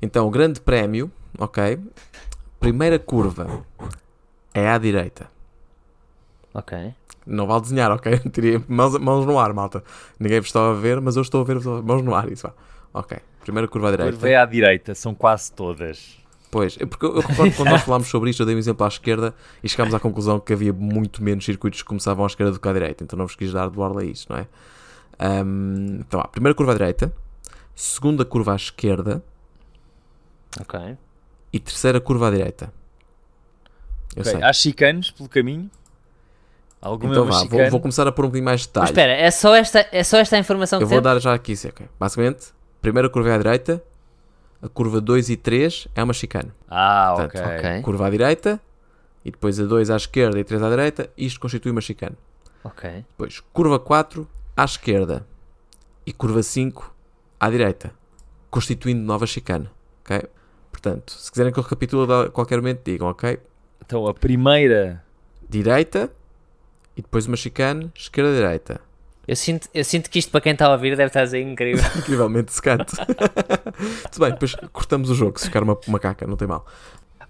Então, 0.00 0.26
o 0.26 0.30
grande 0.30 0.60
prémio, 0.62 1.10
ok? 1.38 1.78
Primeira 2.58 2.98
curva 2.98 3.62
é 4.54 4.66
à 4.66 4.78
direita. 4.78 5.28
Ok. 6.54 6.94
Não 7.26 7.46
vale 7.46 7.60
desenhar, 7.60 7.90
ok? 7.92 8.18
Teria 8.32 8.62
mãos, 8.66 8.98
mãos 8.98 9.26
no 9.26 9.38
ar, 9.38 9.52
malta. 9.52 9.84
Ninguém 10.18 10.40
vos 10.40 10.48
está 10.48 10.70
a 10.70 10.72
ver, 10.72 11.00
mas 11.02 11.16
eu 11.16 11.22
estou 11.22 11.42
a 11.42 11.44
ver 11.44 11.60
mãos 11.82 12.02
no 12.02 12.14
ar. 12.14 12.32
Isso 12.32 12.46
vá. 12.46 12.54
Ok. 12.94 13.18
Primeira 13.40 13.68
curva 13.68 13.88
à 13.88 13.90
direita. 13.90 14.12
Curva 14.12 14.28
é 14.30 14.36
à 14.36 14.46
direita, 14.46 14.94
são 14.94 15.14
quase 15.14 15.52
todas. 15.52 16.16
Pois, 16.50 16.76
é 16.80 16.86
porque 16.86 17.04
eu, 17.04 17.16
eu 17.16 17.20
recordo 17.20 17.50
que 17.50 17.56
quando 17.56 17.68
nós 17.70 17.82
falámos 17.82 18.08
sobre 18.08 18.30
isto, 18.30 18.40
eu 18.42 18.46
dei 18.46 18.54
um 18.54 18.58
exemplo 18.58 18.84
à 18.84 18.88
esquerda 18.88 19.34
e 19.62 19.68
chegámos 19.68 19.94
à 19.94 20.00
conclusão 20.00 20.40
que 20.40 20.52
havia 20.52 20.72
muito 20.72 21.22
menos 21.22 21.44
circuitos 21.44 21.82
que 21.82 21.88
começavam 21.88 22.24
à 22.24 22.26
esquerda 22.26 22.52
do 22.52 22.58
que 22.60 22.68
à 22.68 22.72
direita, 22.72 23.04
então 23.04 23.18
não 23.18 23.26
vos 23.26 23.36
quis 23.36 23.52
dar 23.52 23.68
de 23.68 23.76
borla 23.76 24.00
a 24.00 24.04
isto, 24.04 24.32
não 24.32 24.38
é? 24.40 24.46
Ahm, 25.18 26.00
então, 26.00 26.20
a 26.20 26.28
primeira 26.28 26.54
curva 26.54 26.72
à 26.72 26.74
direita, 26.74 27.12
segunda 27.74 28.24
curva 28.24 28.52
à 28.52 28.56
esquerda 28.56 29.22
Ok. 30.60 30.96
e 31.52 31.58
terceira 31.60 32.00
curva 32.00 32.28
à 32.28 32.30
direita. 32.30 32.72
Eu 34.16 34.22
Ok, 34.22 34.32
sei. 34.32 34.42
Há 34.42 34.52
chicanes 34.52 35.10
pelo 35.10 35.28
caminho? 35.28 35.70
Alguma 36.80 37.12
Então 37.12 37.26
vá, 37.26 37.44
vou, 37.44 37.70
vou 37.70 37.80
começar 37.80 38.06
a 38.06 38.12
pôr 38.12 38.24
um 38.24 38.28
bocadinho 38.28 38.44
mais 38.44 38.60
de 38.62 38.68
detalhe. 38.68 38.84
Mas 38.84 38.90
espera, 38.90 39.12
é 39.12 39.30
só 39.30 39.54
esta, 39.54 39.86
é 39.92 40.02
só 40.04 40.16
esta 40.18 40.38
informação 40.38 40.78
eu 40.80 40.86
que 40.86 40.90
vou 40.94 41.02
temos? 41.02 41.14
dar 41.14 41.20
já 41.20 41.34
aqui, 41.34 41.56
sim, 41.56 41.68
ok. 41.68 41.86
Basicamente, 41.98 42.46
primeira 42.80 43.10
curva 43.10 43.30
é 43.30 43.34
à 43.34 43.38
direita, 43.38 43.82
a 44.60 44.68
curva 44.68 45.00
2 45.00 45.30
e 45.30 45.36
3 45.36 45.88
é 45.94 46.02
uma 46.02 46.12
chicane. 46.12 46.52
Ah, 46.68 47.14
Portanto, 47.16 47.44
ok. 47.44 47.58
ok. 47.58 47.82
Curva 47.82 48.06
à 48.06 48.10
direita 48.10 48.60
e 49.24 49.30
depois 49.30 49.58
a 49.60 49.64
2 49.64 49.90
à 49.90 49.96
esquerda 49.96 50.38
e 50.38 50.44
3 50.44 50.62
à 50.62 50.68
direita, 50.70 51.10
isto 51.16 51.38
constitui 51.40 51.70
uma 51.70 51.80
chicane. 51.80 52.16
Ok. 52.64 52.90
Depois, 53.10 53.40
curva 53.52 53.78
4 53.78 54.28
à 54.56 54.64
esquerda 54.64 55.26
e 56.04 56.12
curva 56.12 56.42
5 56.42 56.94
à 57.38 57.48
direita, 57.50 57.92
constituindo 58.50 59.02
nova 59.02 59.26
chicane. 59.26 59.68
Ok? 60.00 60.22
Portanto, 60.72 61.12
se 61.12 61.30
quiserem 61.30 61.52
que 61.52 61.58
eu 61.58 61.62
recapitule 61.62 62.12
a 62.12 62.30
qualquer 62.30 62.56
momento, 62.56 62.82
digam, 62.84 63.08
ok? 63.08 63.38
Então 63.84 64.06
a 64.06 64.14
primeira. 64.14 65.04
Direita 65.48 66.10
e 66.96 67.02
depois 67.02 67.26
uma 67.26 67.36
chicane, 67.36 67.90
esquerda-direita. 67.94 68.80
Eu 69.28 69.36
sinto, 69.36 69.68
eu 69.74 69.84
sinto 69.84 70.08
que 70.08 70.18
isto 70.18 70.32
para 70.32 70.40
quem 70.40 70.52
está 70.52 70.64
a 70.66 70.72
ouvir 70.72 70.96
deve 70.96 71.08
estar 71.08 71.20
a 71.20 71.26
ser 71.26 71.42
incrível. 71.42 71.84
Incrivelmente 71.94 72.50
secante. 72.50 72.96
Tudo 74.10 74.24
bem, 74.24 74.30
depois 74.32 74.54
cortamos 74.72 75.10
o 75.10 75.14
jogo, 75.14 75.38
se 75.38 75.44
ficar 75.44 75.62
uma, 75.62 75.78
uma 75.86 75.98
caca, 75.98 76.26
não 76.26 76.34
tem 76.34 76.48
mal. 76.48 76.64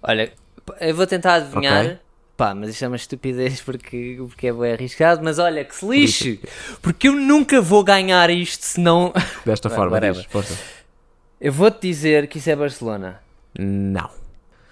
Olha, 0.01 0.31
eu 0.79 0.95
vou 0.95 1.05
tentar 1.05 1.35
adivinhar. 1.35 1.85
Ok. 1.85 1.97
Pá, 2.37 2.55
mas 2.55 2.69
isto 2.69 2.85
é 2.85 2.87
uma 2.87 2.95
estupidez 2.95 3.59
porque, 3.59 4.15
porque 4.29 4.47
é 4.47 4.53
bem 4.53 4.71
arriscado. 4.71 5.21
Mas 5.21 5.39
olha, 5.39 5.65
que 5.65 5.75
se 5.75 5.85
lixe! 5.85 6.39
Porque 6.81 7.09
eu 7.09 7.11
nunca 7.11 7.59
vou 7.59 7.83
ganhar 7.83 8.29
isto 8.29 8.63
se 8.63 8.79
não. 8.79 9.11
Desta 9.45 9.67
Vai, 9.67 9.77
forma, 9.77 9.99
diz, 9.99 10.23
força. 10.23 10.57
Eu 11.41 11.51
vou-te 11.51 11.81
dizer 11.81 12.27
que 12.27 12.37
isso 12.37 12.49
é 12.49 12.55
Barcelona. 12.55 13.19
Não. 13.59 14.09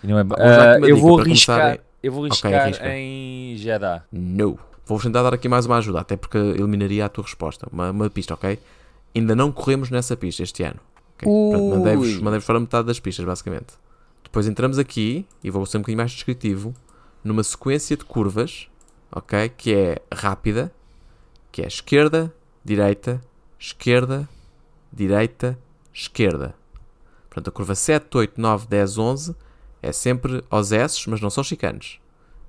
Não 0.02 0.18
é, 0.18 0.24
uma 0.24 0.88
eu 0.88 0.96
vou 0.96 1.20
arriscar. 1.20 1.58
começarem. 1.58 1.82
Eu 2.02 2.12
vou 2.14 2.24
arriscar 2.24 2.54
arrisca. 2.54 2.90
em 2.90 3.58
Jeddah. 3.58 4.06
No. 4.14 4.58
Vou 4.88 4.98
tentar 5.02 5.22
dar 5.22 5.34
aqui 5.34 5.50
mais 5.50 5.66
uma 5.66 5.78
ajuda, 5.78 6.00
até 6.00 6.16
porque 6.16 6.38
eliminaria 6.38 7.06
a 7.06 7.10
tua 7.10 7.26
resposta. 7.26 7.68
Uma, 7.70 7.92
uma 7.92 8.10
pista, 8.10 8.34
ok? 8.34 8.58
Ainda 9.14 9.36
não 9.36 9.52
corremos 9.52 9.90
nessa 9.90 10.16
pista 10.16 10.44
este 10.44 10.64
ano. 10.64 10.80
ok? 11.16 11.28
Portanto, 11.28 11.76
mandei-vos 11.76 12.22
mandei 12.22 12.40
fora 12.40 12.58
metade 12.58 12.88
das 12.88 12.98
pistas, 12.98 13.26
basicamente. 13.26 13.74
Depois 14.24 14.48
entramos 14.48 14.80
aqui, 14.80 15.26
e 15.44 15.50
vou 15.50 15.66
ser 15.66 15.78
um 15.78 15.82
bocadinho 15.82 15.98
mais 15.98 16.12
descritivo, 16.12 16.74
numa 17.22 17.44
sequência 17.44 17.98
de 17.98 18.06
curvas, 18.06 18.70
ok? 19.12 19.50
Que 19.50 19.74
é 19.74 20.02
rápida, 20.14 20.72
que 21.52 21.62
é 21.62 21.68
esquerda, 21.68 22.34
direita, 22.64 23.20
esquerda, 23.60 24.28
direita, 24.92 25.60
esquerda. 25.94 26.56
Portanto, 27.30 27.50
a 27.50 27.52
curva 27.52 27.76
7, 27.76 28.18
8, 28.18 28.40
9, 28.40 28.68
10, 28.68 28.98
11 28.98 29.36
é 29.82 29.92
sempre 29.92 30.42
aos 30.50 30.72
S, 30.72 31.10
mas 31.10 31.20
não 31.20 31.30
são 31.30 31.44
chicanes. 31.44 32.00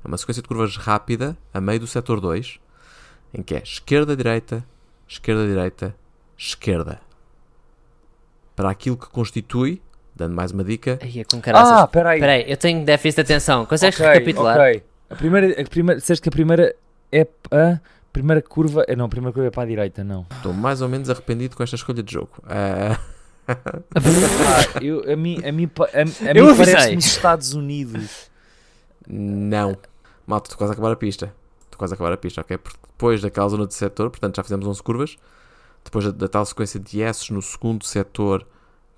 Uma 0.09 0.17
sequência 0.17 0.41
de 0.43 0.49
curvas 0.49 0.75
rápida, 0.79 1.37
a 1.53 1.61
meio 1.61 1.81
do 1.81 1.87
setor 1.87 2.19
2, 2.19 2.59
em 3.35 3.43
que 3.43 3.55
é 3.55 3.59
esquerda, 3.63 4.17
direita, 4.17 4.65
esquerda, 5.07 5.47
direita, 5.47 5.95
esquerda. 6.37 6.99
para 8.57 8.71
aquilo 8.71 8.97
que 8.97 9.07
constitui, 9.11 9.83
dando 10.17 10.35
mais 10.35 10.51
uma 10.51 10.65
dica, 10.65 10.99
Ai, 11.03 11.21
é 11.21 11.25
com 11.25 11.39
caraças. 11.43 11.73
Ah, 11.81 11.85
espera 11.85 12.09
aí. 12.11 12.17
Espera 12.17 12.33
aí, 12.33 12.51
eu 12.51 12.57
tenho 12.57 12.85
déficit 12.87 13.17
de 13.17 13.21
atenção. 13.33 13.67
Consegues 13.67 14.01
Ok, 14.01 14.11
recapitular? 14.13 14.57
ok. 14.59 14.83
A 15.11 15.15
primeira, 15.15 15.61
a 15.61 15.65
primeira, 15.65 16.01
disseste 16.01 16.23
que 16.23 16.29
a 16.31 16.33
primeira 16.33 16.75
é 17.13 17.27
a 17.53 17.79
primeira 18.13 18.41
curva. 18.41 18.85
eh, 18.89 18.97
Não, 18.97 19.05
a 19.05 19.09
primeira 19.11 19.33
curva 19.35 19.49
é 19.49 19.51
para 19.51 19.63
a 19.65 19.67
direita, 19.67 20.03
não. 20.03 20.27
estou 20.33 20.55
mais 20.55 20.81
ou 20.81 20.89
menos 20.89 21.11
arrependido 21.11 21.55
com 21.55 21.63
esta 21.63 21.77
escolha 21.77 22.03
de 22.03 22.11
jogo. 22.15 22.31
Ah, 22.49 22.99
Ah, 23.47 24.81
eu, 24.83 25.11
a 25.13 25.17
mim, 25.17 25.39
a 25.47 25.53
mim, 25.53 25.71
a, 25.95 26.01
a 26.01 26.35
mim 26.35 26.57
parece-me 26.57 26.97
os 26.97 27.05
Estados 27.07 27.53
Unidos. 27.53 28.31
não. 29.07 29.77
Malta, 30.29 30.49
estou 30.49 30.59
quase 30.59 30.73
a 30.73 30.75
acabar 30.75 30.93
a 30.93 30.97
pista. 30.97 31.35
Estou 31.65 31.79
quase 31.79 31.95
a 31.95 31.97
acabar 31.97 32.13
a 32.13 32.17
pista, 32.19 32.43
ok? 32.43 32.59
Porque 32.59 32.79
depois 32.87 33.23
daquela 33.23 33.49
zona 33.49 33.67
de 33.67 33.73
setor, 33.73 34.11
portanto 34.11 34.37
já 34.37 34.43
fizemos 34.43 34.67
11 34.67 34.83
curvas, 34.83 35.17
depois 35.83 36.05
da, 36.05 36.11
da 36.11 36.29
tal 36.29 36.45
sequência 36.45 36.79
de 36.79 37.01
S 37.01 37.33
no 37.33 37.41
segundo 37.41 37.87
setor 37.87 38.47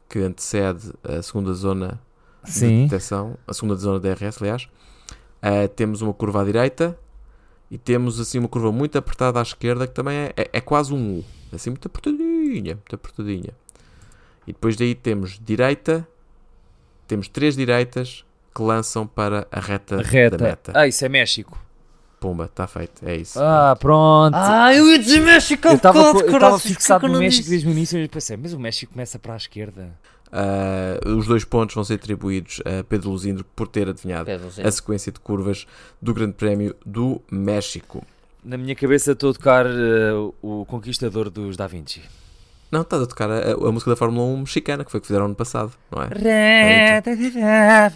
que 0.09 0.19
antecede 0.19 0.93
a 1.05 1.23
segunda 1.23 1.55
zona 1.55 2.01
de 2.43 2.51
Sim. 2.51 2.85
detecção, 2.85 3.39
a 3.47 3.55
segunda 3.55 3.77
zona 3.77 4.01
de 4.01 4.13
DRS, 4.13 4.43
aliás, 4.43 4.69
ah, 5.41 5.69
temos 5.69 6.03
uma 6.03 6.13
curva 6.13 6.43
à 6.43 6.45
direita 6.45 6.99
e 7.71 7.79
temos 7.79 8.19
assim 8.19 8.41
uma 8.41 8.49
curva 8.49 8.73
muito 8.73 8.99
apertada 8.99 9.39
à 9.39 9.43
esquerda 9.43 9.87
que 9.87 9.95
também 9.95 10.17
é, 10.17 10.33
é, 10.37 10.51
é 10.55 10.61
quase 10.61 10.93
um 10.93 11.19
U, 11.21 11.25
assim 11.53 11.71
muito 11.71 11.87
apertadinha, 11.87 12.75
muito 12.75 12.93
apertadinha. 12.93 13.55
E 14.49 14.53
depois 14.53 14.75
daí 14.75 14.97
temos 14.97 15.39
direita, 15.39 16.05
temos 17.07 17.29
três 17.29 17.55
direitas 17.55 18.25
que 18.55 18.63
lançam 18.63 19.07
para 19.07 19.47
a 19.51 19.61
reta, 19.61 19.97
da 19.97 20.03
Reta. 20.03 20.39
meta. 20.45 20.73
Ah, 20.75 20.87
isso 20.87 21.05
é 21.05 21.09
México. 21.09 21.59
Pumba, 22.19 22.45
está 22.45 22.67
feito, 22.67 23.03
é 23.07 23.17
isso. 23.17 23.39
Ah, 23.41 23.75
pronto. 23.81 24.35
Ah, 24.35 24.75
eu 24.75 24.91
ia 24.91 24.99
dizer 24.99 25.21
México 25.21 25.69
eu 25.69 25.75
estava 25.75 26.59
fixado 26.59 27.09
no 27.09 27.19
México 27.19 27.39
disse? 27.39 27.51
desde 27.51 27.69
o 27.69 27.71
início 27.71 27.99
e 27.99 28.03
eu 28.03 28.09
pensei, 28.09 28.37
mas 28.37 28.53
o 28.53 28.59
México 28.59 28.93
começa 28.93 29.19
para 29.19 29.33
a 29.33 29.37
esquerda. 29.37 29.97
Ah, 30.31 31.01
os 31.07 31.27
dois 31.27 31.45
pontos 31.45 31.75
vão 31.75 31.83
ser 31.83 31.95
atribuídos 31.95 32.61
a 32.65 32.85
Pedro 32.85 33.11
Luzindro 33.11 33.45
por 33.57 33.67
ter 33.67 33.89
adivinhado 33.89 34.31
a 34.63 34.71
sequência 34.71 35.11
de 35.11 35.19
curvas 35.19 35.67
do 36.01 36.13
Grande 36.13 36.35
Prémio 36.35 36.77
do 36.85 37.23
México. 37.31 38.05
Na 38.45 38.57
minha 38.57 38.75
cabeça 38.75 39.13
estou 39.13 39.31
a 39.31 39.35
tocar 39.35 39.67
eh, 39.67 40.13
o 40.41 40.65
Conquistador 40.67 41.29
dos 41.29 41.57
Da 41.57 41.67
Vinci. 41.67 42.03
Não, 42.71 42.83
estás 42.83 43.03
a 43.03 43.07
tocar 43.07 43.29
a, 43.29 43.53
a 43.53 43.73
música 43.73 43.91
da 43.91 43.97
Fórmula 43.97 44.25
1 44.27 44.37
mexicana, 44.39 44.85
que 44.85 44.91
foi 44.91 44.99
o 44.99 45.01
que 45.01 45.09
fizeram 45.09 45.27
ano 45.27 45.35
passado, 45.35 45.73
não 45.91 46.03
é? 46.03 46.07
Eu 46.07 46.99
estou 46.99 47.13
a 47.13 47.17
imaginar, 47.17 47.93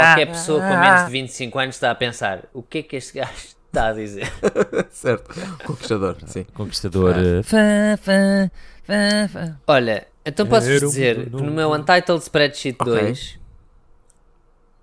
qualquer 0.00 0.26
pessoa 0.26 0.60
com 0.60 0.76
menos 0.76 1.04
de 1.04 1.12
25 1.12 1.58
anos 1.58 1.76
está 1.76 1.90
a 1.92 1.94
pensar 1.94 2.44
o 2.52 2.62
que 2.62 2.78
é 2.78 2.82
que 2.82 2.96
este 2.96 3.18
gajo 3.18 3.30
está 3.68 3.88
a 3.88 3.92
dizer? 3.92 4.28
certo, 4.90 5.32
Conquistador, 5.64 6.16
sim. 6.26 6.44
Conquistador. 6.52 7.14
Ah. 7.14 7.20
eh, 7.20 7.42
fã, 7.44 7.96
fã, 8.02 8.50
fã, 8.82 9.28
fã. 9.28 9.60
Olha, 9.68 10.08
então 10.26 10.44
um 10.44 10.58
dizer 10.58 11.30
que 11.30 11.30
no 11.30 11.52
meu. 11.52 11.70
Untitled 11.72 12.22
Spreadsheet 12.22 12.76
Ok. 12.80 12.92
2 12.92 13.38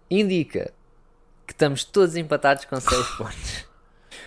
indica 0.09 0.71
que 1.45 1.53
estamos 1.53 1.83
todos 1.83 2.15
empatados 2.15 2.65
com 2.65 2.79
6 2.79 3.07
pontos. 3.17 3.65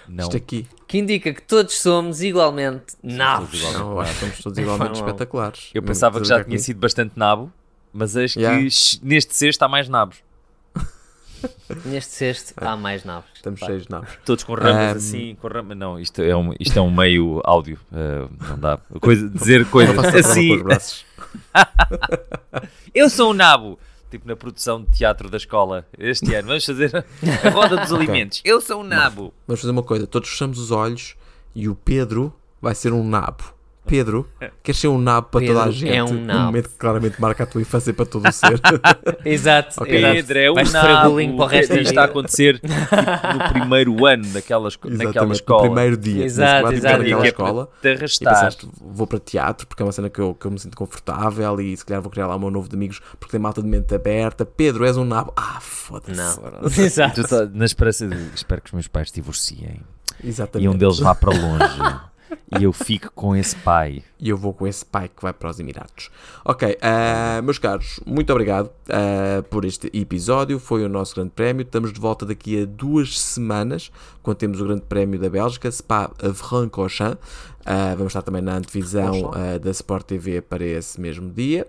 Não. 0.08 0.24
Isto 0.24 0.36
aqui, 0.36 0.66
Que 0.86 0.98
indica 0.98 1.32
que 1.34 1.42
todos 1.42 1.78
somos 1.78 2.22
igualmente 2.22 2.94
nabos. 3.02 3.62
não, 3.74 3.92
eu 3.92 4.00
acho 4.00 4.14
que 4.14 4.20
somos 4.20 4.38
todos 4.42 4.58
igualmente 4.58 4.86
Fórmula 4.88 5.04
1. 5.04 5.06
espetaculares. 5.08 5.70
Eu 5.74 5.82
Não 5.82 5.86
pensava 5.86 6.20
que 6.20 6.26
já 6.26 6.42
tinha 6.44 6.58
sido 6.58 6.78
bastante 6.80 7.12
nabo, 7.16 7.52
mas 7.92 8.16
acho 8.16 8.38
Yeah. 8.38 8.58
que 8.58 8.68
neste 9.02 9.34
sexto 9.34 9.62
há 9.62 9.68
mais 9.68 9.88
nabos. 9.88 10.16
Neste 11.84 12.12
sexto 12.14 12.52
há 12.56 12.76
mais 12.76 13.04
nabos. 13.04 13.28
Estamos 13.34 13.60
Pá. 13.60 13.66
cheios 13.66 13.84
de 13.84 13.90
nabos. 13.90 14.08
Todos 14.24 14.42
com 14.42 14.54
ramas 14.54 14.74
Ahm. 14.74 14.96
assim, 14.96 15.36
com 15.40 15.46
ramas. 15.48 15.76
Não, 15.76 16.00
isto 16.00 16.20
é 16.22 16.34
um, 16.34 16.52
isto 16.58 16.76
é 16.78 16.82
um 16.82 16.90
meio 16.90 17.40
áudio. 17.44 17.78
eh, 17.92 18.26
não 18.48 18.58
dá. 18.58 18.78
Coisa, 19.00 19.28
dizer 19.28 19.64
coisas 19.66 19.94
com 19.94 20.00
assim. 20.18 20.56
os 20.56 20.62
braços. 20.62 21.04
Eu 22.94 23.08
sou 23.10 23.30
um 23.30 23.34
nabo. 23.34 23.78
Tipo 24.10 24.26
na 24.26 24.34
produção 24.36 24.82
de 24.82 24.90
teatro 24.98 25.28
da 25.28 25.36
escola. 25.36 25.86
Este 25.98 26.34
ano 26.34 26.48
vamos 26.48 26.64
fazer 26.64 27.04
a 27.44 27.50
roda 27.50 27.76
dos 27.76 27.92
alimentos. 27.92 28.40
Eu 28.44 28.60
sou 28.60 28.80
um 28.80 28.84
nabo. 28.84 29.34
Vamos 29.46 29.60
fazer 29.60 29.72
uma 29.72 29.82
coisa, 29.82 30.06
todos 30.06 30.30
fechamos 30.30 30.58
os 30.58 30.70
olhos 30.70 31.14
e 31.54 31.68
o 31.68 31.74
Pedro 31.74 32.32
vai 32.60 32.74
ser 32.74 32.92
um 32.92 33.06
nabo. 33.06 33.57
Pedro, 33.88 34.28
queres 34.62 34.80
ser 34.80 34.88
um 34.88 34.98
nabo 34.98 35.28
para 35.30 35.46
toda 35.46 35.60
a 35.60 35.64
Pedro 35.64 35.78
gente? 35.78 35.92
é 35.96 36.04
um 36.04 36.24
nabo. 36.24 36.40
momento 36.46 36.68
que 36.68 36.74
claramente 36.76 37.20
marca 37.20 37.42
a 37.42 37.46
tua 37.46 37.60
infância 37.60 37.92
para 37.92 38.06
todo 38.06 38.28
o 38.28 38.32
ser. 38.32 38.60
Exato, 39.24 39.82
Ok. 39.82 39.96
exato. 39.96 40.14
Pedro 40.14 40.38
é 40.38 40.50
um 40.50 40.54
Vais 40.54 40.72
nabo. 40.72 41.10
bullying 41.10 41.36
para 41.36 41.44
o 41.44 41.48
resto 41.48 41.70
da 41.74 41.80
Isto 41.80 41.88
está 41.90 42.02
a 42.02 42.04
acontecer 42.04 42.54
tipo, 42.60 42.68
no 43.44 43.52
primeiro 43.52 44.06
ano 44.06 44.26
daquela, 44.28 44.68
naquela 44.84 45.32
escola. 45.32 45.62
no 45.62 45.66
primeiro 45.74 45.96
dia. 45.96 46.24
Exato, 46.24 46.72
Exato, 46.72 46.74
exato. 46.74 46.98
naquela 46.98 47.20
que 47.22 47.26
é 47.26 47.30
escola. 47.30 47.68
te 47.82 47.88
E 47.88 47.92
arrastar. 47.92 48.34
pensaste, 48.34 48.68
vou 48.80 49.06
para 49.06 49.18
teatro 49.18 49.66
porque 49.66 49.82
é 49.82 49.86
uma 49.86 49.92
cena 49.92 50.08
que 50.10 50.20
eu, 50.20 50.34
que 50.34 50.46
eu 50.46 50.50
me 50.50 50.58
sinto 50.58 50.76
confortável 50.76 51.60
e 51.60 51.76
se 51.76 51.84
calhar 51.84 52.00
vou 52.02 52.10
criar 52.10 52.26
lá 52.26 52.36
o 52.36 52.38
meu 52.38 52.50
novo 52.50 52.68
de 52.68 52.76
amigos 52.76 53.00
porque 53.18 53.32
tem 53.32 53.40
malta 53.40 53.62
de 53.62 53.68
mente 53.68 53.94
aberta. 53.94 54.44
Pedro, 54.44 54.84
és 54.84 54.96
um 54.96 55.04
nabo. 55.04 55.32
Ah, 55.36 55.58
foda-se. 55.60 56.16
Não. 56.18 56.38
Exato. 56.84 57.26
Tá- 57.26 57.48
na 57.52 57.64
esperança 57.64 58.06
de 58.06 58.16
espero 58.34 58.60
que 58.60 58.68
os 58.68 58.72
meus 58.72 58.88
pais 58.88 59.10
divorciem 59.10 59.80
Exatamente. 60.22 60.66
e 60.66 60.68
um 60.68 60.76
deles 60.76 60.98
vá 60.98 61.14
para 61.14 61.30
longe 61.30 61.80
e 62.58 62.64
eu 62.64 62.72
fico 62.72 63.10
com 63.14 63.34
esse 63.36 63.54
pai. 63.56 64.02
E 64.18 64.28
eu 64.28 64.36
vou 64.36 64.52
com 64.52 64.66
esse 64.66 64.84
pai 64.84 65.08
que 65.08 65.22
vai 65.22 65.32
para 65.32 65.50
os 65.50 65.60
Emirados. 65.60 66.10
Ok, 66.44 66.78
ah, 66.80 67.40
meus 67.42 67.58
caros, 67.58 68.00
muito 68.06 68.30
obrigado 68.32 68.70
ah, 68.88 69.42
por 69.50 69.64
este 69.64 69.90
episódio. 69.92 70.58
Foi 70.58 70.84
o 70.84 70.88
nosso 70.88 71.14
Grande 71.14 71.30
Prémio. 71.30 71.62
Estamos 71.62 71.92
de 71.92 72.00
volta 72.00 72.26
daqui 72.26 72.62
a 72.62 72.64
duas 72.64 73.18
semanas, 73.18 73.90
quando 74.22 74.38
temos 74.38 74.60
o 74.60 74.64
Grande 74.64 74.82
Prémio 74.82 75.18
da 75.18 75.28
Bélgica, 75.28 75.70
Spa-Francorchamps. 75.70 77.18
Ah, 77.64 77.94
vamos 77.96 78.10
estar 78.10 78.22
também 78.22 78.42
na 78.42 78.56
antevisão 78.56 79.30
da 79.60 79.70
Sport 79.70 80.06
TV 80.06 80.40
para 80.40 80.64
esse 80.64 81.00
mesmo 81.00 81.30
dia. 81.30 81.66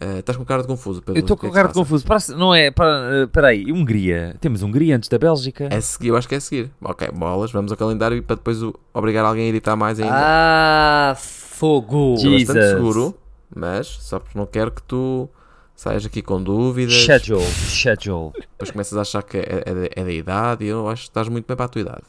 Ah, 0.00 0.18
estás 0.20 0.36
com 0.38 0.44
cara 0.46 0.62
de 0.62 0.68
confuso, 0.68 1.02
Pedro? 1.02 1.18
Eu 1.18 1.20
estou 1.20 1.36
com 1.36 1.46
é 1.48 1.50
cara 1.50 1.68
de 1.68 1.74
confuso. 1.74 2.06
Parece- 2.06 2.34
não 2.34 2.54
é? 2.54 2.70
para- 2.70 3.24
Espera 3.24 3.48
aí, 3.48 3.70
Hungria. 3.70 4.34
Temos 4.40 4.62
Hungria 4.62 4.96
antes 4.96 5.08
da 5.10 5.18
Bélgica. 5.18 5.68
É 5.70 5.78
seguir, 5.80 6.08
eu 6.08 6.16
acho 6.16 6.26
que 6.26 6.34
é 6.34 6.40
seguir. 6.40 6.70
Ok, 6.80 7.06
bolas, 7.12 7.52
vamos 7.52 7.70
ao 7.70 7.76
calendário 7.76 8.16
e 8.16 8.22
para 8.22 8.36
depois 8.36 8.62
o- 8.62 8.74
obrigar 8.94 9.24
alguém 9.26 9.44
a 9.46 9.48
editar 9.50 9.76
mais 9.76 10.00
ainda. 10.00 10.12
Ah, 10.14 11.14
fogo. 11.18 12.14
Estou 12.14 12.32
bastante 12.32 12.60
Jesus. 12.60 12.76
seguro, 12.76 13.14
mas 13.54 13.86
só 13.86 14.18
porque 14.18 14.38
não 14.38 14.46
quero 14.46 14.70
que 14.70 14.82
tu 14.84 15.28
saias 15.76 16.06
aqui 16.06 16.22
com 16.22 16.42
dúvidas. 16.42 16.94
Schedule, 16.94 17.44
schedule. 17.44 18.32
Depois 18.52 18.70
começas 18.70 18.96
a 18.96 19.02
achar 19.02 19.22
que 19.22 19.36
é, 19.36 19.62
é 19.66 19.74
da- 19.74 19.88
é 19.96 20.04
da 20.04 20.12
idade 20.12 20.64
e 20.64 20.68
eu 20.68 20.88
acho 20.88 21.02
que 21.02 21.08
estás 21.10 21.28
muito 21.28 21.46
bem 21.46 21.56
para 21.56 21.66
a 21.66 21.68
tua 21.68 21.82
idade. 21.82 22.04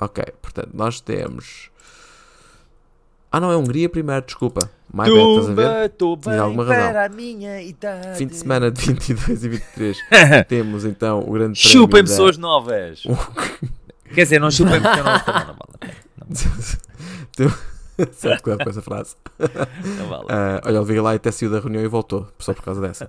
Ok, 0.00 0.22
portanto, 0.40 0.70
nós 0.72 1.00
temos. 1.00 1.70
Ah, 3.30 3.40
não, 3.40 3.50
é 3.52 3.56
Hungria 3.56 3.88
primeiro, 3.88 4.24
desculpa. 4.24 4.70
My 4.92 5.00
bad, 5.04 5.10
estás 5.10 5.48
a 5.50 5.52
ver? 5.54 5.88
tô 5.90 6.16
Tinha 6.16 6.40
alguma 6.40 6.64
razão. 6.64 6.88
para 6.90 7.04
a 7.04 7.08
minha 7.10 7.60
idade. 7.60 8.16
Fim 8.16 8.26
de 8.26 8.36
semana 8.36 8.70
de 8.70 8.80
22 8.86 9.44
e 9.44 9.48
23. 9.50 9.98
temos 10.48 10.84
então 10.86 11.20
o 11.20 11.32
grande. 11.32 11.58
Chupem 11.58 12.02
da- 12.02 12.08
pessoas 12.08 12.38
novas. 12.38 13.02
Quer 14.14 14.22
dizer, 14.22 14.40
não 14.40 14.50
chupem 14.50 14.80
porque 14.80 14.98
eu 14.98 15.04
não, 15.04 15.18
também 15.20 15.42
não 15.46 15.54
vale 15.54 15.74
a 15.74 15.78
pena. 15.78 17.54
Certo, 18.12 18.42
claro, 18.42 18.62
com 18.64 18.70
essa 18.70 18.80
frase. 18.82 19.16
Não 19.98 20.08
vale. 20.08 20.26
Ah, 20.28 20.60
olha, 20.64 20.80
o 20.80 20.84
Viga 20.84 21.02
lá 21.02 21.14
até 21.14 21.32
saiu 21.32 21.50
da 21.50 21.58
reunião 21.58 21.82
e 21.82 21.88
voltou, 21.88 22.28
só 22.38 22.54
por 22.54 22.62
causa 22.62 22.80
dessa. 22.80 23.08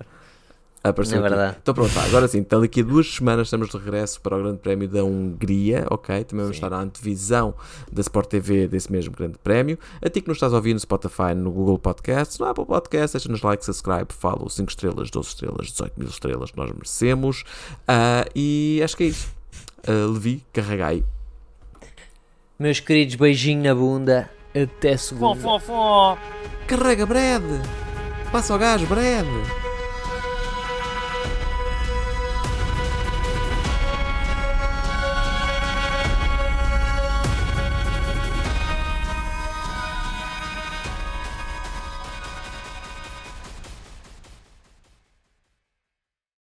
Apareceu 0.81 1.17
É 1.17 1.19
aqui. 1.19 1.29
verdade. 1.29 1.57
Então 1.61 1.73
pronto, 1.73 1.89
vá, 1.89 2.03
agora 2.05 2.25
sim, 2.27 2.37
então 2.37 2.61
daqui 2.61 2.79
a 2.79 2.83
duas 2.83 3.13
semanas 3.15 3.47
estamos 3.47 3.67
de 3.69 3.77
regresso 3.77 4.21
para 4.21 4.37
o 4.37 4.41
Grande 4.41 4.59
Prémio 4.59 4.87
da 4.87 5.03
Hungria, 5.03 5.85
ok? 5.91 6.23
Também 6.23 6.43
vamos 6.45 6.55
Sim. 6.57 6.63
estar 6.65 6.69
na 6.69 6.81
antevisão 6.81 7.53
da 7.91 7.99
Sport 8.01 8.29
TV 8.29 8.65
desse 8.67 8.89
mesmo 8.89 9.13
Grande 9.13 9.37
Prémio. 9.43 9.77
A 10.01 10.09
ti 10.09 10.21
que 10.21 10.27
nos 10.29 10.37
estás 10.37 10.53
ouvir 10.53 10.73
no 10.73 10.79
Spotify, 10.79 11.33
no 11.35 11.51
Google 11.51 11.77
Podcasts, 11.77 12.39
no 12.39 12.45
Apple 12.45 12.65
Podcasts, 12.65 13.11
deixa-nos 13.11 13.41
like, 13.41 13.65
subscribe, 13.65 14.07
follow, 14.13 14.49
5 14.49 14.69
estrelas, 14.69 15.09
12 15.11 15.27
estrelas, 15.27 15.67
18 15.67 15.93
mil 15.99 16.07
estrelas 16.07 16.51
que 16.51 16.57
nós 16.57 16.71
merecemos. 16.71 17.43
Ah, 17.85 18.25
e 18.33 18.79
acho 18.81 18.95
que 18.95 19.03
é 19.03 19.07
isso. 19.07 19.27
Ah, 19.85 20.07
Levi, 20.09 20.45
carrega 20.53 20.87
aí. 20.87 21.03
Meus 22.57 22.79
queridos, 22.79 23.15
beijinho 23.15 23.63
na 23.63 23.75
bunda. 23.75 24.29
Até 24.55 24.95
segunda. 24.97 25.35
Fom, 25.41 25.59
fom, 25.59 25.65
fom. 25.65 26.17
Carrega, 26.67 27.05
Brad! 27.05 27.43
Passa 28.31 28.53
ao 28.53 28.59
gajo, 28.59 28.85
Brad! 28.87 29.25